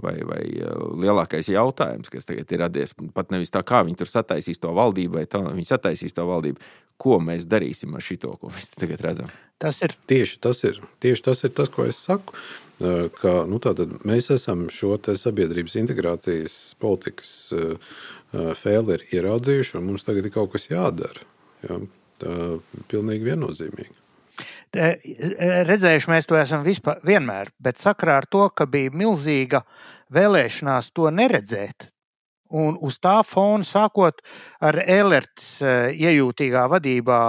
Vai, 0.00 0.14
vai 0.24 0.40
uh, 0.62 0.94
lielākais 0.96 1.50
jautājums, 1.52 2.08
kas 2.08 2.24
tagad 2.24 2.48
ir 2.54 2.62
radies, 2.62 2.94
pat 3.12 3.34
nevis 3.34 3.50
tā, 3.52 3.60
kā 3.66 3.82
viņi 3.84 3.98
tur 4.00 4.08
sataisīs 4.08 4.62
to 4.62 4.70
valdību, 4.72 5.18
vai 5.18 5.26
tā, 5.28 5.42
viņi 5.44 5.68
sataisīs 5.68 6.16
to 6.16 6.24
valdību, 6.24 6.62
ko 7.00 7.18
mēs 7.20 7.44
darīsim 7.50 7.92
ar 7.98 8.06
šo, 8.06 8.30
ko 8.40 8.48
mēs 8.48 8.70
tagad 8.80 9.04
redzam. 9.04 9.34
Tas 9.60 9.82
ir 9.84 9.92
tieši 10.08 10.40
tas, 10.40 10.62
ir, 10.64 10.80
tieši 11.04 11.26
tas, 11.26 11.44
ir 11.44 11.52
tas 11.58 11.68
ko 11.74 11.84
es 11.90 12.00
saku. 12.00 12.38
Uh, 12.80 13.10
ka, 13.18 13.42
nu, 13.50 13.60
mēs 14.08 14.30
esam 14.32 14.70
šo 14.72 14.94
sabiedrības 15.20 15.76
integrācijas 15.82 16.56
politikas 16.80 17.34
uh, 17.52 18.00
fēli 18.56 19.02
ieraudzījuši, 19.12 19.76
un 19.76 19.90
mums 19.90 20.08
tagad 20.08 20.30
ir 20.30 20.32
kaut 20.38 20.54
kas 20.54 20.70
jādara. 20.70 21.28
Ja? 21.66 21.76
Tā 22.20 22.36
ir 22.48 22.86
pilnīgi 22.88 23.28
viennozīmīgi. 23.30 23.99
Redzējuši 24.70 26.10
mēs 26.12 26.28
to 26.30 26.36
esam 26.38 26.62
vispār, 26.62 27.00
vienmēr, 27.02 27.50
bet 27.58 27.80
sakrā 27.82 28.20
ar 28.20 28.26
to, 28.30 28.44
ka 28.54 28.68
bija 28.70 28.92
milzīga 28.94 29.64
vēlēšanās 30.14 30.92
to 30.94 31.10
neredzēt. 31.10 31.88
Un 32.54 32.76
uz 32.82 32.98
tā 33.02 33.20
fona, 33.26 33.66
sākot 33.66 34.22
ar 34.62 34.78
Elerts 34.82 35.60
e, 35.62 35.74
iejūtīgā 35.94 36.64
vadībā, 36.70 37.20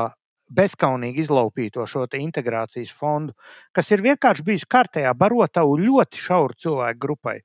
bezskaunīgi 0.52 1.22
izlaupīto 1.24 1.86
šo 1.88 2.08
integrācijas 2.18 2.92
fondu, 2.92 3.34
kas 3.72 3.92
ir 3.92 4.02
vienkārši 4.02 4.46
bijis 4.46 4.66
kārtējā 4.66 5.14
barotavu 5.18 5.78
ļoti 5.78 6.22
šauru 6.22 6.58
cilvēku 6.58 7.00
grupai. 7.00 7.38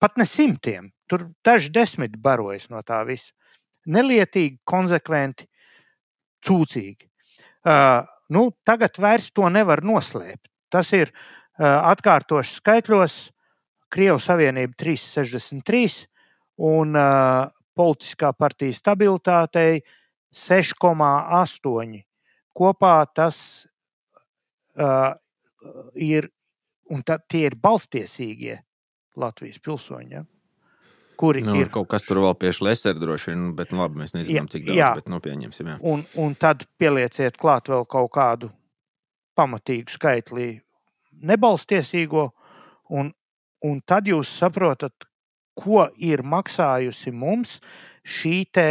Pat 0.00 0.16
ne 0.16 0.26
simtiem, 0.26 0.92
tur 1.10 1.28
daži 1.44 1.70
desmit 1.70 2.16
barojas 2.16 2.70
no 2.70 2.80
tā 2.82 3.02
visa. 3.06 3.34
Nelietīgi, 3.84 4.62
konsekventi, 4.64 5.44
cūcīgi. 6.46 7.10
Uh, 7.64 8.06
Nu, 8.32 8.50
tagad 8.64 8.96
vairs 9.00 9.30
to 9.34 9.48
nevar 9.52 9.82
noslēpt. 9.84 10.48
Tas 10.72 10.90
ir 10.96 11.12
atkārtoši 11.60 12.56
skaitļos 12.58 13.18
Krievijas 13.94 14.26
Savienība 14.26 14.74
363 14.80 16.06
un 16.66 16.96
uh, 16.98 17.50
politiskā 17.78 18.32
partija 18.34 18.74
stabilitātei 18.74 19.82
6,8. 20.34 22.00
Kopā 22.54 22.94
tas 23.14 23.38
uh, 24.78 25.14
ir, 25.94 26.28
un 26.90 27.02
tā, 27.06 27.20
tie 27.30 27.46
ir 27.50 27.58
balstiesīgie 27.58 28.60
Latvijas 29.18 29.62
pilsoņi. 29.62 30.10
Ja? 30.14 30.24
Kuri 31.16 31.42
nu, 31.44 31.56
ir. 31.60 31.70
Kaut 31.74 31.88
kas 31.92 32.06
tur 32.06 32.20
vēl 32.24 32.36
pie 32.38 32.52
šlēsera 32.54 32.98
droši 33.00 33.32
vien, 33.32 33.46
bet 33.58 33.72
nu, 33.74 33.82
labi, 33.82 34.02
mēs 34.02 34.14
nezinām, 34.16 34.48
cik 34.52 34.66
daudz, 34.68 34.78
jā. 34.78 34.90
bet 34.98 35.10
nu, 35.12 35.20
pieņemsim. 35.24 35.72
Jā. 35.72 35.78
Un, 35.90 36.04
un 36.20 36.36
tad 36.38 36.66
pielieciet 36.80 37.38
klāt 37.40 37.70
vēl 37.72 37.86
kaut 37.90 38.12
kādu 38.14 38.50
pamatīgu 39.38 39.94
skaitli 39.94 40.48
nebalstiesīgo, 41.24 42.28
un, 42.94 43.10
un 43.64 43.82
tad 43.86 44.10
jūs 44.10 44.30
saprotat, 44.40 45.08
ko 45.54 45.86
ir 46.02 46.24
maksājusi 46.26 47.12
mums 47.14 47.58
šī 48.02 48.36
te, 48.52 48.68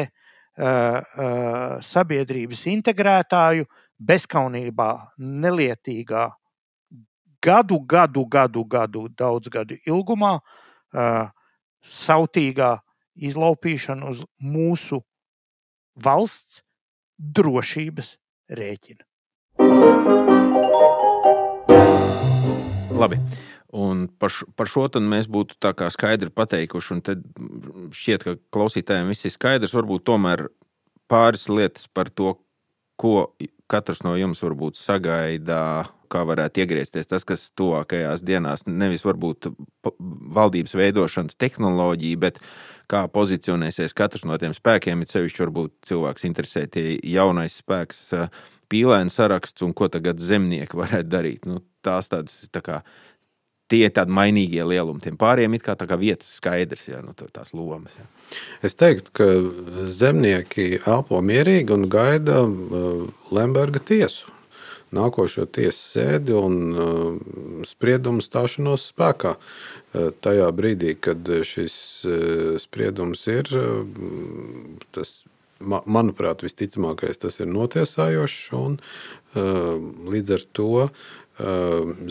uh, 0.59 0.99
uh, 0.99 1.77
sabiedrības 1.83 2.65
integrētāju 2.73 3.67
bezskaunībā, 4.03 4.89
nelietīgā, 5.17 6.25
gadu, 7.43 7.79
gadu, 7.87 8.25
gadu, 8.27 8.65
gadu, 8.67 9.07
daudz 9.17 9.51
gadu 9.51 9.79
ilgumā. 9.87 10.37
Uh, 10.93 11.31
sautīgā 11.83 12.77
izlaupīšana 13.15 14.09
uz 14.09 14.23
mūsu 14.41 15.01
valsts 15.93 16.63
drošības 17.17 18.15
rēķina. 18.53 19.03
Labi. 22.93 23.19
Un 23.73 24.05
par, 24.21 24.29
š, 24.29 24.45
par 24.53 24.69
šo 24.69 24.85
mēs 25.01 25.25
būtu 25.25 25.57
skaidri 25.89 26.29
pateikuši. 26.29 26.99
Tad 27.01 27.23
šķiet, 27.89 28.25
ka 28.25 28.35
klausītājiem 28.53 29.09
viss 29.09 29.25
ir 29.25 29.33
skaidrs. 29.33 29.73
Varbūt 29.73 30.05
tomēr 30.05 30.45
pāris 31.09 31.47
lietas 31.49 31.87
par 31.89 32.11
to, 32.13 32.35
ko 33.01 33.33
katrs 33.67 34.03
no 34.05 34.13
jums 34.15 34.43
varbūt 34.45 34.77
sagaida 34.77 35.87
kā 36.13 36.23
varētu 36.27 36.63
iegriezties 36.63 37.09
tas, 37.09 37.25
kas 37.27 37.49
tuvākajās 37.57 38.23
dienās 38.25 38.67
nevis 38.69 39.05
varbūt 39.07 39.49
valdības 40.37 40.75
veidošanas 40.77 41.39
tehnoloģija, 41.41 42.21
bet 42.21 42.41
kā 42.91 43.05
pozicionēsies 43.11 43.95
katrs 43.97 44.27
no 44.29 44.37
tiem 44.41 44.55
spēkiem. 44.55 45.03
Ir 45.03 45.13
sevišķi 45.13 45.45
varbūt 45.45 45.75
cilvēks 45.89 46.27
interesē 46.29 46.65
tie 46.71 46.97
jaunais 47.13 47.57
spēks, 47.61 48.05
pīlēna 48.71 49.13
saraksts 49.13 49.65
un 49.65 49.73
ko 49.77 49.89
tagad 49.91 50.21
zemnieki 50.23 50.79
varētu 50.83 51.09
darīt. 51.09 51.49
Nu, 51.49 51.63
tās 51.85 52.11
tādas 52.11 52.45
tā 52.53 52.63
kā 52.63 52.83
tie 53.71 53.87
ir 53.87 53.93
tādi 53.95 54.13
mainīgie 54.13 54.65
lielumi. 54.67 55.01
Tiem 55.01 55.17
pāriem 55.17 55.55
ir 55.55 55.63
kā, 55.65 55.75
kā 55.79 55.97
vietas 55.97 56.35
skaidrs, 56.37 56.85
ja, 56.91 57.01
nu, 57.01 57.15
tās 57.15 57.55
lomas. 57.57 57.95
Ja. 57.97 58.05
Es 58.69 58.77
teiktu, 58.77 59.13
ka 59.17 59.29
zemnieki 59.89 60.83
elpo 60.83 61.21
mierīgi 61.25 61.73
un 61.73 61.89
gaida 61.91 62.43
Lemberga 63.33 63.81
tiesu 63.81 64.29
nākošo 64.93 65.45
tiesas 65.53 65.81
sēdi 65.95 66.35
un 66.37 66.57
uh, 66.71 67.65
spriedumu 67.67 68.23
stāšanos 68.23 68.89
spēkā. 68.93 69.35
Uh, 69.37 70.11
tajā 70.23 70.49
brīdī, 70.55 70.95
kad 70.99 71.29
šis 71.47 71.75
uh, 72.07 72.55
spriedums 72.61 73.25
ir, 73.31 73.49
tas, 74.95 75.15
manuprāt, 75.63 76.43
visticamākais 76.45 77.21
tas 77.23 77.39
ir 77.39 77.51
notiesājošs. 77.51 78.47
Un, 78.59 78.79
Līdz 79.33 80.31
ar 80.35 80.41
to 80.53 80.65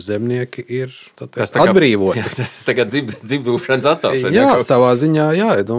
zemnieki 0.03 0.63
ir 0.67 0.91
kā- 1.15 1.45
atbrīvoti. 1.63 2.19
Jā, 2.23 2.31
tas 2.35 2.55
ir 2.59 2.65
tagad 2.67 2.89
dzib, 2.91 3.13
dzibdūšanas 3.23 3.87
atcelšana. 3.93 4.31
Jā, 4.35 4.47
kaut- 4.51 4.67
savā 4.67 4.89
ziņā, 4.99 5.27
jā. 5.39 5.51
Nu, 5.69 5.77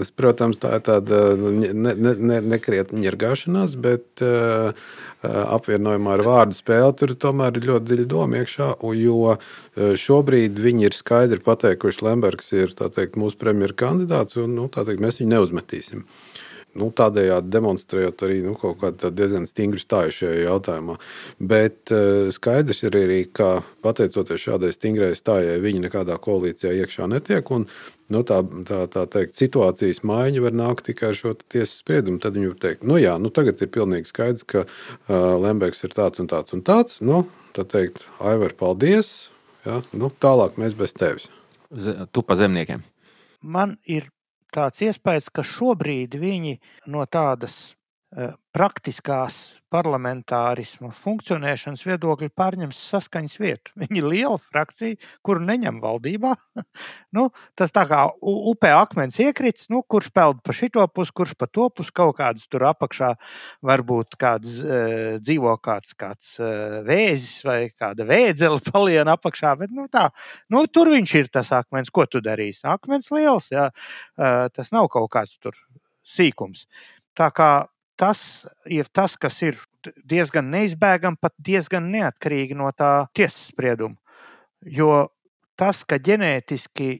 es, 0.00 0.08
protams, 0.16 0.56
tā 0.62 0.78
ir 0.78 0.84
tāda 0.86 1.20
ne, 1.36 1.92
ne, 1.92 2.14
ne, 2.16 2.40
nekrietna 2.56 3.02
ņirgāšanās, 3.04 3.76
bet 3.84 4.24
uh, 4.24 4.72
apvienojumā 5.26 6.16
ar 6.16 6.24
vārdu 6.24 6.56
spēli 6.56 6.96
tur 6.96 7.12
tomēr 7.26 7.60
ir 7.60 7.68
ļoti 7.72 7.90
dziļa 7.92 8.06
doma 8.14 8.40
iekšā. 8.40 8.70
Jo 8.96 9.18
uh, 9.34 9.50
šobrīd 9.76 10.56
viņi 10.64 10.88
ir 10.88 10.96
skaidri 10.96 11.42
pateikuši, 11.44 12.04
Lembergs 12.08 12.48
ir 12.56 12.72
teikt, 12.72 13.20
mūsu 13.20 13.36
premjeras 13.40 13.76
kandidāts, 13.76 14.40
un 14.40 14.56
nu, 14.56 14.70
teikt, 14.72 15.02
mēs 15.04 15.20
viņu 15.20 15.34
neuzmetīsim. 15.36 16.06
Nu, 16.76 16.90
tādējādi 16.92 17.48
demonstrējot 17.54 18.22
arī 18.26 18.38
nu, 18.44 18.52
kaut 18.60 18.78
kādu 18.82 19.10
diezgan 19.16 19.46
stingru 19.48 19.80
stāju 19.80 20.12
šajā 20.18 20.42
jautājumā. 20.46 20.98
Bet 21.40 21.92
uh, 21.94 22.28
skaidrs 22.36 22.82
ir 22.84 22.98
arī, 23.00 23.20
ka 23.32 23.62
pateicoties 23.86 24.42
šādai 24.46 24.72
stingrai 24.76 25.12
stājai, 25.16 25.56
viņi 25.64 25.86
nekādā 25.86 26.18
koalīcijā 26.20 26.74
iekšā 26.82 27.08
netiek. 27.12 27.48
Un, 27.56 27.64
nu, 28.12 28.20
tā, 28.28 28.42
tā, 28.68 28.82
tā 28.92 29.06
teikt, 29.16 29.34
situācijas 29.40 30.02
maiņa 30.06 30.42
var 30.44 30.56
nākt 30.60 30.84
tikai 30.90 31.10
ar 31.14 31.18
šo 31.18 31.32
tiesas 31.40 31.78
spriedumu. 31.80 32.20
Tad 32.22 32.36
viņi 32.36 32.52
var 32.52 32.60
teikt, 32.66 32.84
nu 32.86 33.00
jā, 33.00 33.16
nu, 33.22 33.32
tagad 33.34 33.62
ir 33.64 33.72
pilnīgi 33.74 34.10
skaidrs, 34.12 34.44
ka 34.46 34.66
uh, 34.66 35.14
Lembergs 35.42 35.80
ir 35.88 35.96
tāds 35.96 36.20
un 36.22 36.28
tāds 36.30 36.52
un 36.56 36.62
tāds. 36.66 37.00
Nu, 37.00 37.24
tad 37.56 37.72
teikt, 37.72 38.04
Aivar, 38.20 38.52
paldies! 38.60 39.14
Ja? 39.66 39.80
Nu, 39.96 40.12
tālāk 40.22 40.60
mēs 40.62 40.76
bez 40.78 40.92
tevis. 40.94 41.24
Z- 41.74 42.04
Tu 42.14 42.22
pa 42.22 42.36
zemniekiem. 42.38 42.84
man 43.42 43.76
ir 43.86 44.06
tāds 44.54 44.82
iespējas, 44.86 45.30
ka 45.30 45.44
šobrīd 45.46 46.16
viņi 46.20 46.58
no 46.86 47.06
tādas 47.06 47.75
praktiskās 48.56 49.36
parlamentārisma 49.72 50.88
funkcionēšanas 50.94 51.82
viedokļa 51.84 52.30
pārņems 52.38 52.78
saskaņas 52.92 53.34
vietu. 53.42 53.74
Viņi 53.82 54.00
ir 54.00 54.06
liela 54.08 54.38
frakcija, 54.40 54.96
kuru 55.26 55.42
neņem 55.44 55.80
valdībā. 55.82 56.32
nu, 57.16 57.26
tas 57.58 57.74
tā 57.76 57.84
kā 57.90 58.06
upē 58.16 58.72
akmens 58.78 59.20
iekrits, 59.20 59.68
nu, 59.72 59.82
kurš 59.84 60.08
peld 60.16 60.40
pa 60.46 60.56
šito 60.56 60.86
pusi, 60.88 61.12
kurš 61.16 61.36
pa 61.36 61.50
to 61.50 61.68
pusi 61.68 61.92
kaut 61.96 62.16
kādas 62.20 62.48
tur 62.48 62.64
apakšā 62.70 63.12
varbūt 63.66 64.16
kāds 64.20 64.58
uh, 64.64 65.20
dzīvo 65.20 65.56
kāds, 65.60 65.92
kāds 65.98 66.32
uh, 66.40 66.80
vēzis 66.86 67.44
vai 67.44 67.60
kāda 67.76 68.08
vēdzela 68.08 68.62
paliena 68.72 69.18
apakšā, 69.20 69.56
bet 69.60 69.76
nu, 69.76 69.90
tā, 69.92 70.08
nu, 70.52 70.64
tur 70.72 70.94
viņš 70.94 71.16
ir 71.20 71.32
tas 71.36 71.52
akmens, 71.52 71.92
ko 71.92 72.08
tu 72.08 72.24
darīsi. 72.24 72.64
Akmens 72.70 73.12
liels, 73.12 73.52
jā, 73.52 73.68
uh, 73.68 74.44
tas 74.56 74.72
nav 74.72 74.88
kaut 74.94 75.12
kāds 75.12 75.36
tur 75.42 75.58
sīkums. 76.06 76.64
Tā 77.16 77.32
kā 77.34 77.50
tas 77.96 78.20
ir 78.66 78.88
tas, 78.92 79.16
kas 79.16 79.40
ir 79.42 79.58
diezgan 80.04 80.50
neizbēgami, 80.52 81.18
pat 81.20 81.34
diezgan 81.38 81.90
neatkarīgi 81.92 82.56
no 82.58 82.70
tā 82.76 83.08
tiesas 83.16 83.50
sprieduma. 83.52 83.96
Jo 84.60 85.08
tas, 85.58 85.82
ka 85.84 85.98
ģenētiski 86.02 86.90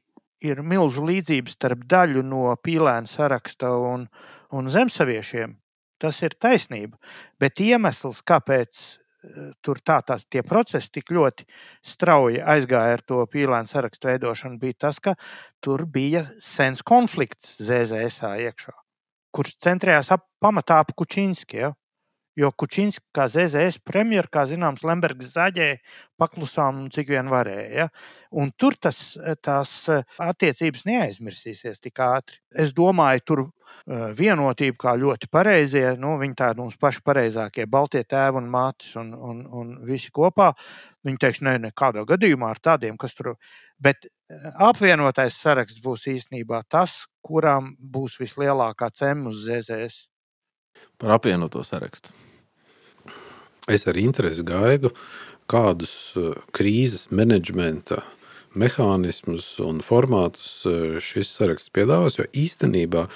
ir 0.44 0.62
milzu 0.62 1.04
līdzība 1.06 1.52
starp 1.52 1.86
daļu 1.88 2.22
no 2.26 2.50
pīlēna 2.62 3.08
saraksta 3.10 3.72
un, 3.80 4.06
un 4.54 4.70
zemsaviešiem, 4.72 5.56
tas 6.02 6.20
ir 6.22 6.36
taisnība. 6.40 6.98
Bet 7.40 7.60
iemesls, 7.64 8.22
kāpēc 8.26 8.80
eh, 8.86 9.50
tur 9.64 9.80
tā 9.80 9.98
tās 10.06 10.26
tie 10.28 10.44
procesi 10.46 10.92
tik 10.98 11.12
ļoti 11.16 11.46
strauji 11.84 12.42
aizgāja 12.44 12.98
ar 12.98 13.04
to 13.04 13.22
pīlēna 13.32 13.68
sarakstu 13.70 14.12
veidošanu, 14.12 14.60
bija 14.62 14.82
tas, 14.86 15.00
ka 15.00 15.16
tur 15.64 15.86
bija 15.88 16.26
sens 16.42 16.84
konflikts 16.86 17.56
ZZS 17.60 18.22
iekšā, 18.46 18.76
kurš 19.36 19.56
centrējās 19.66 20.12
ap, 20.16 20.24
pamatā 20.42 20.80
ap 20.82 20.94
Kučinski. 20.96 21.68
Jo 22.36 22.50
Kučinski, 22.52 23.00
kā 23.16 23.24
ZZS 23.32 23.78
premjerministrs, 23.80 24.32
kā 24.32 24.42
zināms, 24.50 24.82
Lembergs 24.84 25.30
zaģēja 25.32 25.78
paklusām, 26.20 26.82
cik 26.92 27.08
vien 27.14 27.30
varēja. 27.32 27.68
Ja? 27.72 27.86
Un 28.36 28.50
tur 28.60 28.74
tas, 28.76 28.98
tās 29.44 29.70
attiecības 30.20 30.84
neaizmirsīsies 30.84 31.80
tik 31.80 32.02
ātri. 32.04 32.36
Es 32.52 32.74
domāju, 32.76 33.22
tur 33.24 33.42
eh, 33.46 34.10
vienotība, 34.18 34.76
kā 34.84 34.92
ļoti 35.00 35.30
pareizie, 35.32 35.86
nu, 36.00 36.18
viņi 36.20 36.36
tādi 36.36 36.60
mums 36.60 36.76
paši 36.80 37.00
pareizākie, 37.08 37.64
baltie 37.72 38.02
tēvi 38.04 38.42
un 38.42 38.50
mātes 38.52 38.92
un, 39.00 39.14
un, 39.16 39.40
un 39.48 39.70
visi 39.88 40.12
kopā. 40.12 40.50
Viņi 41.08 41.22
teiks, 41.22 41.40
ne, 41.46 41.54
nekādā 41.70 42.04
gadījumā 42.04 42.50
ar 42.52 42.60
tādiem, 42.60 42.98
kas 43.00 43.16
tur. 43.16 43.32
Bet 43.80 44.10
eh, 44.10 44.50
apvienotais 44.68 45.40
saraksts 45.40 45.80
būs 45.84 46.04
īstenībā 46.12 46.66
tas, 46.68 47.06
kuram 47.24 47.72
būs 47.80 48.20
vislielākā 48.20 48.92
cena 48.92 49.32
uz 49.32 49.40
ZZS. 49.48 50.04
Par 50.96 51.18
apvienoto 51.18 51.60
sarakstu. 51.66 52.14
Es 53.66 53.86
ar 53.90 53.98
interesi 53.98 54.44
gaidu, 54.46 54.92
kādus 55.50 56.14
eh, 56.18 56.34
krīzes 56.54 57.08
menedžmenta 57.14 58.02
mehānismus 58.56 59.56
un 59.62 59.82
formātus 59.84 60.60
eh, 60.68 60.98
šis 61.02 61.32
saraksts 61.34 61.74
piedāvās. 61.74 62.20
Jo 62.20 62.28
īstenībā 62.30 63.06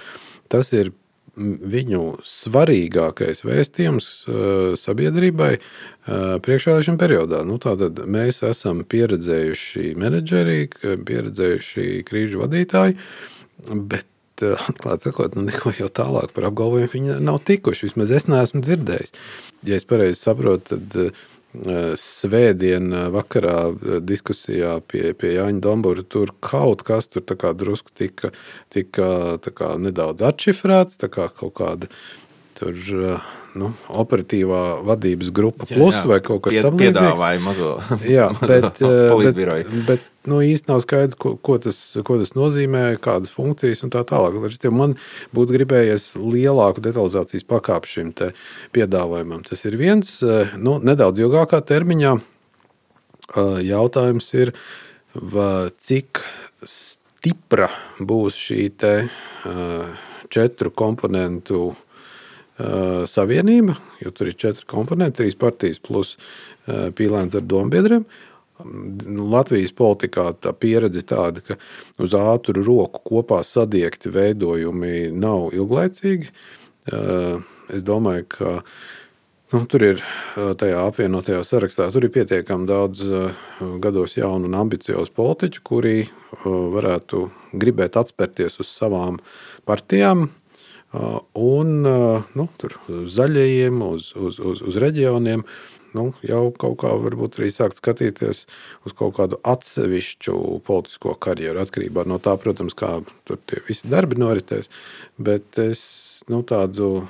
tas 0.50 0.72
ir 0.74 0.92
viņu 1.40 2.02
svarīgākais 2.26 3.44
vēstījums 3.46 4.10
eh, 4.26 4.36
sabiedrībai 4.80 5.54
priekšvēlēšana 6.10 6.98
periodā. 6.98 7.44
Nu, 7.46 7.60
tātad 7.62 8.00
mēs 8.10 8.40
esam 8.48 8.80
pieredzējuši 8.90 9.92
menedžeri, 10.00 10.64
pieredzējuši 11.06 11.84
krīžu 12.08 12.40
vadītāji, 12.42 12.96
bet 13.92 14.09
atklāti 14.42 15.08
sakot, 15.08 15.36
nu, 15.36 15.46
neko 15.50 15.74
jau 15.78 15.90
tālāk 16.00 16.34
par 16.36 16.50
apgalvojumu 16.50 16.94
viņi 16.94 17.18
nav 17.24 17.42
tikuši. 17.48 17.90
Vismaz 17.90 18.14
es 18.20 18.30
neesmu 18.30 18.64
dzirdējis. 18.66 19.14
Ja 19.68 19.76
es 19.76 19.86
pareizi 19.88 20.22
saprotu, 20.22 20.78
tad 20.78 21.12
Svētdien 21.98 22.92
vakarā 23.10 23.72
diskusijā 24.06 24.76
pie, 24.86 25.08
pie 25.18 25.32
Jāņa 25.34 25.58
Dombūra 25.64 26.04
tur 26.06 26.30
kaut 26.38 26.84
kas 26.86 27.10
tur 27.10 27.24
drusku 27.26 27.90
tika, 27.98 28.30
tika 28.70 29.72
nedaudz 29.82 30.22
atšifrēts, 30.28 31.00
kā 31.10 31.26
kaut 31.34 31.56
kāda 31.58 31.90
tur 32.54 32.78
nu, 33.58 33.72
operatīvā 34.02 34.60
vadības 34.86 35.30
grupa 35.34 35.66
plus 35.68 35.96
jā, 35.96 36.02
jā. 36.04 36.08
vai 36.10 36.18
kaut 36.24 36.42
kas 36.44 36.56
tāds- 36.58 36.78
piedāvāja 36.82 37.42
mazo, 37.42 37.72
jā, 38.06 38.28
mazo 38.36 38.48
bet, 38.50 38.80
politbiroju. 38.84 39.66
bet, 39.88 39.88
bet 39.88 40.30
nu, 40.30 40.40
īsti 40.44 40.70
nav 40.70 40.82
skaidrs, 40.84 41.18
ko, 41.20 41.34
ko, 41.40 41.56
tas, 41.62 41.78
ko 42.06 42.18
tas 42.20 42.34
nozīmē, 42.36 42.84
kādas 43.02 43.32
funkcijas 43.34 43.82
un 43.86 43.92
tā 43.94 44.04
tālāk. 44.06 44.36
Man 44.74 44.96
būtu 45.36 45.56
gribējies 45.56 46.12
lielāku 46.20 46.84
detalizācijas 46.84 47.46
pakāpi 47.48 47.94
šim 47.94 48.12
piedāvājumam. 48.76 49.42
Tas 49.48 49.64
ir 49.64 49.78
viens 49.80 50.18
nu, 50.60 50.76
nedaudz 50.84 51.22
ilgākā 51.24 51.62
termiņā. 51.64 52.18
Jautājums 53.64 54.26
ir, 54.34 54.52
cik 55.78 56.22
stipra 56.66 57.70
būs 58.02 58.38
šī 58.40 58.64
te, 58.76 58.94
četru 60.30 60.70
komponentu 60.76 61.70
savienība, 63.10 63.76
jo 64.02 64.10
tur 64.14 64.30
ir 64.30 64.36
četri 64.40 64.66
komponenti, 64.68 65.22
trīs 65.22 65.38
partijas 65.38 65.80
plus 65.82 66.16
pīlēns 66.66 67.36
ar 67.38 67.46
dombiedriem. 67.48 68.04
Latvijas 68.60 69.72
politikā 69.72 70.26
tā 70.44 70.52
pieredze 70.52 71.00
tāda, 71.08 71.40
ka 71.40 71.56
uz 72.02 72.12
ātru 72.18 72.60
roku 72.66 73.00
kopā 73.08 73.40
sadiegti 73.46 74.12
veidojumi 74.12 75.08
nav 75.16 75.54
ilglaicīgi. 75.56 76.28
Es 77.70 77.86
domāju, 77.86 78.26
ka 78.34 78.52
nu, 79.54 79.62
tur 79.64 79.86
ir 79.86 80.02
tajā 80.34 80.82
apvienotajā 80.90 81.40
sarakstā 81.46 81.88
ir 81.88 82.08
pietiekami 82.12 82.68
daudz 82.68 83.06
gados 83.80 84.18
jaunu 84.18 84.50
un 84.50 84.58
ambiciozu 84.60 85.14
politiķu, 85.16 85.64
kuri 85.64 85.96
varētu 86.44 87.30
gribēt 87.56 87.96
atspērties 87.96 88.60
uz 88.60 88.68
savām 88.68 89.18
partijām, 89.64 90.28
un 90.92 91.74
nu, 91.82 92.46
tur, 92.60 92.78
uz 92.90 93.12
zaļajiem, 93.14 93.82
uz, 93.86 94.10
uz, 94.16 94.40
uz, 94.42 94.64
uz 94.66 94.80
reģioniem. 94.82 95.44
Nu, 95.90 96.12
jau 96.22 96.52
kaut 96.54 96.76
kā 96.84 96.90
varbūt 97.02 97.40
arī 97.40 97.48
sākt 97.50 97.80
skatīties 97.80 98.44
uz 98.86 98.94
kaut 98.94 99.16
kādu 99.16 99.40
atsevišķu 99.42 100.36
politisko 100.66 101.16
karjeru. 101.18 101.58
Atkarībā 101.62 102.04
no 102.06 102.20
tā, 102.22 102.36
protams, 102.38 102.76
kā 102.78 103.00
tur 103.26 103.40
tie 103.50 103.58
visi 103.66 103.90
darbi 103.90 104.20
noritēs. 104.22 104.70
Bet 105.18 105.58
es 105.58 105.82
nu, 106.30 106.44
tādu 106.46 107.08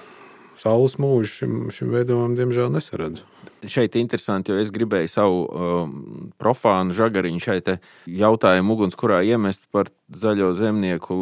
saules 0.60 0.96
mūžu 1.00 1.34
šim, 1.34 1.60
šim 1.76 1.92
veidojumam, 1.92 2.38
diemžēl, 2.40 2.72
nesaredzu 2.72 3.29
šeit 3.68 3.96
interesanti, 4.00 4.52
jo 4.52 4.60
es 4.60 4.70
gribēju 4.72 5.10
savu 5.10 5.40
um, 5.44 5.94
profānu 6.40 6.94
žagariņu 6.96 7.42
šeit 7.44 7.72
jautājumu 8.06 8.76
ugunskurā 8.76 9.20
iemest 9.26 9.66
par 9.74 9.90
zaļo 10.16 10.52
zemnieku 10.58 11.16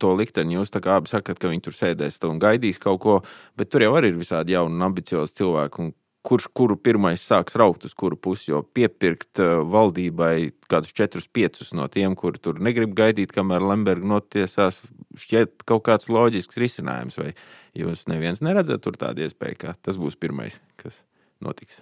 to 0.00 0.12
likteni. 0.18 0.56
Jūs 0.58 0.72
tā 0.72 0.82
kā 0.84 0.98
abi 1.00 1.12
sakat, 1.12 1.40
ka 1.40 1.50
viņi 1.52 1.66
tur 1.66 1.76
sēdēs 1.76 2.20
un 2.28 2.40
gaidīs 2.42 2.80
kaut 2.82 3.02
ko, 3.04 3.18
bet 3.58 3.72
tur 3.72 3.84
jau 3.84 3.92
arī 3.98 4.12
ir 4.12 4.22
visādi 4.22 4.56
jauni 4.56 4.78
un 4.78 4.88
ambiciozi 4.88 5.42
cilvēki. 5.42 5.84
Un 5.84 5.92
kurš 6.22 6.48
kuru 6.54 6.76
pirmais 6.78 7.22
sāks 7.22 7.56
raukt 7.58 7.84
uz 7.88 7.94
kuru 7.98 8.16
pusi, 8.16 8.52
jo 8.52 8.62
piepirkt 8.62 9.42
uh, 9.42 9.60
valdībai 9.66 10.52
kādus 10.70 10.94
četrus, 10.96 11.26
piecus 11.26 11.72
no 11.76 11.88
tiem, 11.92 12.16
kuri 12.18 12.40
tur 12.42 12.60
negrib 12.62 12.94
gaidīt, 12.98 13.34
kamēr 13.34 13.64
Lemberga 13.72 14.06
notiesās, 14.14 14.80
šķiet 15.18 15.66
kaut 15.68 15.84
kāds 15.88 16.08
loģisks 16.12 16.60
risinājums. 16.62 17.18
Vai 17.18 17.32
jūs 17.78 18.06
neviens 18.10 18.44
neredzat 18.44 18.84
tur 18.84 18.98
tādu 19.00 19.26
iespēju, 19.26 19.58
ka 19.66 19.74
tas 19.82 19.98
būs 20.00 20.18
pirmais, 20.20 20.60
kas 20.80 21.02
notiks? 21.44 21.80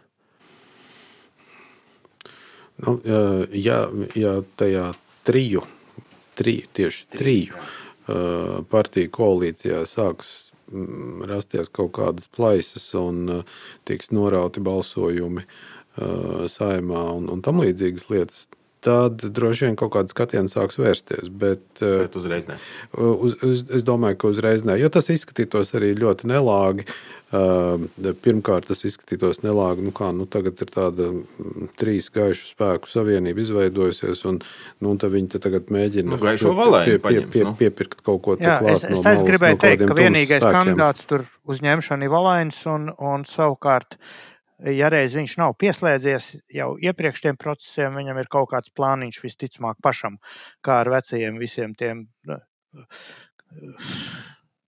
Nu, 2.81 2.97
ja, 3.53 3.83
ja 4.17 4.35
tajā 4.57 4.93
triju, 5.29 5.63
triju 6.39 6.71
tieši 6.73 7.11
triju 7.13 7.59
partiju 8.71 9.11
koalīcijā 9.15 9.83
sāks 9.87 10.31
mm, 10.73 11.27
rasties 11.31 11.69
kaut 11.73 11.93
kādas 11.99 12.31
plaisas 12.33 12.89
un 12.99 13.43
tiks 13.89 14.11
norauti 14.15 14.63
balsojumi 14.65 15.45
saimā 16.51 17.05
un, 17.13 17.29
un 17.31 17.45
tam 17.45 17.61
līdzīgas 17.61 18.09
lietas, 18.11 18.49
tad 18.81 19.21
droši 19.37 19.67
vien 19.67 19.77
kaut 19.77 19.93
kāda 19.93 20.11
skatiena 20.11 20.49
sāks 20.49 20.81
vērsties. 20.81 21.29
Bet, 21.29 21.67
bet 21.83 22.17
uzreiz 22.17 22.49
ne. 22.49 22.57
Uz, 22.97 23.37
uz, 23.45 23.65
es 23.77 23.85
domāju, 23.85 24.23
ka 24.23 24.31
uzreiz 24.33 24.65
ne, 24.65 24.79
jo 24.81 24.89
tas 24.89 25.11
izskatītos 25.13 25.75
arī 25.77 25.93
ļoti 26.01 26.31
nelāgi. 26.33 26.89
Uh, 26.89 27.20
Pirmkārt, 27.31 28.67
tas 28.67 28.81
izskatītos 28.89 29.39
nelāgi. 29.45 29.85
Nu 29.87 29.93
kā, 29.95 30.09
nu 30.11 30.25
tagad 30.31 30.59
ir 30.65 30.71
tāda 30.75 31.05
mm, 31.13 31.69
trīs 31.79 32.09
gaišu 32.11 32.49
spēku 32.49 32.91
savienība 32.91 33.45
izveidojusies, 33.45 34.25
un, 34.27 34.41
nu, 34.83 34.91
un 34.91 34.99
viņi 34.99 35.31
te 35.37 35.41
tagad 35.43 35.71
mēģina 35.71 36.11
nu, 36.11 36.19
pie, 36.19 36.35
pie, 36.41 36.97
pie, 37.05 37.21
pie, 37.31 37.45
piepirkt 37.61 38.03
kaut 38.07 38.19
ko 38.25 38.35
tādu. 38.41 38.73
Es, 38.73 38.83
es 38.83 38.99
no 38.99 39.05
malas, 39.05 39.23
gribēju 39.29 39.59
no 39.59 39.63
teikt, 39.63 39.85
ka 39.87 39.99
vienīgais 40.01 40.43
spēkiem. 40.43 40.57
kandidāts 40.59 41.07
tur 41.13 41.29
uzņemšana 41.55 42.09
ir 42.09 42.13
Valains, 42.17 42.59
un, 42.73 42.91
un 42.99 43.29
savukārt, 43.31 43.95
ja 44.67 44.91
reiz 44.91 45.15
viņš 45.15 45.37
nav 45.39 45.55
pieslēdzies 45.63 46.29
jau 46.59 46.73
iepriekš 46.83 47.25
tiem 47.29 47.39
procesiem, 47.39 47.95
viņam 48.01 48.19
ir 48.25 48.33
kaut 48.35 48.51
kāds 48.57 48.75
plāniņš 48.75 49.23
visticamāk 49.23 49.79
pašam, 49.87 50.19
kā 50.67 50.83
ar 50.83 50.91
vecajiem 50.99 51.39
visiem 51.39 51.79
tiem 51.79 52.09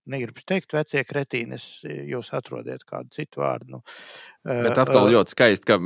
negribu 0.09 0.43
teikt, 0.45 0.73
vecie 0.75 1.03
kretīni, 1.07 1.57
jūs 2.09 2.33
atrodiet 2.35 2.83
kādu 2.87 3.13
citu 3.15 3.43
vārdu. 3.43 3.77
Nu, 3.77 3.81
Bet 4.43 4.75
atkal 4.81 5.05
uh, 5.05 5.11
ļoti 5.13 5.31
skaisti, 5.31 5.67
ka 5.69 5.77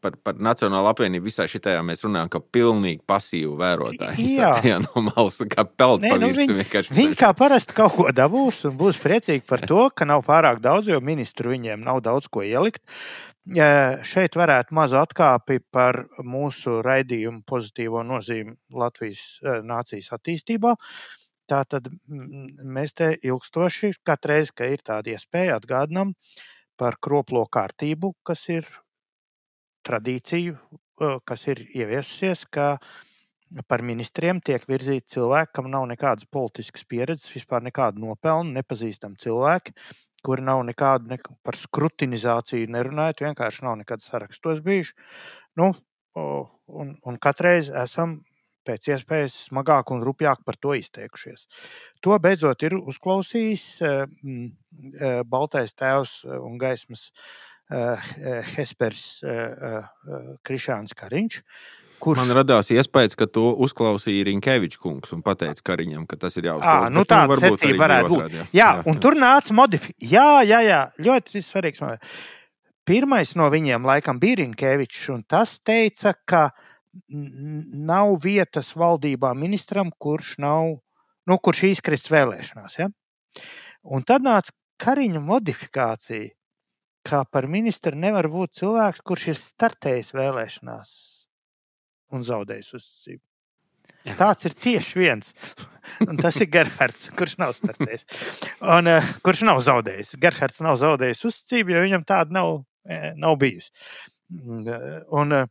par, 0.00 0.14
par 0.24 0.38
Nacionālo 0.40 0.88
apvienību 0.88 1.28
visā 1.28 1.44
šitajā 1.50 1.82
mēs 1.84 2.06
runājam, 2.06 2.30
ka 2.32 2.40
pilnīgi 2.40 3.02
pasīvu 3.08 3.52
vērotāju. 3.60 4.28
Jā, 4.38 4.54
jā 4.64 4.78
no 4.86 5.04
malas, 5.10 5.36
kā 5.52 5.66
peld 5.68 6.06
Nē, 6.06 6.14
nu, 6.22 6.32
viņi, 6.38 6.86
viņi 6.96 7.18
kā 7.20 7.34
parasti 7.36 7.76
kaut 7.76 7.98
ko 7.98 8.08
dabūs 8.16 8.64
un 8.70 8.78
būs 8.80 9.00
priecīgi 9.02 9.44
par 9.48 9.66
to, 9.68 9.88
ka 9.92 10.08
nav 10.08 10.24
pārāk 10.28 10.62
daudz, 10.64 10.88
jo 10.88 11.02
ministru 11.04 11.52
viņiem 11.52 11.84
nav 11.84 12.00
daudz 12.06 12.30
ko 12.32 12.46
ielikt. 12.46 12.80
Šeit 13.48 14.34
varētu 14.36 14.76
mazu 14.76 14.98
atkāpi 15.00 15.60
par 15.72 16.02
mūsu 16.20 16.80
raidījumu 16.84 17.44
pozitīvo 17.48 18.02
nozīmi 18.04 18.56
Latvijas 18.76 19.24
nācijas 19.64 20.12
attīstībā. 20.16 20.74
Uh, 20.76 21.18
Tā 21.48 21.62
tad 21.64 21.88
mēs 22.76 22.92
te 22.98 23.14
ilgstoši, 23.24 23.94
katru 24.04 24.34
reizi, 24.34 24.52
kad 24.56 24.74
ir 24.74 24.84
tāda 24.84 25.14
iespēja, 25.14 25.56
atgādinām 25.56 26.12
par 26.78 26.98
kroplo 27.00 27.46
kārtību, 27.48 28.12
kas 28.26 28.44
ir 28.52 28.68
tradīciju, 29.88 30.58
kas 31.24 31.46
ir 31.48 31.62
ieviesusies, 31.72 32.44
ka 32.52 32.76
par 33.70 33.80
ministriem 33.86 34.42
tiek 34.44 34.64
virzīti 34.68 35.14
cilvēki, 35.14 35.54
kam 35.56 35.70
nav 35.72 35.86
nekādas 35.88 36.28
politiskas 36.28 36.84
pieredzes, 36.84 37.32
vispār 37.32 37.64
nekādu 37.64 38.02
nopelnu, 38.04 38.52
nepazīstami 38.58 39.16
cilvēki, 39.22 39.72
kuri 40.24 40.44
nav 40.44 40.60
nekādu 40.68 41.14
ne 41.14 41.18
par 41.46 41.56
skrutinizāciju 41.56 42.68
nerunājot, 42.74 43.24
vienkārši 43.24 43.64
nav 43.64 43.78
nekad 43.80 44.04
sarakstos 44.04 44.60
bijuši. 44.66 44.92
Nu, 45.56 45.72
un, 46.18 46.92
un 47.00 47.20
katreiz 47.22 47.72
esam 47.72 48.18
pēc 48.68 48.92
iespējas 48.92 49.36
smagāk 49.48 49.92
un 49.94 50.04
rupjāk 50.06 50.44
par 50.46 50.58
to 50.60 50.76
izteikušies. 50.78 51.46
To 52.04 52.18
beidzot 52.22 52.62
ir 52.66 52.76
uzklausījis 52.78 53.66
eh, 53.82 53.98
eh, 54.04 55.20
Baltais 55.24 55.74
tēvs 55.78 56.20
un 56.38 56.58
gaismas 56.60 57.08
eh, 57.72 58.12
Hespers 58.54 59.04
Krišāns 60.46 60.96
Kariņš. 60.98 61.42
Kurš... 61.98 62.20
Man 62.20 62.30
radās 62.36 62.68
iespējas, 62.70 63.16
ka 63.18 63.26
to 63.26 63.48
uzklausīja 63.66 64.28
Rinkevičs 64.28 64.78
kungs 64.78 65.10
un 65.16 65.24
teica 65.26 65.64
Kariņam, 65.66 66.04
ka 66.06 66.14
tas 66.20 66.38
ir 66.38 66.46
jāuzklausa. 66.46 66.92
Nu, 66.94 67.02
tāda 67.08 67.34
nu, 67.34 67.40
secība 67.42 67.88
varētu 67.88 68.12
būt. 68.12 68.20
Jā, 68.22 68.38
jā, 68.38 68.46
jā, 68.60 68.68
un 68.86 69.00
tur 69.02 69.18
nāca 69.18 69.56
modifikācija. 69.58 70.12
Jā, 70.12 70.28
jā, 70.46 70.60
jā, 70.62 70.82
ļoti 71.02 71.42
svarīgs. 71.42 71.82
Pirmais 72.86 73.34
no 73.36 73.50
viņiem 73.50 73.84
laikam 73.84 74.22
bija 74.22 74.38
Rinkevičs, 74.44 75.08
un 75.12 75.26
tas 75.28 75.58
teica, 75.66 76.14
ka 76.22 76.44
uh, 76.52 76.67
nav 77.08 78.16
vietas 78.24 78.72
valdībā 78.78 79.34
ministram, 79.38 79.92
kurš, 79.98 80.36
nav, 80.42 80.78
nu, 81.28 81.38
kurš 81.38 81.64
izkrits 81.72 82.10
vēlēšanās. 82.12 82.78
Ja? 82.80 82.88
Un 83.84 84.06
tad 84.06 84.26
nāca 84.26 84.54
Kariņa 84.78 85.20
modifikācija, 85.26 86.28
kā 87.08 87.24
par 87.26 87.48
ministru 87.50 87.98
nevar 87.98 88.28
būt 88.30 88.60
cilvēks, 88.60 89.02
kurš 89.02 89.24
ir 89.32 89.40
startējis 89.40 90.12
vēlēšanās 90.14 90.92
un 92.14 92.22
zaudējis 92.26 92.76
uzticību. 92.78 93.24
Tāds 94.20 94.46
ir 94.46 94.54
tieši 94.54 95.00
viens. 95.00 95.32
Un 96.06 96.18
tas 96.20 96.36
ir 96.38 96.50
Gerhards, 96.52 97.08
kurš 97.18 97.34
nav 97.40 97.54
startējis. 97.56 98.06
Un, 98.62 98.90
uh, 98.90 99.12
kurš 99.24 99.42
nav 99.48 99.60
zaudējis. 99.66 100.14
Gerhards 100.22 100.62
nav 100.64 100.78
zaudējis 100.80 101.24
uzticību, 101.28 101.74
jo 101.74 101.84
viņam 101.86 102.06
tāda 102.08 102.36
nav, 102.38 102.62
eh, 102.88 103.10
nav 103.18 103.38
bijusi. 103.40 103.72
Un, 104.30 105.34
uh, 105.34 105.48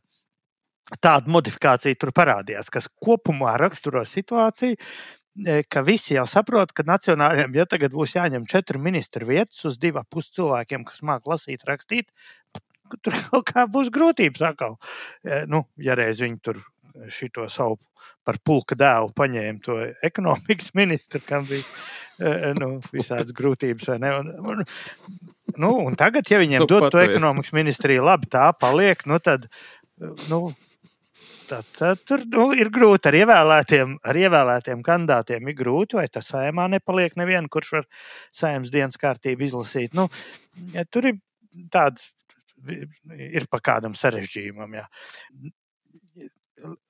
tāda 0.96 1.30
modifikācija 1.30 1.98
tur 2.00 2.12
parādījās, 2.16 2.70
kas 2.72 2.88
kopumā 3.02 3.56
raksturo 3.60 4.04
situāciju, 4.08 4.78
e, 5.44 5.60
ka 5.68 5.82
visi 5.86 6.16
jau 6.16 6.24
saprot, 6.30 6.72
ka 6.72 6.86
nacionālajiem, 6.88 7.58
ja 7.58 7.68
tagad 7.68 7.92
būs 7.96 8.16
jāņem 8.16 8.48
četru 8.48 8.80
ministru 8.82 9.28
vietas 9.28 9.64
uz 9.68 9.78
divu 9.80 10.02
pus 10.10 10.30
cilvēkiem, 10.36 10.86
kas 10.88 11.04
māca 11.04 11.34
lasīt, 11.34 11.66
rakstīt, 11.68 12.08
tur 13.04 13.18
kaut 13.28 13.52
kā 13.52 13.68
būs 13.68 13.92
grūtības 13.94 14.48
atkal. 14.52 14.78
E, 15.24 15.44
nu, 15.50 15.66
ja 15.76 15.98
reiz 15.98 16.24
viņi 16.24 16.40
tur 16.42 16.64
šito 17.12 17.46
savu 17.52 17.78
par 18.26 18.38
pulka 18.44 18.76
dēlu 18.78 19.12
paņēma 19.16 19.64
to 19.64 19.78
ekonomikas 20.04 20.72
ministru, 20.80 21.20
kam 21.24 21.46
bija 21.48 21.64
e, 22.18 22.54
nu, 22.58 22.76
visādas 22.92 23.34
grūtības. 23.36 23.90
Un, 23.96 24.32
un, 24.52 24.64
nu, 25.56 25.74
un 25.84 25.98
tagad, 25.98 26.28
ja 26.30 26.40
viņiem 26.40 26.64
nu, 26.64 26.70
dod 26.70 26.88
to 26.92 27.02
ekonomikas 27.02 27.54
ministriju, 27.56 28.06
labi, 28.08 28.30
tā 28.32 28.50
paliek, 28.56 29.04
nu 29.08 29.20
tad. 29.22 29.50
Nu, 30.28 30.52
Tad, 31.48 31.68
tad 31.78 32.00
tur 32.04 32.22
nu, 32.28 32.50
ir 32.52 32.68
grūti 32.72 33.08
ar 33.08 33.16
ievēlētiem, 33.16 33.94
ar 34.04 34.18
ievēlētiem 34.20 34.82
kandidātiem. 34.84 35.48
Ir 35.48 35.56
grūti, 35.56 35.96
vai 35.96 36.04
tas 36.12 36.28
saimā 36.28 36.66
nepaliek 36.68 37.14
neviena, 37.16 37.48
kurš 37.48 37.70
var 37.78 37.86
saimnes 38.36 38.72
dienas 38.74 39.00
kārtību 39.00 39.46
izlasīt. 39.46 39.96
Nu, 39.96 40.08
ja, 40.74 40.84
tur 40.84 41.08
ir 41.08 41.20
tāds, 41.72 42.10
ir 43.16 43.48
pa 43.48 43.62
kādam 43.64 43.96
sarežģījumam. 43.96 44.76
Jā. 44.76 44.86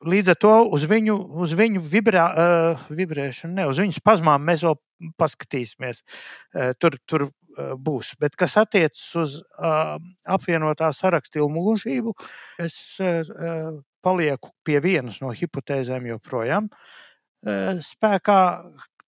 Līdz 0.08 0.32
ar 0.32 0.38
to 0.42 0.54
uz 0.74 0.86
viņu, 0.88 1.14
uz 1.44 1.52
viņu 1.54 1.82
vibrā, 1.92 2.26
uh, 2.28 2.86
vibrēšanu, 2.98 3.54
ne 3.60 3.66
uz 3.68 3.78
viņu 3.78 3.98
spazmām 3.98 4.42
mēs 4.48 4.64
vēl 4.66 4.78
paskatīsimies. 5.20 6.02
Uh, 6.02 6.72
tur, 6.80 6.96
tur 7.06 7.28
uh, 7.28 7.74
būs. 7.78 8.16
Bet 8.18 8.34
kas 8.40 8.56
attiecas 8.58 9.04
uz 9.22 9.38
uh, 9.44 10.00
apvienotā 10.26 10.90
sarakstu 10.96 11.44
ilgmūžību, 11.44 12.16
es 12.64 12.80
uh, 13.04 13.76
palieku 14.04 14.52
pie 14.66 14.78
vienas 14.84 15.20
no 15.22 15.32
hipotēzēm 15.34 16.08
joprojām 16.12 16.70
e, 16.70 17.78
spēkā. 17.84 18.40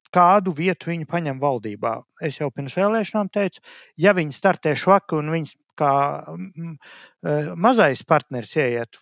Kādu 0.09 0.49
vietu 0.57 0.89
viņi 0.89 1.05
paņem 1.05 1.37
valdībā? 1.37 1.91
Es 2.25 2.39
jau 2.39 2.47
pirms 2.49 2.73
vēlēšanām 2.73 3.27
teicu, 3.29 3.61
ja 4.01 4.15
viņi 4.17 4.33
startē 4.33 4.71
švaki 4.73 5.19
un 5.19 5.29
viņas 5.35 5.53
kā 5.77 5.93
e, 6.25 7.35
mazais 7.53 8.01
partneris 8.09 8.55
ieiet 8.57 8.97
e, 8.97 9.01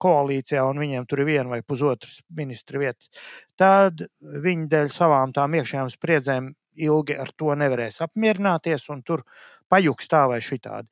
koalīcijā 0.00 0.64
un 0.70 0.80
viņiem 0.80 1.06
tur 1.10 1.20
ir 1.20 1.28
viena 1.28 1.52
vai 1.52 1.60
pusotras 1.60 2.22
ministra 2.32 2.80
vietas, 2.80 3.12
tad 3.60 4.06
viņi 4.22 4.70
dēļ 4.72 4.90
savām 4.94 5.36
tām 5.36 5.60
iekšējām 5.60 5.92
spriedzēm 5.92 6.52
ilgi 6.80 7.18
ar 7.20 7.32
to 7.36 7.52
nevarēs 7.58 8.00
apmierināties 8.06 8.88
un 8.92 9.02
tur 9.04 9.26
pajuks 9.72 10.08
tā 10.08 10.24
vai 10.30 10.40
šitādi. 10.44 10.88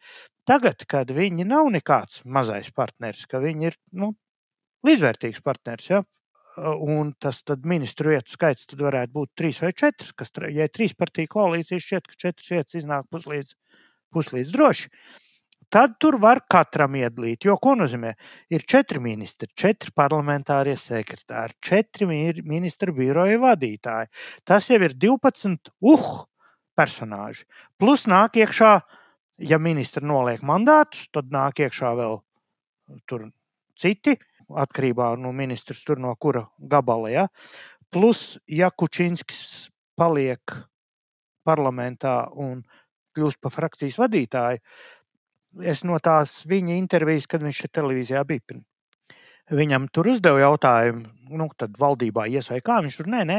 Tagad, 0.49 0.87
kad 0.89 1.11
viņi 1.13 1.45
nav 1.47 1.69
nekāds 1.73 2.23
mazais 2.25 2.71
partneris, 2.73 3.27
ka 3.29 3.43
viņi 3.43 3.71
ir 3.71 3.77
nu, 4.01 4.15
līdzvērtīgs 4.87 5.43
partneris, 5.45 5.91
ja, 5.93 6.03
un 6.61 7.13
tas 7.21 7.43
ministru 7.65 8.15
vietu 8.15 8.35
skaits 8.35 8.69
varētu 8.77 9.13
būt 9.15 9.33
trīs 9.39 9.61
vai 9.63 9.73
četras, 9.73 10.13
kas, 10.17 10.33
ja 10.49 10.67
ir 10.67 10.73
trīs 10.73 10.95
partiju 10.97 11.31
koalīcija, 11.37 11.83
šķiet, 11.85 12.07
ka 12.09 12.23
četras 12.25 12.53
vietas 12.53 12.79
iznāk 12.81 13.09
puslīdz, 13.13 13.55
puslīdz 14.15 14.55
droši. 14.55 14.89
Tad 15.71 16.01
tur 16.03 16.17
var 16.19 16.41
katram 16.51 16.97
iedalīt. 16.99 17.45
Jo 17.47 17.55
ko 17.63 17.77
nozīmē? 17.79 18.17
Ir 18.51 18.65
četri 18.67 18.99
ministri, 18.99 19.47
četri 19.55 19.93
parlamentārie 19.95 20.75
sekretāri, 20.75 21.55
četri 21.63 22.09
ministru 22.43 22.97
biroja 22.97 23.39
vadītāji. 23.39 24.11
Tas 24.43 24.67
jau 24.67 24.81
ir 24.83 24.97
12 24.99 25.71
uh, 25.71 26.09
personāži. 26.75 27.47
Plus 27.79 28.09
nāk 28.11 28.41
iekšā 28.43 28.73
uh, 28.81 28.97
ja 29.41 29.59
ministri 29.59 30.07
noliek 30.07 30.43
mandātus, 30.47 31.09
tad 31.13 31.33
nāk 31.33 31.63
iekšā 31.65 31.93
vēl 31.99 32.19
tur 33.09 33.29
citi, 33.79 34.17
atkarībā 34.51 35.15
no 35.21 35.33
ministrs, 35.37 35.83
tur 35.87 36.01
no 36.03 36.13
kura 36.19 36.45
gabala. 36.59 37.11
Ja? 37.13 37.27
Plus, 37.91 38.39
ja 38.47 38.71
Kučinskis 38.71 39.71
paliek 39.99 40.57
parlamentā 41.47 42.25
un 42.37 42.65
kļūst 43.17 43.41
par 43.43 43.55
frakcijas 43.55 43.99
vadītāju, 43.99 44.61
es 45.67 45.83
no 45.87 45.99
tās 45.99 46.41
viņa 46.47 46.77
intervijas, 46.79 47.27
kad 47.31 47.43
viņš 47.43 47.65
šeit 47.65 47.73
televīzijā 47.79 48.23
bija 48.29 48.61
viņam 49.51 49.89
tur 49.91 50.13
uzdeva 50.13 50.45
jautājumu, 50.45 51.09
nu, 51.35 51.49
tad 51.59 51.75
valdībā 51.79 52.29
ies 52.31 52.47
vai 52.53 52.61
kā. 52.63 52.79
Viņš 52.85 53.01
tur 53.01 53.11
nē, 53.11 53.25
nē, 53.27 53.39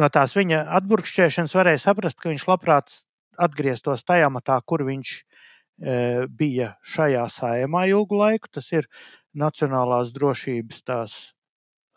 no 0.00 0.08
tās 0.12 0.32
viņa 0.36 0.62
atburkšķēšanas 0.80 1.56
varēja 1.56 1.82
saprast, 1.84 2.16
ka 2.20 2.32
viņš 2.32 2.46
labprāt 2.48 2.94
atgrieztos 3.40 4.04
tajā 4.06 4.28
matā, 4.32 4.58
kur 4.66 4.84
viņš 4.86 5.12
e, 5.16 5.94
bija 6.28 6.74
šajā 6.94 7.24
sājumā 7.32 7.86
ilgu 7.90 8.20
laiku. 8.20 8.50
Tas 8.52 8.70
ir 8.74 8.88
Nacionālās 9.30 10.10
drošības 10.10 10.82
tās 10.82 11.16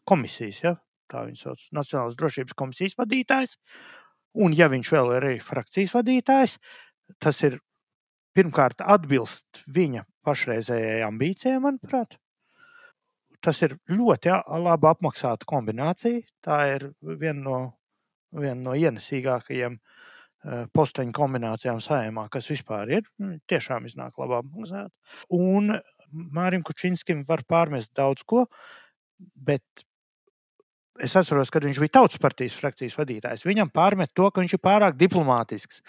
komisijas, 0.06 0.60
ja? 0.62 0.76
tā 1.10 1.24
viņa 1.26 1.40
sauc, 1.40 1.64
Nacionālās 1.74 2.18
drošības 2.20 2.58
komisijas 2.58 2.98
vadītājs. 3.00 3.56
Un, 4.38 4.54
ja 4.58 4.68
viņš 4.70 4.92
vēl 4.94 5.14
ir 5.14 5.28
arī 5.30 5.40
frakcijas 5.42 5.94
vadītājs, 5.94 6.58
tas 7.22 7.42
ir 7.46 7.60
pirmkārt 8.34 8.82
atbilst 8.82 9.64
viņa 9.70 10.06
pašreizējai 10.26 11.04
ambīcijai, 11.06 11.60
manuprāt. 11.62 12.18
Tas 13.44 13.60
ir 13.66 13.76
ļoti 13.92 14.32
labi 14.64 14.88
apmaksāta 14.90 15.46
kombinācija. 15.50 16.24
Tā 16.46 16.60
ir 16.78 16.88
viena 17.02 17.42
no, 17.44 17.58
viena 18.32 18.62
no 18.70 18.78
ienesīgākajiem 18.80 19.76
uh, 19.76 20.04
posteņu 20.76 21.16
kombinācijām 21.16 21.80
saimā, 21.84 22.28
kas 22.34 22.50
vispār 22.52 22.98
ir. 23.00 23.08
Nu, 23.22 23.38
tiešām 23.50 23.88
iznāk 23.90 24.20
labi 24.20 24.40
apmaksāta. 24.42 24.92
Un 25.34 25.78
Mārim 26.14 26.64
Kučinskim 26.66 27.24
var 27.28 27.46
pārmest 27.50 27.94
daudz 27.98 28.26
ko, 28.28 28.46
bet 29.34 29.64
Es 31.02 31.16
atceros, 31.18 31.50
kad 31.50 31.64
viņš 31.66 31.80
bija 31.82 31.96
tautas 31.96 32.20
partijas 32.22 32.54
frakcijas 32.54 32.94
vadītājs. 33.00 33.48
Viņam 33.48 33.72
pārmet 33.74 34.12
to, 34.14 34.28
ka 34.30 34.44
viņš 34.44 34.54
ir 34.54 34.62
pārāk 34.62 34.94
diplomātisks, 35.00 35.80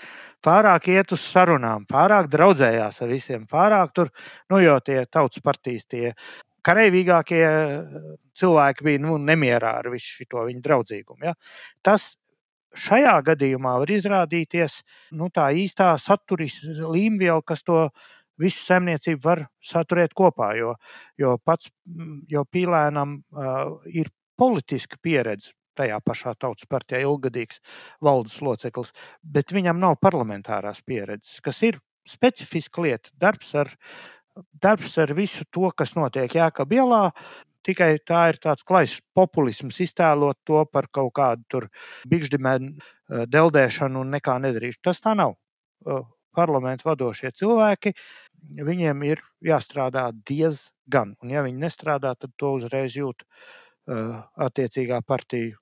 pārāk 0.45 0.89
iet 0.95 1.13
uz 1.13 1.21
sarunām, 1.29 1.85
pārāk 1.85 2.31
draudzējās 2.33 3.03
ar 3.05 3.13
visiem, 3.13 3.45
pārāk 3.51 3.93
tur, 3.93 4.09
nu, 4.49 4.63
jo 4.65 4.79
tie 4.81 5.03
tautas 5.05 5.45
partijas, 5.45 5.85
tie 5.93 6.15
karavīgākie 6.65 7.45
cilvēki 8.41 8.89
bija 8.89 9.05
nu, 9.05 9.19
nemierā 9.21 9.75
ar 9.83 9.91
visu 9.93 10.25
šo 10.25 10.47
viņa 10.49 10.65
draudzīgumu. 10.65 11.29
Ja? 11.29 11.37
Tas 11.85 12.15
šajā 12.79 13.15
gadījumā 13.31 13.77
var 13.83 13.93
izrādīties 13.95 14.81
nu, 15.19 15.31
tā 15.35 15.51
īstā 15.57 15.95
saturis 16.01 16.61
līmviela, 16.65 17.43
kas 17.47 17.65
to 17.67 17.89
visu 18.41 18.63
saimniecību 18.65 19.23
var 19.25 19.45
saturēt 19.65 20.15
kopā. 20.17 20.53
Jo, 20.59 20.75
jo 21.21 21.37
pats 21.45 21.71
jo 22.31 22.45
pīlēnam 22.51 23.21
uh, 23.21 23.77
ir 23.91 24.11
politiska 24.39 24.99
pieredze 25.03 25.55
tajā 25.79 25.99
pašā 26.07 26.35
tautas 26.39 26.69
partijā, 26.71 27.01
ilgadīgs 27.03 27.59
valdes 28.05 28.37
loceklis, 28.45 28.93
bet 29.23 29.51
viņam 29.55 29.81
nav 29.83 29.99
parlamentārās 30.03 30.83
pieredzes, 30.87 31.41
kas 31.43 31.63
ir 31.67 31.81
specifiska 32.07 32.85
lieta. 32.85 33.11
Darbs 33.19 33.55
ar, 33.59 33.73
darbs 34.63 34.99
ar 34.99 35.15
visu 35.17 35.47
to, 35.51 35.71
kas 35.77 35.95
notiek 35.97 36.33
Jēkab 36.35 36.73
ielā, 36.75 37.03
tikai 37.65 37.97
tā 38.05 38.27
ir 38.33 38.41
tāds 38.43 38.67
klais 38.67 38.99
populisms, 39.17 39.81
iztēlot 39.81 40.39
to 40.45 40.65
par 40.71 40.89
kaut 40.93 41.15
kādu 41.17 41.65
bikšdimēnu 42.11 42.75
eh, 42.75 43.25
deldēšanu 43.31 44.05
un 44.05 44.15
nekā 44.19 44.39
nedarīšanu. 44.45 44.85
Tas 44.85 45.03
tā 45.05 45.17
nav. 45.19 45.37
Eh, 45.87 46.05
parlamentu 46.35 46.89
vadošie 46.89 47.31
cilvēki, 47.31 47.93
viņiem 48.67 49.05
ir 49.07 49.21
jāstrādā 49.47 50.09
diezgan, 50.27 51.15
un 51.23 51.31
ja 51.31 51.45
viņi 51.47 51.63
nestrādā, 51.63 52.17
tad 52.19 52.33
to 52.37 52.57
uzreiz 52.59 52.97
jūt 52.99 53.23
Eh, 53.85 54.13
attiecīgā 54.41 55.03
partija 55.05 55.59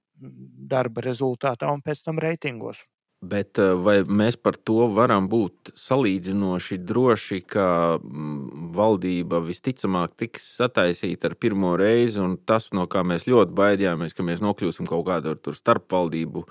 darba 0.73 1.03
rezultātā 1.03 1.67
un 1.75 1.81
pēc 1.83 2.05
tam 2.07 2.21
reitingos. 2.23 2.85
Bet 3.23 3.59
eh, 3.63 3.71
vai 3.79 4.01
mēs 4.03 4.35
par 4.35 4.57
to 4.59 4.89
varam 4.91 5.29
būt 5.31 5.71
salīdzinoši 5.79 6.81
droši, 6.83 7.39
ka 7.55 7.67
mm, 8.01 8.73
valdība 8.75 9.39
visticamāk 9.47 10.17
tiks 10.19 10.49
sataisīta 10.57 11.31
ar 11.31 11.37
pirmo 11.39 11.77
reizi, 11.79 12.19
un 12.23 12.35
tas, 12.37 12.73
no 12.75 12.89
kā 12.91 13.05
mēs 13.07 13.29
ļoti 13.31 13.55
baidījāmies, 13.55 14.17
ka 14.19 14.27
mēs 14.27 14.43
nokļūsim 14.43 14.91
kaut 14.91 15.07
kādā 15.07 15.37
starpvaldību 15.39 16.43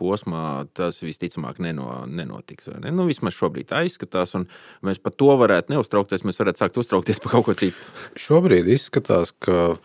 posmā, 0.00 0.64
tas 0.74 0.96
visticamāk 1.04 1.60
neno, 1.62 1.90
nenotiks. 2.08 2.72
Ne? 2.80 2.90
Nu, 2.94 3.04
vismaz 3.06 3.36
šobrīd 3.36 3.68
tā 3.70 3.84
izskatās, 3.86 4.32
un 4.38 4.48
mēs 4.86 4.98
par 5.04 5.12
to 5.14 5.28
varētu 5.38 5.74
neuztraukties. 5.74 6.24
Mēs 6.26 6.40
varētu 6.40 6.64
sākt 6.64 6.80
uztraukties 6.80 7.20
par 7.22 7.36
kaut 7.36 7.46
ko 7.50 7.56
citu. 7.60 7.92
Šobrīd 8.18 8.72
izskatās, 8.74 9.34
ka 9.44 9.76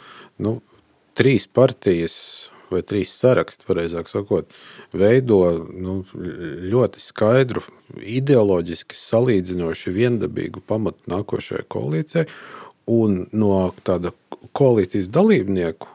nu, 0.41 0.55
trīs 1.19 1.45
partijas 1.51 2.15
vai 2.73 2.81
trīs 2.85 3.11
saraksti, 3.17 3.65
pareizāk 3.67 4.09
sakot, 4.11 4.49
veido 4.93 5.41
nu, 5.73 5.99
ļoti 6.13 7.01
skaidru, 7.01 7.63
ideoloģiski 7.99 8.97
salīdzinoši 8.97 9.93
viendabīgu 9.95 10.63
pamatu 10.69 11.11
nākošajai 11.11 11.67
koalīcijai. 11.71 12.27
Un 12.89 13.23
no 13.37 13.53
tāda 13.85 14.11
koalīcijas 14.57 15.11
dalībnieku 15.13 15.89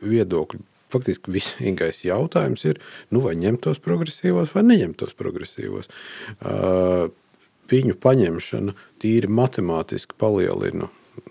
viedokļa 0.00 0.64
faktiski 0.88 1.34
vienīgais 1.34 2.02
jautājums 2.06 2.64
ir, 2.64 2.78
nu, 3.12 3.20
vai 3.26 3.34
ņemt 3.36 3.66
tos 3.66 3.80
progresīvos 3.84 4.54
vai 4.54 4.64
neņemt 4.64 4.96
tos 5.02 5.12
progresīvos. 5.18 5.90
Uh, 6.40 7.10
viņu 7.68 7.98
paņemšana 8.00 8.72
tīri 9.02 9.28
matemātiski 9.28 10.16
palielina 10.16 10.88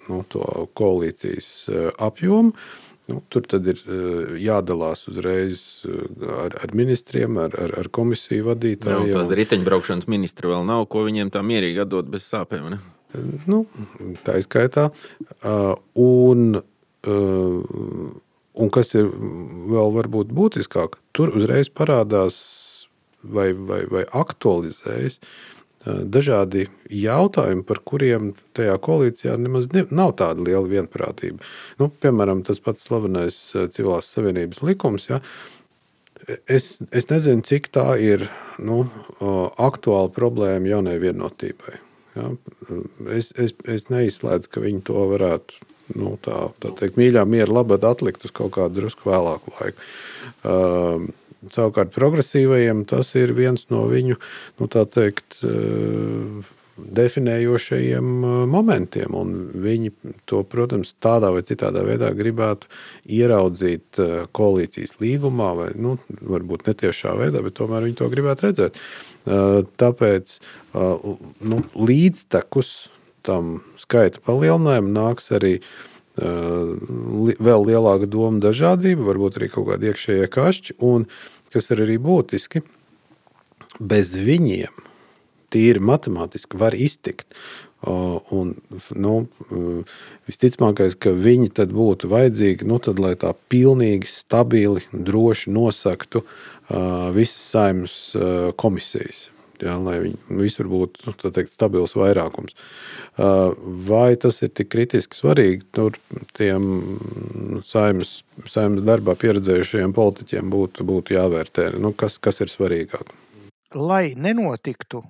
nu, 0.07 0.19
to 0.29 0.67
koalīcijas 0.77 1.49
apjomu. 1.97 2.53
Uh, 2.53 2.86
Nu, 3.07 3.21
tur 3.31 3.45
tad 3.47 3.67
ir 3.71 3.79
eh, 3.87 4.35
jādalās 4.43 5.05
uzreiz 5.07 5.61
eh, 5.87 6.27
ar, 6.43 6.57
ar 6.59 6.73
ministriem, 6.75 7.39
ar, 7.39 7.55
ar, 7.55 7.73
ar 7.79 7.89
komisiju 7.93 8.49
vadītājiem. 8.49 9.11
Jā, 9.11 9.21
tāda 9.21 9.37
riteņbraukšanas 9.39 10.09
ministra 10.11 10.51
vēl 10.51 10.67
nav, 10.67 10.87
ko 10.91 11.05
viņiem 11.07 11.31
tā 11.31 11.43
mierīgi 11.47 11.85
atdot 11.85 12.09
bez 12.11 12.27
sāpēm. 12.27 12.67
Ne? 12.73 12.81
Nu, 13.47 13.63
tā 14.27 14.35
ir 14.41 14.43
skaitā. 14.43 14.89
Un, 15.97 16.59
un 17.07 18.73
kas 18.75 18.91
ir 18.99 19.07
vēl 19.71 19.93
varbūt 19.95 20.33
būtiskāk, 20.35 20.99
tur 21.15 21.31
uzreiz 21.39 21.71
parādās 21.71 22.35
vai, 23.23 23.53
vai, 23.55 23.85
vai 23.89 24.03
aktualizējas 24.11 25.21
dažādi 25.87 26.67
jautājumi, 26.91 27.65
par 27.67 27.81
kuriem 27.87 28.31
tajā 28.57 28.77
koalīcijā 28.83 29.35
nemaz 29.41 29.69
ne, 29.73 29.85
nav 29.93 30.15
tāda 30.19 30.43
liela 30.43 30.65
vienprātība. 30.69 31.43
Nu, 31.81 31.89
piemēram, 31.89 32.43
tas 32.47 32.61
pats 32.63 32.87
slavenais 32.87 33.37
civilās 33.75 34.09
savienības 34.15 34.63
likums. 34.65 35.07
Ja, 35.11 35.21
es, 36.49 36.77
es 36.91 37.09
nezinu, 37.11 37.45
cik 37.47 37.71
tā 37.75 37.89
ir 38.03 38.27
nu, 38.59 38.85
aktuāla 39.21 40.11
problēma 40.13 40.73
jaunai 40.73 40.97
vienotībai. 41.03 41.79
Ja. 42.17 42.31
Es, 43.13 43.31
es, 43.37 43.53
es 43.69 43.87
neizslēdzu, 43.93 44.51
ka 44.51 44.63
viņi 44.63 44.83
to 44.87 45.05
varētu 45.13 45.65
nu, 45.95 46.15
tā, 46.23 46.49
tā 46.63 46.73
teikt, 46.79 46.97
mīļā, 46.99 47.23
miera 47.29 47.59
labad 47.59 47.85
atlikt 47.87 48.25
uz 48.27 48.33
kaut 48.35 48.55
kādu 48.57 48.81
drusku 48.81 49.07
vēlāku 49.07 49.53
laiku. 49.59 49.87
Uh, 50.43 51.07
Savukārt 51.53 51.93
progresīvajiem 51.93 52.85
tas 52.89 53.13
ir 53.19 53.33
viens 53.37 53.67
no 53.69 53.83
viņu 53.89 54.17
nu, 54.17 54.67
teikt, 54.69 55.37
eh, 55.45 56.53
definējošajiem 56.77 58.09
eh, 58.25 58.37
momentiem. 58.49 59.17
Viņi 59.67 59.93
to, 60.29 60.41
protams, 60.49 60.95
tādā 61.03 61.29
vai 61.35 61.43
citādā 61.45 61.85
veidā 61.85 62.09
gribētu 62.17 62.69
ieraudzīt 63.19 64.01
eh, 64.01 64.15
koalīcijas 64.33 64.97
līgumā, 65.03 65.53
vai 65.61 65.69
nu, 65.77 65.97
varbūt 66.21 66.65
netiešā 66.71 67.13
veidā, 67.21 67.45
bet 67.45 67.57
tomēr 67.61 67.85
viņi 67.85 67.99
to 68.01 68.09
gribētu 68.13 68.49
redzēt. 68.49 68.81
Tāpēc 69.27 70.33
nu, 71.43 71.57
līdztekus 71.75 72.69
tam 73.27 73.57
skaita 73.81 74.21
palielinājumam 74.23 74.93
nāks 74.95 75.33
arī 75.35 75.57
vēl 76.17 77.67
lielāka 77.67 78.09
doma 78.09 78.41
dažādība, 78.41 79.05
varbūt 79.07 79.37
arī 79.39 79.51
kaut 79.53 79.69
kādi 79.71 79.91
iekšējie 79.91 80.27
kašķi. 80.33 80.77
Un, 80.87 81.05
kas 81.53 81.71
ir 81.73 81.83
arī 81.85 81.97
būtiski, 82.01 82.63
bez 83.79 84.15
viņiem 84.17 84.83
tīri 85.53 85.83
matemātiski 85.83 86.59
var 86.59 86.75
iztikt. 86.75 87.37
Un, 87.87 88.55
nu, 88.97 89.13
visticamākais, 90.27 90.97
ka 90.97 91.13
viņi 91.13 91.51
tad 91.59 91.71
būtu 91.77 92.09
vajadzīgi, 92.09 92.65
nu, 92.67 92.81
tad, 92.81 92.97
lai 92.99 93.13
tā 93.21 93.35
pilnīgi 93.53 94.09
stabili, 94.09 94.81
droši 94.91 95.53
nosaktu 95.53 96.23
uh, 96.25 97.13
visas 97.13 97.45
saimnes 97.53 97.97
uh, 98.17 98.49
komisijas 98.57 99.27
jā, 99.63 99.75
lai 99.81 100.13
visur 100.29 100.69
būtu 100.71 101.07
nu, 101.07 101.13
teikt, 101.33 101.53
stabils 101.55 101.95
vairākums. 101.97 102.55
Uh, 103.17 103.53
vai 103.87 104.15
tas 104.19 104.41
ir 104.45 104.51
tik 104.53 104.69
kritiski 104.73 105.17
svarīgi? 105.17 105.65
Tur 105.75 105.97
tiem 106.37 106.65
nu, 106.67 107.61
saimnes, 107.65 108.19
saimnes 108.45 108.85
darbā 108.87 109.17
pieredzējušajiem 109.19 109.95
politiķiem 109.97 110.51
būtu, 110.53 110.85
būtu 110.87 111.17
jāvērtē, 111.17 111.71
nu, 111.81 111.93
kas, 111.97 112.19
kas 112.21 112.43
ir 112.45 112.53
svarīgāk. 112.53 113.15
Lai 113.75 114.13
nenotiktu 114.15 115.01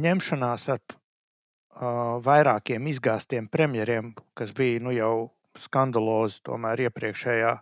ņemšanās 0.00 0.68
ar 0.74 0.82
uh, 0.84 2.20
vairākiem 2.24 2.90
izgāztiem 2.92 3.48
premjeriem, 3.50 4.12
kas 4.38 4.52
bija 4.56 4.82
nu, 4.84 4.94
jau 4.94 5.14
skandalozi 5.58 6.40
tomēr 6.46 6.84
iepriekšējā, 6.88 7.52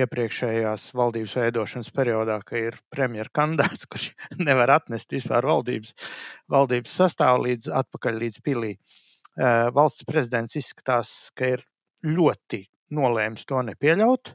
iepriekšējās 0.00 0.86
valdības 0.96 1.36
veidošanas 1.40 1.92
periodā, 1.94 2.40
ka 2.46 2.58
ir 2.58 2.78
premjeras 2.92 3.34
kandidāts, 3.36 3.86
kurš 3.90 4.10
nevar 4.40 4.76
atnest 4.78 5.14
vispār 5.14 5.46
valdības, 5.48 5.94
valdības 6.50 6.98
sastāvu 7.02 7.46
līdz 7.48 7.70
atpakaļ 7.82 8.20
līdz 8.24 8.42
pilī. 8.46 8.74
Valsts 9.74 10.04
prezidents 10.08 10.56
izskatās, 10.58 11.30
ka 11.38 11.54
ir 11.54 11.64
ļoti 12.04 12.64
nolēmis 12.96 13.46
to 13.48 13.62
nepieļaut. 13.64 14.34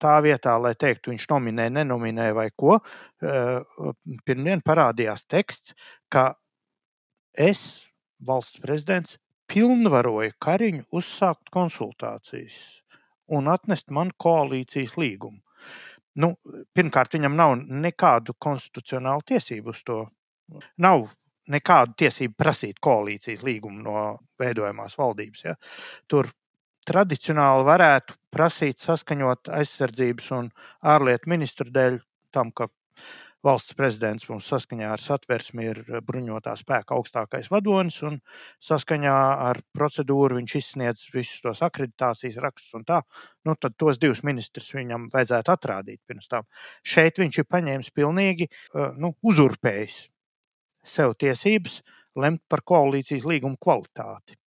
Tā 0.00 0.14
vietā, 0.24 0.54
lai 0.56 0.72
teiktu, 0.80 1.12
viņš 1.12 1.26
nominē, 1.28 1.66
nenominē 1.76 2.30
vai 2.32 2.46
ko, 2.56 2.78
pirmdien 3.20 4.62
parādījās 4.64 5.26
teksts, 5.28 5.74
ka 6.08 6.30
es, 7.36 7.90
valsts 8.24 8.62
prezidents, 8.64 9.18
pilnvaroju 9.50 10.36
Kariņu 10.42 10.86
uzsākt 10.96 11.50
konsultācijas 11.54 12.58
un 13.30 13.50
atnest 13.50 13.90
man 13.94 14.10
koalīcijas 14.18 14.96
līgumu. 14.98 15.40
Nu, 16.20 16.34
pirmkārt, 16.74 17.14
viņam 17.14 17.36
nav 17.38 17.54
nekādu 17.60 18.34
konstitucionālu 18.38 19.22
tiesību 19.30 19.70
uz 19.74 19.82
to. 19.86 20.00
Nav 20.82 21.06
nekādu 21.50 21.94
tiesību 22.04 22.34
prasīt 22.38 22.80
koalīcijas 22.82 23.44
līgumu 23.46 23.82
no 23.84 24.02
veidojamās 24.40 24.96
valdības. 24.98 25.44
Ja. 25.46 25.54
Tur 26.10 26.30
tradicionāli 26.86 27.66
varētu 27.68 28.16
prasīt 28.34 28.82
saskaņot 28.82 29.52
aizsardzības 29.60 30.30
un 30.38 30.50
ārlietu 30.82 31.30
ministru 31.30 31.70
dēļ 31.70 32.00
tam, 32.34 32.50
ka 32.50 32.70
valsts 33.46 33.76
prezidents 33.76 34.26
mums 34.28 34.48
saskaņā 34.50 34.90
ar 34.94 35.00
satversmi 35.00 35.66
ir 35.70 35.80
bruņotā 36.06 36.52
spēka 36.60 36.96
augstākais 36.96 37.48
vadonis, 37.52 38.00
un 38.06 38.18
saskaņā 38.64 39.16
ar 39.50 39.62
procedūru 39.76 40.40
viņš 40.40 40.56
izsniedz 40.60 41.06
visus 41.14 41.40
tos 41.44 41.62
akreditācijas 41.64 42.40
rakstus 42.44 42.76
un 42.78 42.86
tā. 42.88 43.00
Nu, 43.48 43.56
tad 43.56 43.76
tos 43.80 44.00
divus 44.02 44.22
ministrus 44.26 44.72
viņam 44.76 45.08
vajadzētu 45.14 45.54
atrādīt 45.54 46.02
pirms 46.08 46.28
tam. 46.32 46.48
Šeit 46.84 47.20
viņš 47.22 47.40
ir 47.42 47.48
paņēmis 47.48 47.94
pilnīgi 47.96 48.50
nu, 49.00 49.14
uzurpējis 49.22 50.02
sev 50.84 51.16
tiesības 51.20 51.80
lemt 52.20 52.42
par 52.48 52.64
koalīcijas 52.66 53.28
līgumu 53.28 53.60
kvalitāti. 53.60 54.39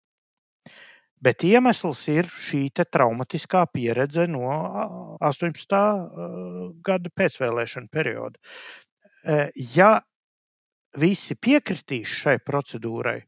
Bet 1.24 1.46
iemesls 1.48 2.02
ir 2.12 2.28
šī 2.28 2.66
traumatiskā 2.76 3.64
pieredze 3.72 4.26
no 4.28 4.48
18. 5.24 5.78
gada 6.84 7.12
pēcvēlēšana 7.16 7.88
perioda. 7.92 8.40
Ja 9.76 10.02
visi 11.00 11.38
piekritīs 11.40 12.12
šai 12.24 12.36
procedūrai, 12.44 13.22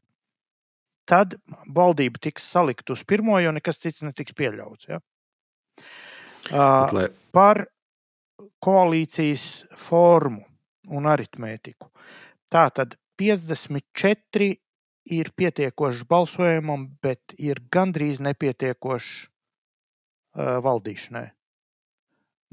tad 1.08 1.38
valdība 1.72 2.20
tiks 2.28 2.44
salikt 2.52 2.90
uz 2.92 3.04
pirmo, 3.08 3.38
jo 3.40 3.54
nekas 3.56 3.80
cits 3.80 4.04
netiks 4.04 4.36
pieļauts. 4.36 4.90
Ja? 4.90 5.00
Bet, 6.50 6.92
lai... 6.92 7.08
Par 7.32 7.64
koalīcijas 8.62 9.64
formu 9.80 10.44
un 10.92 11.08
aritmētiku. 11.10 11.88
Tā 12.52 12.68
tad 12.76 12.98
54 13.16 14.52
ir 15.06 15.30
pietiekošs 15.36 16.04
balsojumam, 16.08 16.88
bet 17.02 17.34
ir 17.38 17.60
gandrīz 17.72 18.20
nepietiekošs 18.24 19.08
uh, 19.26 20.58
valdīšanai. 20.64 21.28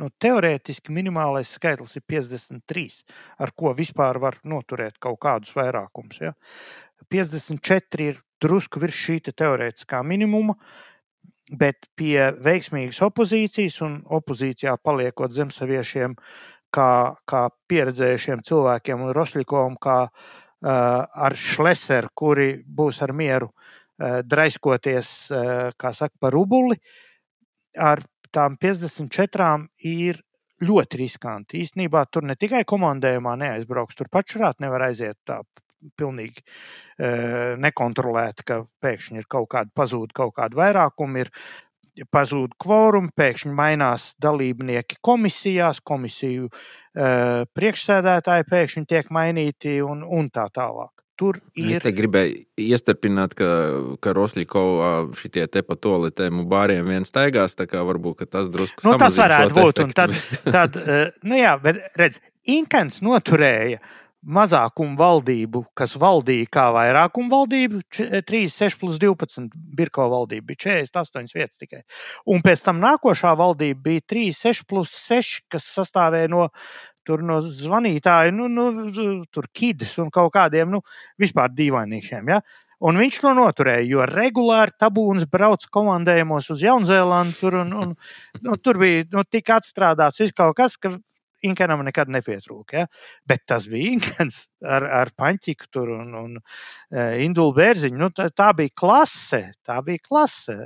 Nu, 0.02 0.10
teorētiski 0.22 0.94
minimālais 0.94 1.52
skaitlis 1.54 2.00
ir 2.00 2.06
53, 2.10 3.04
ar 3.46 3.54
ko 3.58 3.74
vispār 3.78 4.18
var 4.22 4.40
noturēt 4.42 4.98
kaut 5.02 5.20
kādus 5.22 5.54
vairākumus. 5.54 6.22
Ja? 6.24 6.34
54 7.14 8.08
ir 8.08 8.24
drusku 8.42 8.82
virs 8.82 8.98
šī 8.98 9.20
te 9.28 9.36
teorētiskā 9.38 10.02
minimuma, 10.06 10.58
bet 11.60 11.86
pie 12.00 12.32
veiksmīgas 12.42 13.04
opozīcijas 13.06 13.82
un 13.86 14.00
opozīcijā 14.18 14.74
paliekot 14.82 15.36
zemsaviešiem, 15.36 16.18
kā, 16.74 16.90
kā 17.30 17.44
pieredzējušiem 17.70 18.42
cilvēkiem 18.48 19.04
un 19.06 19.14
Rosļikovam, 19.14 19.78
kā 19.78 20.00
uh, 20.08 20.43
ar 20.64 21.36
šleseru, 21.36 22.12
kuri 22.16 22.50
būs 22.64 23.02
ar 23.04 23.14
mieru 23.16 23.50
eh, 23.50 24.22
draiskoties, 24.24 25.10
eh, 25.32 25.72
kā 25.78 25.94
saka, 25.96 26.16
par 26.20 26.36
rubuli, 26.36 26.78
ar 27.78 28.04
tām 28.34 28.58
54 28.58 29.68
ir 29.90 30.22
ļoti 30.64 31.02
riskanti. 31.02 31.60
Īsnībā 31.66 32.06
tur 32.12 32.24
ne 32.24 32.38
tikai 32.40 32.64
komandējumā 32.64 33.36
neaizbrauks, 33.42 33.98
tur 34.00 34.08
pašrāt 34.12 34.64
nevar 34.64 34.88
aiziet 34.88 35.18
tā 35.28 35.42
pilnīgi 36.00 36.40
nekontrolēti, 37.60 38.46
ka 38.48 38.62
pēkšņi 38.80 39.20
ir 39.20 39.26
kaut 39.28 39.50
kāda 39.52 39.74
pazūd, 39.76 40.14
kaut 40.16 40.32
kāda 40.38 40.56
vairākuma, 40.56 41.26
ir 41.26 41.32
pazūd 42.14 42.56
kvorumi, 42.62 43.12
pēkšņi 43.18 43.54
mainās 43.54 44.14
dalībnieki 44.22 44.98
komisijās, 45.06 45.82
komisiju 45.86 46.50
uh, 46.50 47.46
priekšsēdētāji 47.54 48.50
pēkšņi 48.50 48.86
tiek 48.90 49.14
mainīti 49.14 49.80
un, 49.86 50.04
un 50.04 50.30
tā 50.34 50.48
tālāk. 50.54 50.92
Tur 51.20 51.38
ir. 51.54 51.76
Es 51.76 51.84
te 51.86 51.92
gribēju 51.94 52.40
iestarpināt, 52.58 53.36
ka, 53.38 53.48
ka 54.02 54.16
Rosļikovā 54.18 54.94
šitie 55.20 55.46
te 55.46 55.62
pa 55.62 55.78
toaletēm 55.78 56.42
un 56.42 56.48
bāriem 56.50 56.90
viens 56.90 57.14
staigās, 57.14 57.54
tā 57.54 57.68
kā 57.70 57.84
varbūt 57.86 58.26
tas 58.34 58.50
drusku. 58.50 58.82
Nu, 58.88 58.98
tas 58.98 59.20
varētu 59.22 59.54
būt, 59.54 59.84
efektu. 59.84 59.86
un 59.86 59.98
tad, 60.00 60.16
tad 60.50 60.80
uh, 60.82 61.04
nu 61.30 61.38
jā, 61.38 61.58
bet 61.62 61.84
redz, 62.00 62.22
Inkens 62.50 62.98
noturēja 63.06 63.78
uh, 63.78 63.92
mazākumu 64.24 64.96
valdību, 65.00 65.64
kas 65.78 65.96
valdīja 66.00 66.48
kā 66.54 66.68
vairākumu 66.76 67.32
valdību, 67.32 67.82
3, 67.92 68.42
6 68.54 68.80
plus 68.80 69.00
12 69.02 69.52
Birko 69.54 70.08
valdība 70.12 70.54
bija 70.54 70.80
48 70.86 71.36
vietas 71.36 71.60
tikai. 71.60 71.84
Un 72.32 72.44
pēc 72.46 72.64
tam 72.66 72.82
nākošā 72.84 73.36
valdība 73.40 73.90
bija 73.90 74.08
3, 74.16 74.34
6 74.40 74.66
plus 74.70 74.96
6, 75.10 75.44
kas 75.52 75.68
sastāvēja 75.76 76.32
no, 76.32 76.48
no 77.28 77.40
zvanītāju, 77.44 78.36
nu, 78.38 78.50
nu, 78.52 78.68
tur 79.34 79.50
kidis 79.52 79.98
un 80.00 80.12
kaut 80.14 80.34
kādiem 80.36 80.72
nu, 80.72 80.84
vispār 81.20 81.52
dīvainīšiem. 81.52 82.32
Ja? 82.32 82.42
Un 82.84 83.00
viņš 83.00 83.22
to 83.24 83.32
noturēja, 83.38 83.86
jo 83.88 84.06
regulāri 84.10 84.76
tabūns 84.80 85.28
brauca 85.32 85.70
komandējumos 85.72 86.50
uz 86.52 86.64
Jaunzēlandu. 86.66 87.38
Tur, 87.40 87.62
un, 87.62 87.72
un, 87.80 87.94
nu, 88.44 88.58
tur 88.60 88.80
bija 88.82 89.06
nu, 89.14 89.24
tik 89.24 89.54
atstrādāts 89.56 90.20
viss 90.20 90.36
kaut 90.36 90.58
kas, 90.58 90.76
ka 90.76 90.92
Inkenam 91.48 91.84
nekad 91.86 92.12
nepietrūka. 92.14 92.84
Ja? 92.84 92.90
Bet 93.30 93.46
tas 93.50 93.68
bija 93.72 93.94
Inkens 93.98 94.44
ar, 94.64 94.86
ar 95.02 95.14
Paņķiku 95.20 95.72
tur 95.74 95.94
un, 95.98 96.14
un 96.20 96.38
uh, 96.40 97.16
Indulu 97.24 97.56
Bērziņu. 97.58 98.00
Nu, 98.00 98.12
tā, 98.16 98.30
tā 98.34 98.52
bija 98.58 98.74
klase. 98.84 99.46
Tā 99.66 99.80
bija 99.86 100.04
klase. 100.04 100.58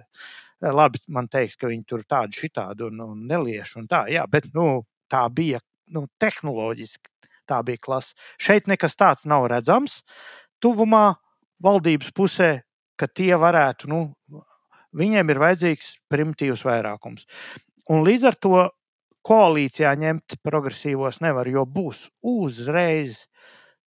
E, 0.58 0.72
labi, 0.74 1.02
man 1.14 1.30
teiks, 1.30 1.58
ka 1.60 1.70
viņi 1.70 1.86
tur 1.90 2.04
tādu 2.10 2.38
šitādu 2.40 2.90
un, 2.92 3.02
un 3.06 3.26
neliešu 3.30 3.84
un 3.84 3.90
tā, 3.90 4.06
jā, 4.10 4.24
bet 4.32 4.50
nu, 4.56 4.82
tā 5.12 5.22
bija 5.34 5.62
nu, 5.94 6.08
tehnoloģiski. 6.22 7.14
Tā 7.48 7.62
bija 7.64 7.80
klase. 7.80 8.16
Šeit 8.44 8.66
nekas 8.68 8.98
tāds 9.00 9.28
nav 9.30 9.46
redzams. 9.48 10.02
Tuvumā 10.60 11.16
valdības 11.64 12.10
pusē, 12.18 12.50
ka 13.00 13.08
tie 13.08 13.32
varētu, 13.40 13.88
nu, 13.92 14.02
viņiem 14.98 15.32
ir 15.32 15.40
vajadzīgs 15.42 15.94
primitīvs 16.12 16.66
vairākums. 16.68 17.24
Un 17.94 18.04
līdz 18.04 18.28
ar 18.28 18.36
to 18.36 18.66
koalīcijā 19.26 19.94
ņemt 20.00 20.38
progresīvos 20.46 21.22
nevar, 21.24 21.48
jo 21.50 21.66
būs 21.66 22.08
uzreiz 22.22 23.26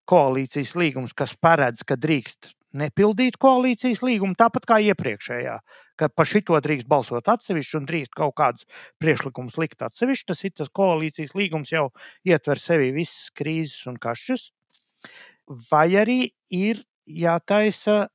koalīcijas 0.10 0.74
līgums, 0.80 1.14
kas 1.14 1.36
paredz, 1.38 1.84
ka 1.86 1.98
drīkst 2.00 2.54
nepildīt 2.80 3.38
koalīcijas 3.42 4.04
līgumu, 4.06 4.38
tāpat 4.38 4.68
kā 4.70 4.78
iepriekšējā, 4.92 5.56
ka 5.98 6.10
par 6.14 6.30
šito 6.30 6.60
drīkst 6.62 6.90
balsot 6.90 7.30
atsevišķi 7.32 7.80
un 7.80 7.88
drīkst 7.90 8.14
kaut 8.18 8.36
kādus 8.38 8.68
priekšlikumus 9.02 9.58
likt 9.62 9.82
atsevišķi. 9.86 10.28
Tas 10.30 10.46
ir 10.46 10.54
tas 10.58 10.72
koalīcijas 10.80 11.36
līgums, 11.38 11.74
jau 11.74 11.90
ietver 12.28 12.62
sevi 12.62 12.94
visas 12.96 13.34
krīzes 13.38 13.90
un 13.90 13.98
kašķus. 14.02 14.50
Vai 15.72 15.88
arī 15.98 16.22
ir 16.54 16.84
jātaisa 17.10 18.08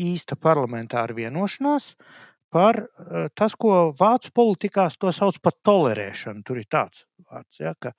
īsta 0.00 0.38
parlamentāra 0.40 1.12
vienošanās, 1.12 1.92
uh, 1.92 2.29
par 2.52 2.82
eh, 2.82 3.28
tas, 3.38 3.54
ko 3.58 3.90
vācu 3.96 4.32
politikās 4.36 4.98
to 5.00 5.12
sauc 5.14 5.38
par 5.42 5.56
tolerēšanu. 5.66 6.44
Tur 6.46 6.60
ir 6.62 6.68
tāds 6.70 7.04
vārds, 7.30 7.60
ja, 7.62 7.74
ka 7.78 7.94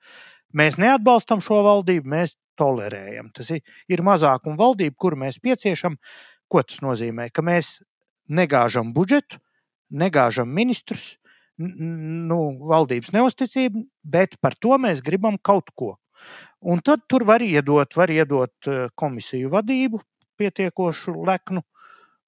mēs 0.56 0.78
neatbalstam 0.82 1.42
šo 1.44 1.62
valdību, 1.66 2.08
mēs 2.14 2.36
tolerējam. 2.60 3.32
Tas 3.34 3.50
ir, 3.56 3.62
ir 3.88 4.04
mazākuma 4.04 4.58
valdība, 4.60 4.96
kuru 4.98 5.24
mēs 5.24 5.40
pieciešam. 5.42 5.96
Ko 6.52 6.60
tas 6.66 6.82
nozīmē? 6.84 7.30
Ka 7.32 7.44
mēs 7.44 7.78
negāžam 8.28 8.92
budžetu, 8.92 9.40
negāžam 9.92 10.52
ministrus, 10.52 11.14
nu, 11.58 12.38
valdības 12.68 13.12
neusticību, 13.14 13.84
bet 14.04 14.38
par 14.40 14.56
to 14.60 14.76
mēs 14.80 15.02
gribam 15.04 15.38
kaut 15.40 15.72
ko. 15.76 15.96
Un 16.62 16.80
tad 16.84 17.02
tur 17.10 17.24
var 17.26 17.42
iedot, 17.42 17.96
var 17.96 18.12
iedot 18.12 18.70
eh, 18.70 18.86
komisiju 18.94 19.50
vadību, 19.52 20.00
pietiekošu 20.38 21.14
leknu, 21.26 21.64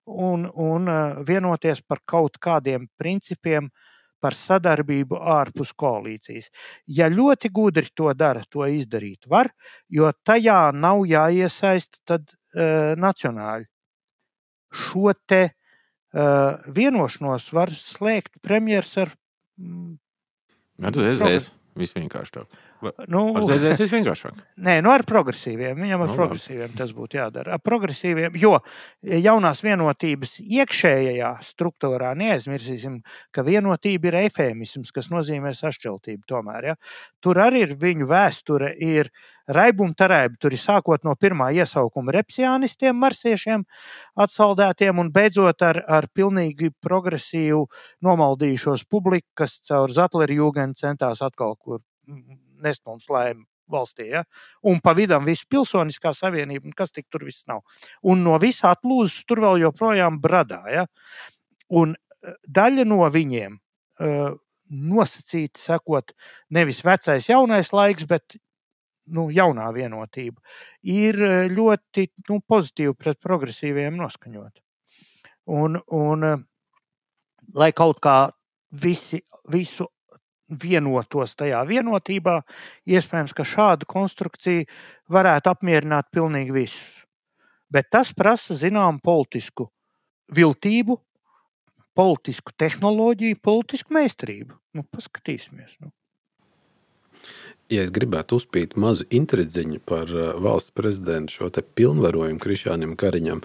un, 0.05 0.47
un 0.55 0.89
eh, 0.89 1.16
vienoties 1.26 1.82
par 1.82 2.02
kaut 2.05 2.39
kādiem 2.43 2.89
principiem, 3.01 3.70
par 4.24 4.32
sadarbību 4.32 5.18
ārpus 5.20 5.74
koalīcijas. 5.76 6.48
Ja 6.89 7.10
ļoti 7.12 7.51
gudri 7.52 7.90
to 7.93 8.09
dara, 8.16 8.40
to 8.48 8.64
izdarīt 8.64 9.28
var, 9.28 9.51
jo 9.93 10.09
tajā 10.24 10.70
nav 10.72 11.02
jāiesaista 11.05 12.01
tad 12.09 12.32
uh, 12.32 12.94
nacionāļi. 12.97 13.68
Šo 14.72 15.12
te 15.28 15.43
uh, 15.51 16.56
vienošanos 16.72 17.51
var 17.52 17.74
slēgt 17.76 18.40
premjeras 18.40 18.97
ar. 19.05 19.12
Mm, 19.60 19.98
Redzēs, 20.89 21.51
visvienkāršāk. 21.76 22.48
Nu, 23.09 23.22
Ar 23.38 23.44
ZZS 23.46 23.80
visvienkāršāk. 23.84 24.38
Nē, 24.66 24.78
nu 24.84 24.92
ar 24.92 25.05
progresīviem. 25.09 25.78
Viņam 25.80 26.05
ar 26.05 26.10
Nu, 26.10 26.16
progresīviem 26.18 26.74
tas 26.76 26.92
būtu 26.96 27.18
jādara. 27.18 27.56
Ar 27.56 27.62
progresīviem, 27.64 28.34
jo 28.40 28.59
jaunās 29.02 29.62
vienotības 29.64 30.36
iekšējā 30.42 31.30
struktūrā 31.46 32.12
neaizmirsīsim, 32.18 33.01
ka 33.34 33.44
vienotība 33.46 34.10
ir 34.10 34.18
efēmisms, 34.24 34.92
kas 34.94 35.10
nozīmē 35.12 35.55
sašķeltību. 35.56 36.26
Tomēr, 36.28 36.72
ja? 36.72 36.76
Tur 37.24 37.40
arī 37.44 37.64
ir 37.68 37.74
viņu 37.80 38.09
vēsture, 38.10 38.74
ir 38.76 39.10
raibumtarēba. 39.48 40.38
Tur 40.40 40.56
ir 40.56 40.60
sākot 40.60 41.05
no 41.05 41.14
pirmā 41.20 41.51
iesaukuma 41.56 42.14
repsiānistiem, 42.16 42.96
marsiešiem, 43.01 43.64
atsaldētiem 44.20 45.01
un 45.01 45.12
beidzot 45.14 45.64
ar, 45.66 45.82
ar 45.88 46.09
pilnīgi 46.12 46.72
progresīvu 46.84 47.66
nomaldījušos 48.05 48.86
publiku, 48.88 49.28
kas 49.42 49.59
caur 49.68 49.92
Zatleru 49.92 50.40
jūgenu 50.44 50.76
centās 50.78 51.22
atkal 51.24 51.56
kur 51.56 51.84
nest 52.64 52.84
mums 52.88 53.10
laimi 53.12 53.44
valstī. 53.70 54.10
Ja? 54.12 54.24
Un 54.66 54.80
pa 54.84 54.94
vidam 54.96 55.24
viss 55.28 55.46
pilsoniskā 55.48 56.12
savienība, 56.16 56.72
kas 56.76 56.92
tik 56.92 57.06
tur 57.12 57.24
viss 57.28 57.46
nav. 57.50 57.62
Un 58.02 58.24
no 58.26 58.38
visa 58.42 58.72
atlūzas 58.74 59.24
tur 59.28 59.42
vēl 59.44 59.62
joprojām 59.64 60.20
bradā. 60.22 60.62
Ja? 60.72 60.86
Un 61.72 61.94
daļa 62.44 62.84
no 62.88 63.04
viņiem 63.12 63.56
uh, 63.56 64.34
nosacīti 64.70 65.60
sakot, 65.60 66.14
nevis 66.50 66.82
vecais, 66.84 67.28
jaunais 67.28 67.72
laiks, 67.72 68.06
bet 68.08 68.36
nu, 69.06 69.28
jaunā 69.32 69.68
vienotība, 69.76 70.40
ir 70.88 71.18
ļoti 71.52 72.08
nu, 72.30 72.40
pozitīvi 72.48 72.94
pret 72.96 73.20
progresīviem 73.20 73.96
noskaņot. 74.00 74.62
Un, 75.52 75.76
un, 75.92 76.24
lai 77.54 77.70
kaut 77.76 78.00
kā 78.04 78.16
visi, 78.72 79.20
visu 79.52 79.90
vienotos 80.48 81.36
tajā 81.38 81.62
vienotībā, 81.68 82.40
iespējams, 82.86 83.32
ka 83.36 83.46
šāda 83.48 83.88
konstrukcija 83.88 84.66
varētu 85.12 85.52
apmierināt 85.52 86.10
pilnīgi 86.12 86.54
visus. 86.54 87.02
Bet 87.72 87.90
tas 87.90 88.12
prasa 88.14 88.54
zināmu 88.54 89.00
politisku 89.02 89.70
viltību, 90.34 90.98
politisku 91.94 92.52
tehnoloģiju, 92.58 93.40
politisku 93.42 93.94
meistarību. 93.94 94.56
Nu, 94.74 94.84
paskatīsimies. 94.90 95.76
Nu. 95.82 95.90
Ja 97.72 97.86
es 97.86 97.92
gribētu 97.94 98.36
uzpīt 98.36 98.76
mazu 98.76 99.06
intridziņu 99.14 99.80
par 99.88 100.10
valsts 100.44 100.74
prezidentu 100.76 101.38
šo 101.38 101.48
pilnvarojumu 101.48 102.42
Krišānam 102.42 102.92
Kariņam, 103.00 103.40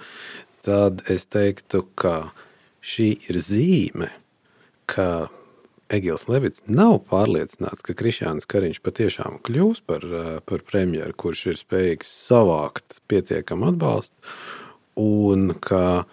tad 0.66 1.06
es 1.08 1.26
teiktu, 1.32 1.86
ka 1.96 2.34
šī 2.84 3.14
ir 3.30 3.40
zīme, 3.40 4.10
ka 4.90 5.30
Egils 5.90 6.28
Levits 6.30 6.62
nav 6.70 7.00
pārliecināts, 7.10 7.82
ka 7.86 7.96
Krišāns 7.98 8.46
Kariņš 8.50 8.80
patiešām 8.86 9.40
kļūs 9.46 9.82
par, 9.90 10.06
eh, 10.06 10.40
par 10.46 10.62
premjeru, 10.62 11.16
kurš 11.18 11.46
ir 11.48 11.58
spējīgs 11.58 12.12
savākt 12.30 13.00
pietiekamu 13.10 13.72
atbalstu, 13.74 14.14
un 14.96 15.56
ka 15.60 16.06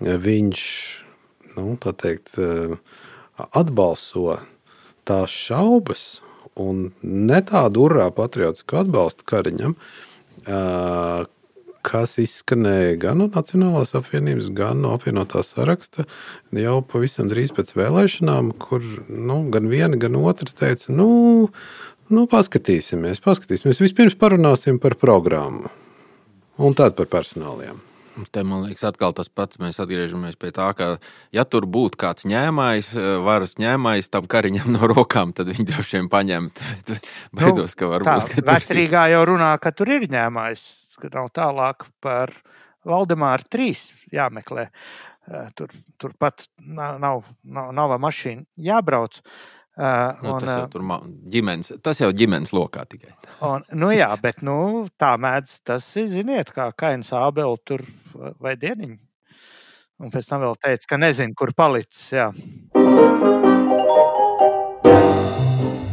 viņš 0.00 0.62
nu, 1.56 1.76
teikt, 1.76 2.38
eh, 2.38 2.76
atbalso 3.54 4.40
tās 5.04 5.30
šaubas 5.30 6.20
un 6.56 6.92
ne 7.02 7.40
tādu 7.42 7.88
urā 7.88 8.10
patriotisku 8.10 8.82
atbalstu 8.82 9.24
Kariņam, 9.24 9.76
eh, 10.46 11.24
kas 11.86 12.16
izskanēja 12.20 12.96
gan 13.00 13.20
no 13.22 13.28
Nacionālās 13.32 13.94
apvienības, 13.98 14.50
gan 14.56 14.82
no 14.84 14.94
apvienotā 14.96 15.42
saraksta 15.46 16.06
jau 16.56 16.78
pavisam 16.86 17.30
drīz 17.30 17.54
pēc 17.56 17.74
vēlēšanām, 17.78 18.54
kur 18.60 18.84
nu, 19.08 19.42
gan 19.52 19.70
viena, 19.72 19.98
gan 20.00 20.18
otra 20.20 20.50
teica, 20.62 20.92
nu, 20.92 21.10
nu 22.12 22.26
paskatīsimies, 22.30 23.22
paskatīsimies. 23.24 23.82
Vispirms 23.84 24.18
parunāsim 24.20 24.80
par 24.82 24.98
programmu 25.00 25.72
un 26.60 26.76
tad 26.76 26.98
par 26.98 27.08
personāliem. 27.10 27.86
Te 28.34 28.42
man 28.44 28.66
liekas, 28.66 28.82
atkal 28.90 29.14
tas 29.16 29.30
pats. 29.32 29.56
Mēs 29.62 29.78
atgriežamies 29.80 30.36
pie 30.36 30.50
tā, 30.52 30.66
ka, 30.76 30.88
ja 31.32 31.44
tur 31.48 31.64
būtu 31.70 31.96
kāds 32.00 32.26
ņēmājs, 32.28 32.90
varas 33.24 33.56
ņēmājs 33.60 34.10
tam 34.12 34.26
kariņam 34.28 34.68
no 34.74 34.90
rokām, 34.90 35.32
tad 35.36 35.48
viņi 35.52 35.64
droši 35.70 35.96
vien 35.96 36.10
paņemt. 36.12 36.60
Baidos, 37.36 37.76
ka 37.78 37.88
varbūt. 37.94 38.36
Tā, 38.42 38.58
vecrīgā 38.58 39.06
jau 39.14 39.24
runā, 39.32 39.54
ka 39.62 39.72
tur 39.72 39.94
ir 39.94 40.04
ņēmājs 40.10 40.66
nav 41.14 41.30
tālāk 41.36 41.86
par 42.04 42.32
Valdemāru 42.86 43.46
3 43.52 43.86
jāmeklē. 44.14 44.68
Tur, 45.54 45.72
turpat 46.00 46.48
nav, 46.58 46.98
nav, 46.98 47.24
nav, 47.44 47.72
nav 47.76 47.96
mašīna 48.02 48.46
jābrauc. 48.56 49.20
Uh, 49.80 50.18
nu, 50.20 50.32
un, 50.34 50.42
tas, 50.42 50.50
jau 50.58 50.64
tur 50.68 50.82
ģimenes, 51.32 51.70
tas 51.80 52.00
jau 52.02 52.10
ģimenes 52.12 52.50
lokā 52.52 52.82
tikai. 52.90 53.14
Un, 53.46 53.62
nu 53.80 53.92
jā, 53.94 54.10
bet 54.20 54.42
nu, 54.44 54.56
tā 55.00 55.14
mēdz 55.16 55.54
tas 55.64 55.86
ir, 55.96 56.10
ziniet, 56.12 56.50
kā 56.52 56.66
Kains 56.76 57.14
Ābeli 57.16 57.62
tur 57.64 57.86
vai 58.42 58.58
dieniņi. 58.60 58.98
Un 60.00 60.12
pēc 60.12 60.28
tam 60.28 60.44
vēl 60.44 60.58
teica, 60.60 60.90
ka 60.90 61.00
nezinu, 61.00 61.36
kur 61.38 61.54
palicis. 61.56 62.10
Jā 62.12 62.28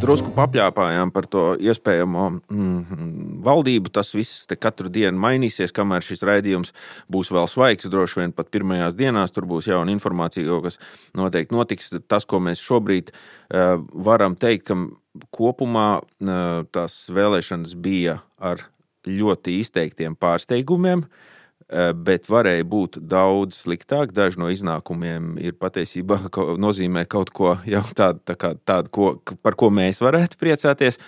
drusku 0.08 0.32
papļāpājām 0.32 1.12
par 1.12 1.26
to 1.28 1.42
iespējamo 1.60 2.26
mm, 2.32 3.02
valdību. 3.44 3.92
Tas 3.92 4.14
viss 4.16 4.48
katru 4.56 4.92
dienu 4.94 5.20
mainīsies, 5.20 5.74
kamēr 5.76 6.06
šis 6.06 6.24
raidījums 6.28 6.72
būs 7.12 7.32
vēl 7.36 7.50
svaigs. 7.52 7.90
Droši 7.92 8.22
vien 8.22 8.36
pat 8.36 8.52
pirmajās 8.54 8.96
dienās 8.96 9.36
tur 9.36 9.48
būs 9.50 9.68
jauna 9.68 9.92
informācija, 9.92 10.62
kas 10.64 10.80
noteikti 11.18 11.56
notiks. 11.56 11.92
Tas, 12.08 12.28
ko 12.30 12.40
mēs 12.44 12.64
šobrīd 12.64 13.12
uh, 13.12 13.76
varam 14.08 14.38
teikt, 14.40 14.70
ka 14.72 15.28
kopumā 15.36 15.90
uh, 16.00 16.64
tās 16.72 17.02
vēlēšanas 17.12 17.76
bija 17.76 18.22
ar 18.40 18.64
ļoti 19.08 19.60
izteiktiem 19.60 20.16
pārsteigumiem. 20.20 21.04
Uh, 21.04 21.37
bet 21.68 22.30
varēja 22.32 22.64
būt 22.64 23.00
daudz 23.12 23.64
sliktāk. 23.66 24.14
Daži 24.16 24.40
no 24.40 24.48
iznākumiem 24.54 25.36
ir 25.44 25.58
patiesībā 25.60 26.20
nozīmē 26.66 27.06
kaut 27.12 27.34
ko 27.36 27.58
tādu, 27.98 28.22
tā 28.24 28.38
kā, 28.40 28.54
tādu 28.56 28.94
ko, 28.94 29.10
par 29.44 29.60
ko 29.60 29.72
mēs 29.74 30.00
varētu 30.04 30.40
priecāties. 30.40 31.00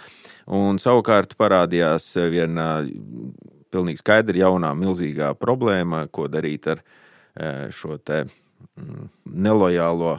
Un 0.50 0.82
savukārt 0.82 1.38
parādījās 1.38 2.12
viena 2.34 2.82
pilnīgi 3.72 4.02
skaidra, 4.02 4.38
jaunā, 4.48 4.74
milzīgā 4.78 5.34
problēma, 5.38 6.08
ko 6.12 6.28
darīt 6.32 6.68
ar 6.74 6.82
eh, 6.82 7.68
šo 7.74 8.00
te 8.02 8.24
mm, 8.26 9.10
nelojālo, 9.46 10.16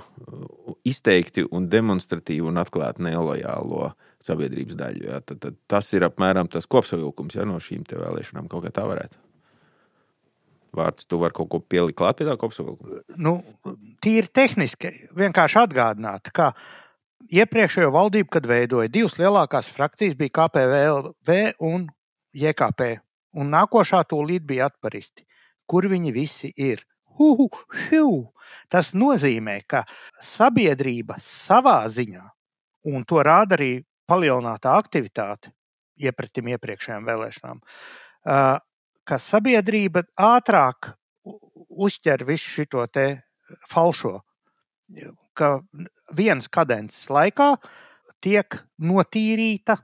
izteikti 0.86 1.44
un 1.50 1.66
demonstratīvu 1.70 2.48
un 2.52 2.62
atklāti 2.62 3.04
nelojālo 3.08 3.90
sabiedrības 4.22 4.78
daļu. 4.78 5.08
Ja? 5.08 5.18
Tad, 5.24 5.42
tad 5.42 5.58
tas 5.70 5.90
ir 5.96 6.06
apmēram 6.06 6.48
tas 6.52 6.70
kopsavilkums 6.70 7.36
ja, 7.36 7.48
no 7.48 7.58
šīm 7.60 7.82
vēlēšanām. 7.90 8.48
Kaut 8.48 8.68
kā 8.68 8.72
tā 8.78 8.86
varētu 8.88 9.29
vārds. 10.76 11.06
Tu 11.08 11.18
vari 11.20 11.36
kaut 11.36 11.50
ko 11.52 11.60
pielikt 11.60 11.98
klāt 12.00 12.18
pie 12.20 12.28
tā 12.28 12.36
kopsavilkuma? 12.40 13.02
Nu, 13.20 13.38
tīri 14.04 14.30
tehniski 14.32 14.92
vienkārši 15.18 15.60
atgādināt, 15.64 16.32
ka 16.36 16.52
iepriekšējo 17.30 17.92
valdību, 17.94 18.30
kad 18.32 18.48
veidoja 18.48 18.92
divas 18.92 19.18
lielākās 19.20 19.70
frakcijas, 19.74 20.16
bija 20.18 20.36
KPVLV 20.40 21.36
un 21.66 21.88
JKP. 22.36 22.96
Un 23.38 23.52
nākošā 23.54 24.02
tūlīt 24.10 24.46
bija 24.46 24.70
atparisti. 24.70 25.26
Kur 25.70 25.86
viņi 25.90 26.14
visi 26.14 26.50
ir? 26.58 26.82
Uhu, 27.20 27.50
hiu. 27.90 28.32
Tas 28.72 28.94
nozīmē, 28.96 29.60
ka 29.68 29.84
sabiedrība 30.24 31.18
savā 31.22 31.82
ziņā, 31.92 32.22
un 32.90 33.04
to 33.06 33.20
rāda 33.26 33.58
arī 33.58 33.72
palielinātā 34.10 34.72
aktivitāte 34.80 35.52
iepratim 36.00 36.48
iepriekšējām 36.54 37.06
vēlēšanām, 37.06 37.60
ka 39.10 39.18
sabiedrība 39.18 40.04
ātrāk 40.22 40.92
uztver 41.70 42.22
visu 42.28 42.62
šo 42.62 42.86
falšo, 43.70 44.20
ka 45.34 45.48
vienas 46.14 46.46
kadences 46.52 47.08
laikā 47.10 47.56
tiek 48.22 48.60
notīrīta 48.78 49.80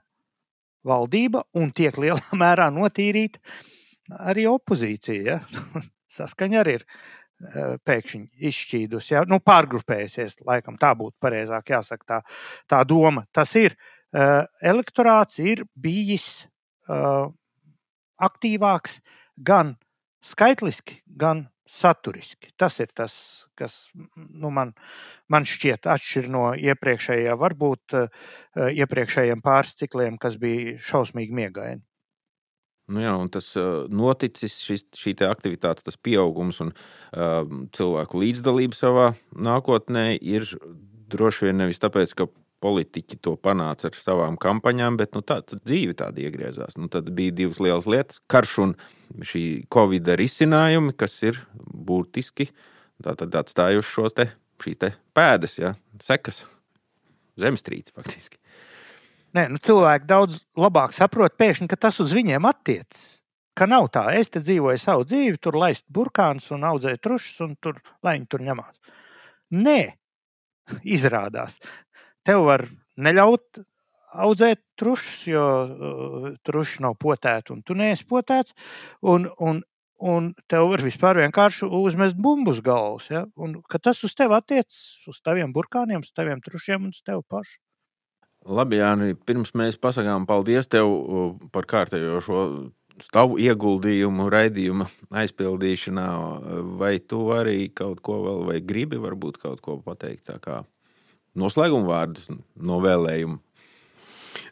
valdība 0.86 1.42
un 1.58 1.72
tiek 1.74 1.98
lielā 1.98 2.22
mērā 2.42 2.70
notīrīta 2.70 3.42
arī 4.30 4.46
opozīcija. 4.50 5.22
Ja? 5.26 5.40
Saskaņa 6.16 6.62
arī 6.62 6.78
ir 6.78 6.84
e, 6.86 7.64
pēkšņi 7.82 8.46
izšķīdusi, 8.50 9.14
ja? 9.16 9.24
nu, 9.26 9.40
pārgrupējusies. 9.42 10.38
Laikam 10.46 10.78
tā 10.78 10.92
būtu 10.98 11.18
pareizāk 11.22 11.74
jāsaka, 11.74 12.06
tā, 12.06 12.20
tā 12.70 12.84
doma. 12.86 13.26
Tas 13.34 13.56
ir. 13.58 13.74
E, 14.14 14.28
elektorāts 14.62 15.42
ir 15.42 15.66
bijis 15.74 16.46
aktīvāks 18.22 19.00
gan 19.36 19.76
skaitliski, 20.24 21.00
gan 21.06 21.46
saturiski. 21.66 22.52
Tas 22.58 22.78
ir 22.80 22.92
tas, 22.94 23.16
kas 23.58 23.88
nu, 24.14 24.52
man, 24.54 24.72
man 25.32 25.46
šķiet 25.48 25.88
atšķir 25.90 26.30
no 26.30 26.46
iepriekšējā, 26.54 27.34
varbūt 27.40 27.96
uh, 27.98 28.06
iepriekšējiem 28.70 29.42
pāris 29.44 29.74
cikliem, 29.78 30.18
kas 30.22 30.38
bija 30.40 30.76
šausmīgi 30.86 31.36
miegaini. 31.36 31.82
Nu 32.86 33.02
jā, 33.02 33.14
tas 33.34 33.48
uh, 33.58 33.88
noticis, 33.90 34.60
šis, 34.62 34.86
šī 34.94 35.16
aktivitāte, 35.26 35.82
tas 35.88 35.98
pieaugums 35.98 36.62
un 36.62 36.70
uh, 36.70 37.42
cilvēku 37.74 38.22
līdzdalība 38.22 38.78
savā 38.78 39.08
nākotnē 39.34 40.12
ir 40.22 40.46
droši 41.10 41.48
vien 41.48 41.58
nevis 41.64 41.82
tāpēc, 41.82 42.14
ka 42.14 42.28
politiķi 42.64 43.18
to 43.22 43.34
panāca 43.36 43.90
ar 43.90 43.98
savām 44.00 44.38
kampaņām, 44.40 44.96
bet 45.00 45.14
nu, 45.16 45.22
tā 45.26 45.40
dzīve 45.44 45.96
tāda 45.98 46.24
iegriezās. 46.24 46.78
Nu, 46.80 46.88
tad 46.92 47.10
bija 47.16 47.34
divas 47.36 47.60
lielas 47.62 47.86
lietas- 47.86 48.20
karš 48.32 48.58
un 48.64 48.74
šī 49.20 49.66
covid 49.72 50.14
risinājumi, 50.16 50.96
kas 50.96 51.22
ir 51.22 51.40
būtiski 51.60 52.50
atstājuši 53.04 53.92
šos 53.92 54.14
te, 54.14 54.30
te 54.58 54.94
pēdas, 55.14 55.58
ja, 55.58 55.74
sekas, 56.02 56.44
zemestrīces 57.36 57.92
faktiski. 57.92 58.38
Nē, 59.36 59.50
nu, 59.52 59.58
cilvēki 59.58 60.06
daudz 60.08 60.40
labāk 60.56 60.94
saprot, 60.96 61.36
pēkšņi, 61.36 61.68
ka 61.68 61.76
tas 61.76 62.00
uz 62.00 62.12
viņiem 62.16 62.46
attiecas. 62.48 63.20
Ka 63.56 63.66
nav 63.68 63.88
tā, 63.92 64.06
es 64.16 64.28
te 64.32 64.40
dzīvoju 64.40 64.80
savu 64.80 65.04
dzīvi, 65.08 65.38
tur 65.40 65.56
laist 65.56 65.84
burkānus 65.92 66.50
un 66.52 66.64
audzēju 66.68 67.00
trušus, 67.00 67.40
un 67.44 67.54
tur, 67.60 67.80
lai 68.04 68.18
viņi 68.18 68.28
tur 68.32 68.44
ņemās. 68.44 68.74
Nē, 69.56 69.80
izrādās, 70.96 71.58
tev 72.26 72.44
var 72.48 72.66
neļaut 72.96 73.62
audzēt 74.16 74.62
trušus, 74.80 75.24
jo 75.28 75.46
uh, 75.46 76.28
truši 76.46 76.84
nav 76.84 76.96
potēti 77.00 77.54
un 77.54 77.62
tu 77.66 77.76
neesi 77.78 78.06
potēts. 78.08 78.56
Un, 79.04 79.28
un, 79.42 79.60
un 80.00 80.30
tev 80.50 80.70
var 80.72 80.84
vispār 80.84 81.20
vienkārši 81.24 81.68
uzmest 81.82 82.18
bumbu 82.20 82.54
uz 82.54 82.62
galvas. 82.64 83.10
Ja? 83.12 83.26
Un, 83.36 83.58
tas 83.82 84.02
uz 84.06 84.16
tevi 84.16 84.36
attiecas, 84.38 84.80
uz 85.10 85.20
taviem 85.24 85.52
burkāniem, 85.56 86.04
uz 86.04 86.12
taviem 86.16 86.42
trušiem 86.44 86.88
un 86.88 86.96
uz 86.96 87.04
tevi 87.04 87.22
pašu. 87.28 87.58
Labi, 88.46 88.78
Jāni, 88.78 89.16
pirms 89.26 89.56
mēs 89.58 89.78
pasakām 89.82 90.26
paldies 90.28 90.70
tev 90.70 90.86
uh, 90.86 91.30
par 91.52 91.66
kārtējo 91.68 92.20
šo 92.22 92.42
tavu 93.12 93.36
ieguldījumu 93.42 94.30
raidījuma 94.32 94.86
aizpildīšanā, 95.20 96.06
vai 96.80 96.94
tu 97.04 97.26
arī 97.34 97.66
kaut 97.68 98.00
ko 98.00 98.22
vēl, 98.24 98.38
vai 98.48 98.56
gribi 98.64 98.96
varbūt 99.02 99.36
kaut 99.42 99.60
ko 99.60 99.76
pateikt? 99.84 100.30
Tā 100.30 100.38
kā 100.40 100.62
noslēguma 101.38 101.90
vārdus 101.90 102.30
no 102.30 102.80
vēlējuma. 102.84 103.40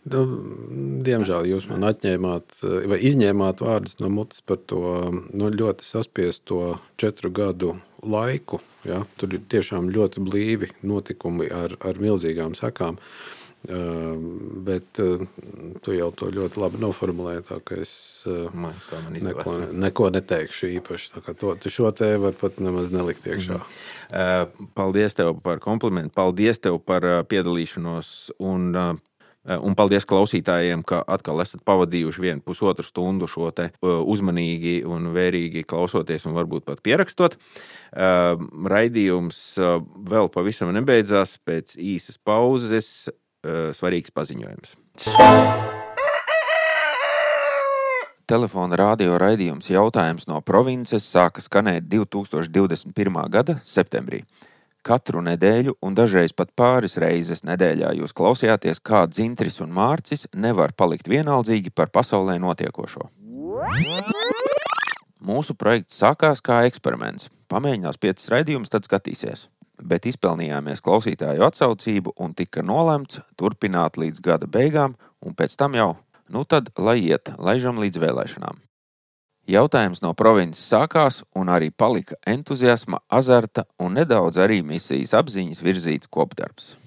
Nu, 0.05 0.20
diemžēl 1.05 1.47
jūs 1.48 1.65
man 1.70 1.86
atņēmāt, 1.89 2.59
vai 2.90 2.98
izņēmāt 3.09 3.62
vārdus 3.65 3.97
no 4.02 4.11
mutes 4.12 4.43
par 4.44 4.61
to 4.69 4.82
nu, 5.32 5.48
ļoti 5.48 5.86
saspiesto 5.86 6.77
četru 7.01 7.31
gadu 7.32 7.74
laiku. 8.05 8.61
Ja? 8.85 9.02
Tur 9.16 9.36
ir 9.36 9.47
tiešām 9.48 9.89
ļoti 9.94 10.24
blīvi 10.24 10.70
notikumi 10.85 11.48
ar, 11.48 11.78
ar 11.81 12.01
milzīgām 12.01 12.56
sekām. 12.59 13.01
Bet 13.65 14.99
tu 14.99 15.95
jau 15.97 16.11
to 16.12 16.28
ļoti 16.35 16.61
labi 16.61 16.81
noformulēji. 16.82 17.45
Tā, 17.49 17.61
es 17.81 17.95
man, 18.53 18.77
man 18.93 19.16
neko, 19.16 19.55
neko 19.73 20.11
neteikšu 20.12 20.69
īpaši. 20.78 21.23
To, 21.41 21.55
šo 21.73 21.93
te 21.97 22.11
var 22.20 22.36
pat 22.36 22.61
nemaz 22.61 22.93
nelikt 22.93 23.24
iekšā. 23.31 23.61
Mm. 23.62 23.95
Eh, 24.15 24.47
paldies 24.74 25.16
tev 25.16 25.35
par 25.43 25.59
komplimentu, 25.62 26.12
paldies 26.15 26.61
tev 26.62 26.78
par 26.85 27.05
eh, 27.07 27.24
piedalīšanos. 27.27 28.31
Un, 28.39 28.70
eh, 28.77 28.95
Un 29.45 29.74
paldies 29.77 30.07
klausītājiem, 30.09 30.81
ka 30.89 31.03
atkal 31.05 31.43
esat 31.43 31.61
pavadījuši 31.69 32.23
vienu 32.23 32.41
pusotru 32.41 32.81
stundu 32.81 33.27
šo 33.28 33.51
uzmanīgi 33.85 34.86
un 34.89 35.11
vērīgi 35.12 35.66
klausoties, 35.69 36.24
un 36.24 36.32
varbūt 36.32 36.65
pat 36.65 36.81
pierakstot. 36.81 37.36
Raidījums 37.93 39.43
vēl 40.09 40.32
pavisam 40.32 40.73
nebeidzās. 40.73 41.36
Pēc 41.45 41.77
īsas 41.77 42.16
pauzes 42.16 42.89
svarīgs 43.77 44.15
paziņojums. 44.15 44.77
Telefona 48.25 48.79
radio 48.81 49.19
raidījums 49.21 49.66
jautājums 49.69 50.25
no 50.31 50.39
provinces 50.41 51.05
sāka 51.05 51.43
skanēt 51.45 51.91
2021. 51.93 53.19
gada 53.29 53.59
septembrī. 53.69 54.23
Katru 54.85 55.21
nedēļu, 55.25 55.75
un 55.85 55.95
dažreiz 55.97 56.33
pat 56.37 56.51
pāris 56.57 56.97
reizes 57.01 57.45
nedēļā, 57.45 57.95
jūs 58.01 58.12
klausījāties, 58.16 58.81
kā 58.85 59.07
Dzintris 59.09 59.61
un 59.65 59.73
Mārcis 59.77 60.27
nevar 60.33 60.73
palikt 60.77 61.09
vienaldzīgi 61.09 61.73
par 61.73 61.93
pasaulē 61.93 62.39
notiekošo. 62.41 63.11
Mūsu 65.25 65.57
projekts 65.57 66.01
sākās 66.01 66.41
kā 66.45 66.62
eksperiments. 66.69 67.31
Pamēģinās 67.53 68.01
piecas 68.01 68.29
raidījumus, 68.33 68.73
tad 68.73 68.89
skatīsies. 68.89 69.47
Bet 69.83 70.07
izpelnījāmies 70.07 70.83
klausītāju 70.85 71.43
atsaucību 71.49 72.15
un 72.23 72.35
tika 72.35 72.63
nolemts 72.63 73.21
turpināt 73.37 73.99
līdz 73.99 74.23
gada 74.23 74.47
beigām, 74.47 74.95
un 75.25 75.35
pēc 75.35 75.57
tam 75.59 75.75
jau 75.75 75.95
Nu 76.29 76.45
tad, 76.45 76.71
lai 76.79 77.03
iet, 77.05 77.29
laižam 77.37 77.77
līdz 77.83 78.01
vēlēšanām. 78.01 78.63
Jautājums 79.45 80.01
no 80.01 80.15
provinces 80.17 80.63
sākās 80.73 81.21
un 81.37 81.51
arī 81.53 81.69
palika 81.69 82.17
entuziasma, 82.25 83.03
azarta 83.13 83.67
un 83.77 83.99
nedaudz 83.99 84.41
arī 84.41 84.63
misijas 84.65 85.13
apziņas 85.19 85.61
virzīts 85.61 86.09
kopdarbs. 86.09 86.79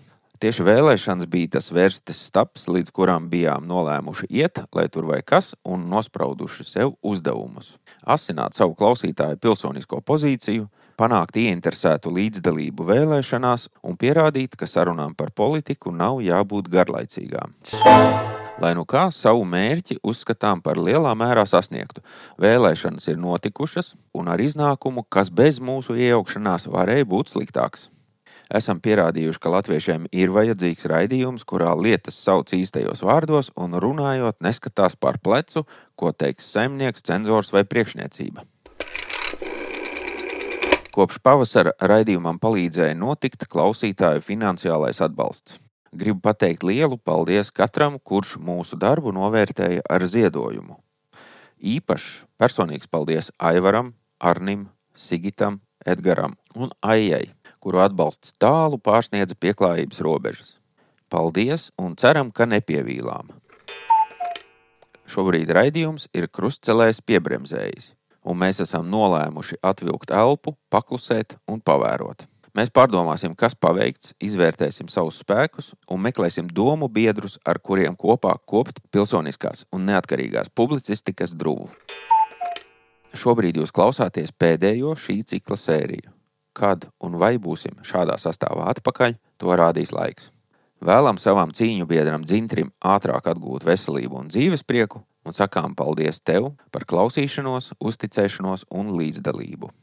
Tieši 0.41 0.65
vēlēšanas 0.65 1.29
bija 1.29 1.51
tas 1.57 1.69
vērstes 1.73 2.17
staps, 2.29 2.65
līdz 2.69 2.93
kurām 2.93 3.29
bijām 3.29 3.65
nolēmuši 3.69 4.29
iet, 4.29 4.59
lai 4.73 4.87
tur 4.89 5.05
vai 5.09 5.21
kas, 5.25 5.53
un 5.65 5.85
nosprauduši 5.89 6.65
sev 6.65 6.95
uzdevumus. 7.01 7.75
Asināt 8.05 8.57
savu 8.57 8.73
klausītāju 8.77 9.37
pilsonisko 9.41 10.01
pozīciju, 10.01 10.65
panākt 10.97 11.37
ieinteresētu 11.37 12.11
līdzdalību 12.17 12.87
vēlēšanās 12.89 13.69
un 13.85 13.99
pierādīt, 14.01 14.57
ka 14.57 14.69
sarunām 14.69 15.15
par 15.15 15.31
politiku 15.31 15.93
nav 15.93 16.23
jābūt 16.25 16.71
garlaicīgām 16.73 17.55
lai 18.61 18.73
nu 18.77 18.85
kā 18.89 19.07
savu 19.13 19.43
mērķi 19.47 19.99
uzskatām 20.05 20.61
par 20.65 20.79
lielā 20.81 21.13
mērā 21.17 21.45
sasniegtu. 21.49 22.01
Vēlēšanas 22.41 23.07
ir 23.11 23.19
notikušas, 23.21 23.93
un 24.17 24.31
ar 24.33 24.41
iznākumu, 24.41 25.05
kas 25.09 25.29
bez 25.29 25.61
mūsu 25.61 25.97
iejaukšanās 25.97 26.67
varēja 26.73 27.05
būt 27.05 27.33
sliktāks. 27.35 27.89
Esam 28.47 28.79
pierādījuši, 28.79 29.39
ka 29.43 29.51
latviešiem 29.51 30.05
ir 30.15 30.31
vajadzīgs 30.31 30.87
raidījums, 30.87 31.43
kurā 31.43 31.73
lietas 31.75 32.15
sauc 32.23 32.53
īstajos 32.55 33.03
vārdos 33.03 33.51
un 33.59 33.75
runājot, 33.75 34.39
neskatās 34.43 34.95
par 34.95 35.19
plecu, 35.19 35.65
ko 35.99 36.13
teiks 36.15 36.47
saimnieks, 36.55 37.03
cenzors 37.03 37.51
vai 37.51 37.65
priekšniecība. 37.67 38.47
Kopš 40.97 41.19
pavasara 41.21 41.75
raidījumam 41.77 42.39
palīdzēja 42.41 42.95
notikt 42.97 43.43
klausītāju 43.53 44.23
finansiālais 44.25 44.97
atbalsts. 45.05 45.59
Gribu 45.93 46.23
pateikt 46.25 46.63
lielu 46.65 46.97
paldies 46.97 47.51
katram, 47.53 47.99
kurš 48.01 48.31
mūsu 48.41 48.79
darbu 48.81 49.13
novērtēja 49.13 49.83
ar 49.85 50.05
ziedojumu. 50.09 50.79
Īpašs 51.61 52.25
personīgs 52.41 52.89
paldies 52.89 53.29
Aivaram, 53.37 53.91
Arnim, 54.17 54.71
Sigitam, 54.97 55.59
Edgaram 55.85 56.33
un 56.57 56.73
Aijai, 56.81 57.27
kuru 57.61 57.83
atbalsts 57.85 58.33
tālu 58.41 58.81
pārsniedza 58.81 59.37
pieklājības 59.37 60.01
robežas. 60.01 60.55
Paldies 61.13 61.69
un 61.77 61.93
ceram, 61.93 62.33
ka 62.33 62.49
nepievīlām. 62.49 63.29
Šobrīd 65.05 65.53
raidījums 65.53 66.09
ir 66.17 66.25
krustcelēs 66.25 67.05
piebremzējis, 67.05 67.93
un 68.27 68.39
mēs 68.41 68.59
esam 68.63 68.87
nolēmuši 68.91 69.61
atvilkt 69.65 70.11
elpu, 70.11 70.57
paklusēt 70.73 71.37
un 71.47 71.61
pavērot. 71.63 72.27
Mēs 72.57 72.71
pārdomāsim, 72.73 73.35
kas 73.37 73.53
paveikts, 73.53 74.15
izvērtēsim 74.23 74.87
savus 74.89 75.19
spēkus 75.21 75.75
un 75.93 76.01
meklēsim 76.01 76.47
domu 76.49 76.87
biedrus, 76.89 77.37
ar 77.45 77.59
kuriem 77.61 77.93
kopā 77.93 78.33
kopt 78.49 78.81
pilsoniskās 78.89 79.67
un 79.71 79.85
neatkarīgās 79.85 80.49
publicistikas 80.49 81.35
drūvu. 81.37 81.69
Šobrīd 83.17 83.59
jūs 83.61 83.73
klausāties 83.73 84.33
pēdējo 84.33 84.95
šī 84.97 85.19
cikla 85.29 85.57
sēriju. 85.61 86.09
Kad 86.57 86.87
un 87.05 87.19
vai 87.21 87.35
būsim 87.37 87.77
šādā 87.85 88.17
sastāvā 88.17 88.65
atpakaļ, 88.73 89.13
to 89.37 89.53
rādīs 89.53 89.93
laiks. 89.93 90.31
Vēlam 90.81 91.17
savam 91.21 91.53
cīņu 91.53 91.85
biedram 91.89 92.25
Dzintrim 92.25 92.73
ātrāk 92.85 93.29
atgūt 93.29 93.65
veselību 93.65 94.17
un 94.17 94.33
dzīves 94.33 94.65
prieku, 94.65 95.03
un 95.27 95.35
sakām 95.35 95.75
paldies 95.77 96.21
tev 96.23 96.53
par 96.71 96.87
klausīšanos, 96.87 97.73
uzticēšanos 97.83 98.67
un 98.71 98.95
līdzdalību. 98.97 99.73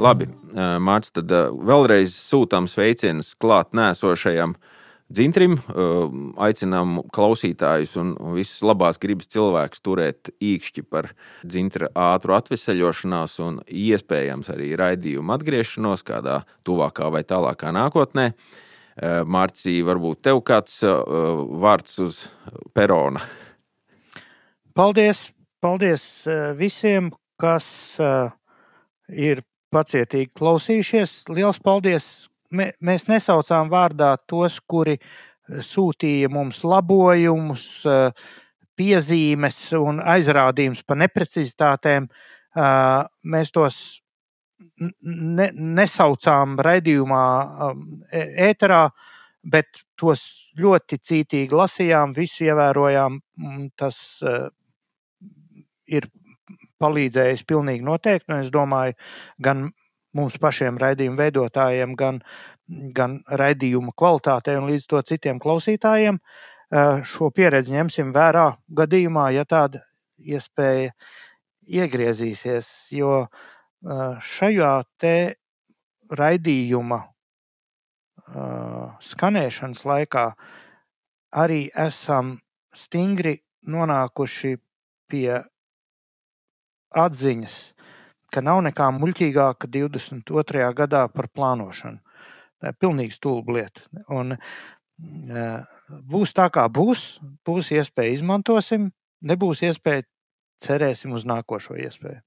Labi, 0.00 0.30
Mārcis, 0.56 1.12
tad 1.18 1.30
vēlreiz 1.30 2.14
sūtām 2.16 2.66
sveicienus 2.70 3.34
klāt 3.40 3.74
nēsošajam 3.76 4.54
dzintrim. 5.10 5.58
Aicinām 6.40 7.00
klausītājus 7.12 7.96
un 8.00 8.14
visas 8.36 8.62
labās 8.64 9.00
gribas 9.02 9.28
cilvēkus 9.34 9.84
turēt 9.84 10.32
īkšķi 10.40 10.86
par 10.88 11.10
dzintra 11.44 11.90
ātru 11.92 12.36
atvesaļošanās 12.38 13.36
un 13.44 13.60
iespējams 13.66 14.50
arī 14.54 14.72
raidījumu 14.80 15.36
atgriešanos 15.36 16.06
kādā 16.06 16.40
tuvākā 16.66 17.10
vai 17.12 17.24
tālākā 17.26 17.74
nākotnē. 17.76 18.30
Mārcija, 19.00 19.84
varbūt 19.88 20.20
tev 20.26 20.42
kāds 20.44 20.80
vārds 20.84 21.94
uz 22.04 22.24
perona? 22.76 23.22
Paldies! 24.76 25.30
Paldies 25.60 26.04
visiem, 26.56 27.08
kas 27.40 27.66
ir 29.08 29.42
pacietīgi 29.74 30.30
klausījušies. 30.36 31.14
Liels 31.34 31.60
paldies! 31.62 32.10
Mēs 32.50 33.06
nesaucām 33.06 33.70
vārdā 33.70 34.16
tos, 34.26 34.58
kuri 34.66 34.96
eh, 34.98 35.60
sūtīja 35.62 36.30
mums 36.32 36.64
labojumus, 36.66 37.66
eh, 37.86 38.10
piezīmes 38.74 39.58
un 39.78 40.00
aizrādījumus 40.02 40.82
par 40.86 40.98
neprecizitātēm. 41.04 42.08
Eh, 42.10 43.04
mēs 43.22 43.54
tos 43.54 43.76
ne, 44.80 45.48
nesaucām 45.54 46.58
raidījumā, 46.60 47.24
ēterā, 48.50 48.84
bet 49.42 49.82
tos 49.98 50.24
ļoti 50.60 50.98
cītīgi 51.00 51.56
lasījām, 51.56 52.14
visu 52.16 52.44
ievērojām. 52.48 53.20
Tas 53.80 54.00
ir 55.90 56.08
palīdzējis 56.80 57.44
pilnīgi 57.48 57.84
noteikti. 57.86 58.40
Es 58.40 58.52
domāju, 58.52 58.96
gan 59.42 59.68
mums 60.16 60.38
pašiem 60.42 60.78
raidījumu 60.80 61.20
veidotājiem, 61.20 61.96
gan, 61.98 62.22
gan 62.96 63.20
raidījuma 63.26 63.94
kvalitātei 63.96 64.56
un 64.58 64.70
līdz 64.70 64.88
to 64.90 65.02
citiem 65.06 65.40
klausītājiem 65.42 66.18
šo 66.70 67.30
pieredzi 67.34 67.74
ņemsim 67.74 68.12
vērā 68.14 68.52
gadījumā, 68.78 69.30
ja 69.34 69.44
tāda 69.48 69.82
iespēja 70.18 70.92
iegriezīsies. 71.66 72.68
Jo 72.94 73.26
šajā 73.80 74.72
te 75.00 75.14
raidījuma 76.10 77.00
skanēšanas 79.00 79.84
laikā 79.86 80.26
arī 81.40 81.62
esam 81.74 82.36
stingri 82.76 83.40
nonākuši 83.66 84.56
pie 85.10 85.40
atziņas, 86.90 87.56
ka 88.30 88.42
nav 88.42 88.62
nekā 88.66 88.90
muļķīgāka 88.94 89.70
22. 89.70 90.70
gadā 90.78 91.06
par 91.10 91.28
plānošanu. 91.34 91.98
Tā 92.60 92.72
ir 92.72 92.78
pilnīgi 92.78 93.16
stulba 93.16 93.56
lieta. 93.56 93.86
Un, 94.12 94.36
būs 95.88 96.34
tā, 96.36 96.50
kā 96.52 96.66
būs, 96.68 97.20
būs 97.46 97.70
iespēja 97.74 98.18
izmantosim, 98.18 98.90
nebūs 99.24 99.64
iespēja, 99.66 100.04
cerēsim 100.60 101.14
uz 101.16 101.24
nākošo 101.24 101.78
iespēju. 101.80 102.20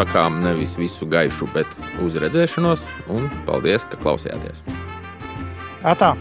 Sakām 0.00 0.40
nevis 0.44 0.76
visu 0.80 1.08
gaišu, 1.10 1.48
bet 1.54 1.80
uz 2.04 2.16
redzēšanos, 2.20 2.84
un 3.12 3.28
paldies, 3.48 3.84
ka 3.90 4.00
klausījāties. 4.00 4.64
Atā! 5.84 6.14